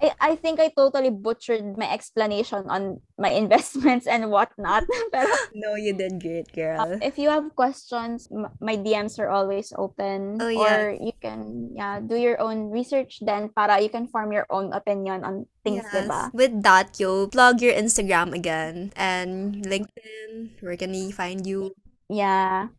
I, 0.00 0.12
I 0.20 0.36
think 0.36 0.60
I 0.60 0.72
totally 0.72 1.10
butchered 1.10 1.76
my 1.76 1.84
explanation 1.92 2.64
on 2.72 3.00
my 3.18 3.28
investments 3.36 4.06
and 4.06 4.30
whatnot. 4.32 4.84
Pero 5.12 5.28
No, 5.54 5.76
you 5.76 5.92
did 5.92 6.20
great, 6.20 6.48
girl. 6.52 6.96
if 7.04 7.18
you 7.18 7.28
have 7.28 7.52
questions, 7.54 8.28
m- 8.32 8.48
my 8.60 8.76
DMs 8.76 9.18
are 9.20 9.28
always 9.28 9.72
open. 9.76 10.40
Oh, 10.40 10.48
Or 10.48 10.96
you 10.96 11.12
can 11.20 11.72
yeah, 11.76 12.00
do 12.00 12.16
your 12.16 12.40
own 12.40 12.70
research 12.72 13.20
then 13.20 13.50
para 13.52 13.80
you 13.80 13.88
can 13.92 14.08
form 14.08 14.32
your 14.32 14.46
own 14.48 14.72
opinion 14.72 15.24
on 15.24 15.44
things, 15.64 15.84
Yes. 15.84 15.92
diba? 15.92 16.32
With 16.32 16.62
that, 16.64 16.96
yo, 16.98 17.28
plug 17.28 17.60
your 17.60 17.76
Instagram 17.76 18.32
again 18.32 18.92
and 18.96 19.60
LinkedIn. 19.68 20.60
Where 20.64 20.76
can 20.80 20.92
we 20.92 21.12
find 21.12 21.44
you? 21.46 21.76
Yeah. 22.08 22.72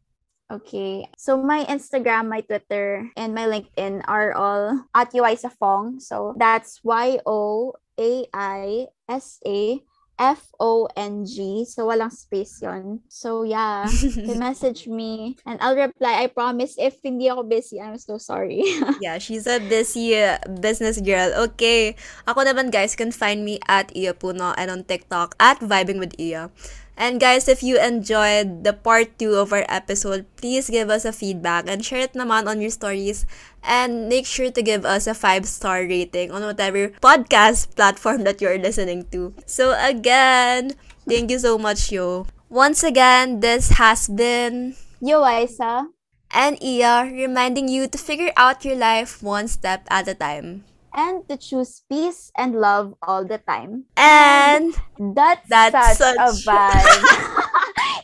Okay. 0.51 1.07
So 1.15 1.39
my 1.39 1.63
Instagram, 1.71 2.27
my 2.27 2.41
Twitter, 2.43 3.07
and 3.15 3.31
my 3.31 3.47
LinkedIn 3.47 4.03
are 4.07 4.35
all 4.35 4.83
at 4.91 5.15
Yuaisa 5.15 5.51
Fong. 5.55 6.03
So 6.03 6.35
that's 6.35 6.83
Y 6.83 7.19
O 7.25 7.71
A 7.95 8.27
I 8.35 8.87
S 9.07 9.39
A 9.47 9.79
F 10.19 10.51
O 10.59 10.91
N 10.99 11.23
G. 11.23 11.63
So 11.63 11.87
walang 11.87 12.11
space 12.11 12.59
yon. 12.59 12.99
So 13.07 13.47
yeah, 13.47 13.87
you 14.27 14.35
message 14.35 14.85
me 14.91 15.39
and 15.47 15.55
I'll 15.63 15.79
reply. 15.79 16.19
I 16.19 16.27
promise. 16.27 16.75
If 16.75 16.99
hindi 16.99 17.31
ako 17.31 17.47
busy, 17.47 17.79
I'm 17.79 17.95
so 17.95 18.19
sorry. 18.19 18.61
yeah, 19.01 19.17
she's 19.17 19.47
a 19.47 19.63
busy 19.63 20.19
uh, 20.19 20.37
business 20.59 20.99
girl. 20.99 21.31
Okay. 21.49 21.95
Ako 22.27 22.43
naman, 22.43 22.75
guys, 22.75 22.99
can 22.99 23.15
find 23.15 23.47
me 23.47 23.57
at 23.71 23.89
Iya 23.95 24.19
Puno 24.19 24.51
and 24.59 24.67
on 24.67 24.83
TikTok 24.83 25.33
at 25.39 25.63
Vibing 25.63 25.97
with 25.97 26.13
Iya. 26.19 26.51
And 26.97 27.19
guys, 27.19 27.47
if 27.47 27.63
you 27.63 27.81
enjoyed 27.81 28.63
the 28.63 28.73
part 28.73 29.17
2 29.17 29.33
of 29.35 29.51
our 29.53 29.65
episode, 29.67 30.25
please 30.37 30.69
give 30.69 30.89
us 30.89 31.03
a 31.03 31.11
feedback 31.11 31.65
and 31.67 31.83
share 31.83 32.05
it 32.05 32.13
naman 32.13 32.45
on 32.45 32.61
your 32.61 32.69
stories. 32.69 33.25
And 33.63 34.09
make 34.09 34.25
sure 34.25 34.51
to 34.51 34.61
give 34.61 34.85
us 34.85 35.07
a 35.07 35.17
5-star 35.17 35.85
rating 35.89 36.31
on 36.31 36.41
whatever 36.41 36.93
podcast 37.01 37.75
platform 37.75 38.23
that 38.25 38.41
you're 38.41 38.57
listening 38.57 39.05
to. 39.11 39.33
So 39.45 39.73
again, 39.77 40.73
thank 41.09 41.31
you 41.31 41.39
so 41.39 41.57
much, 41.57 41.91
yo. 41.91 42.27
Once 42.49 42.83
again, 42.83 43.39
this 43.39 43.77
has 43.81 44.07
been 44.09 44.75
Yuaisa. 45.01 45.89
and 46.31 46.55
Iya 46.61 47.11
reminding 47.11 47.67
you 47.67 47.87
to 47.87 47.97
figure 47.97 48.31
out 48.37 48.63
your 48.63 48.75
life 48.75 49.21
one 49.23 49.47
step 49.47 49.83
at 49.89 50.07
a 50.07 50.15
time. 50.15 50.63
And 50.93 51.27
to 51.29 51.37
choose 51.37 51.81
peace 51.89 52.31
and 52.37 52.55
love 52.55 52.95
all 53.01 53.23
the 53.23 53.37
time. 53.39 53.85
And 53.95 54.75
That's, 54.99 55.47
That's 55.47 55.97
such, 55.97 56.17
a 56.19 56.27
such- 56.33 56.45
vibe. 56.51 57.05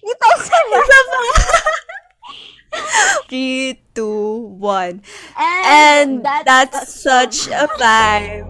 Ito 0.07 0.27
three, 3.27 3.81
two, 3.93 4.55
one. 4.59 5.01
And, 5.37 6.23
And 6.23 6.25
that's 6.25 6.93
such 6.93 7.47
a 7.47 7.67
vibe. 7.75 8.47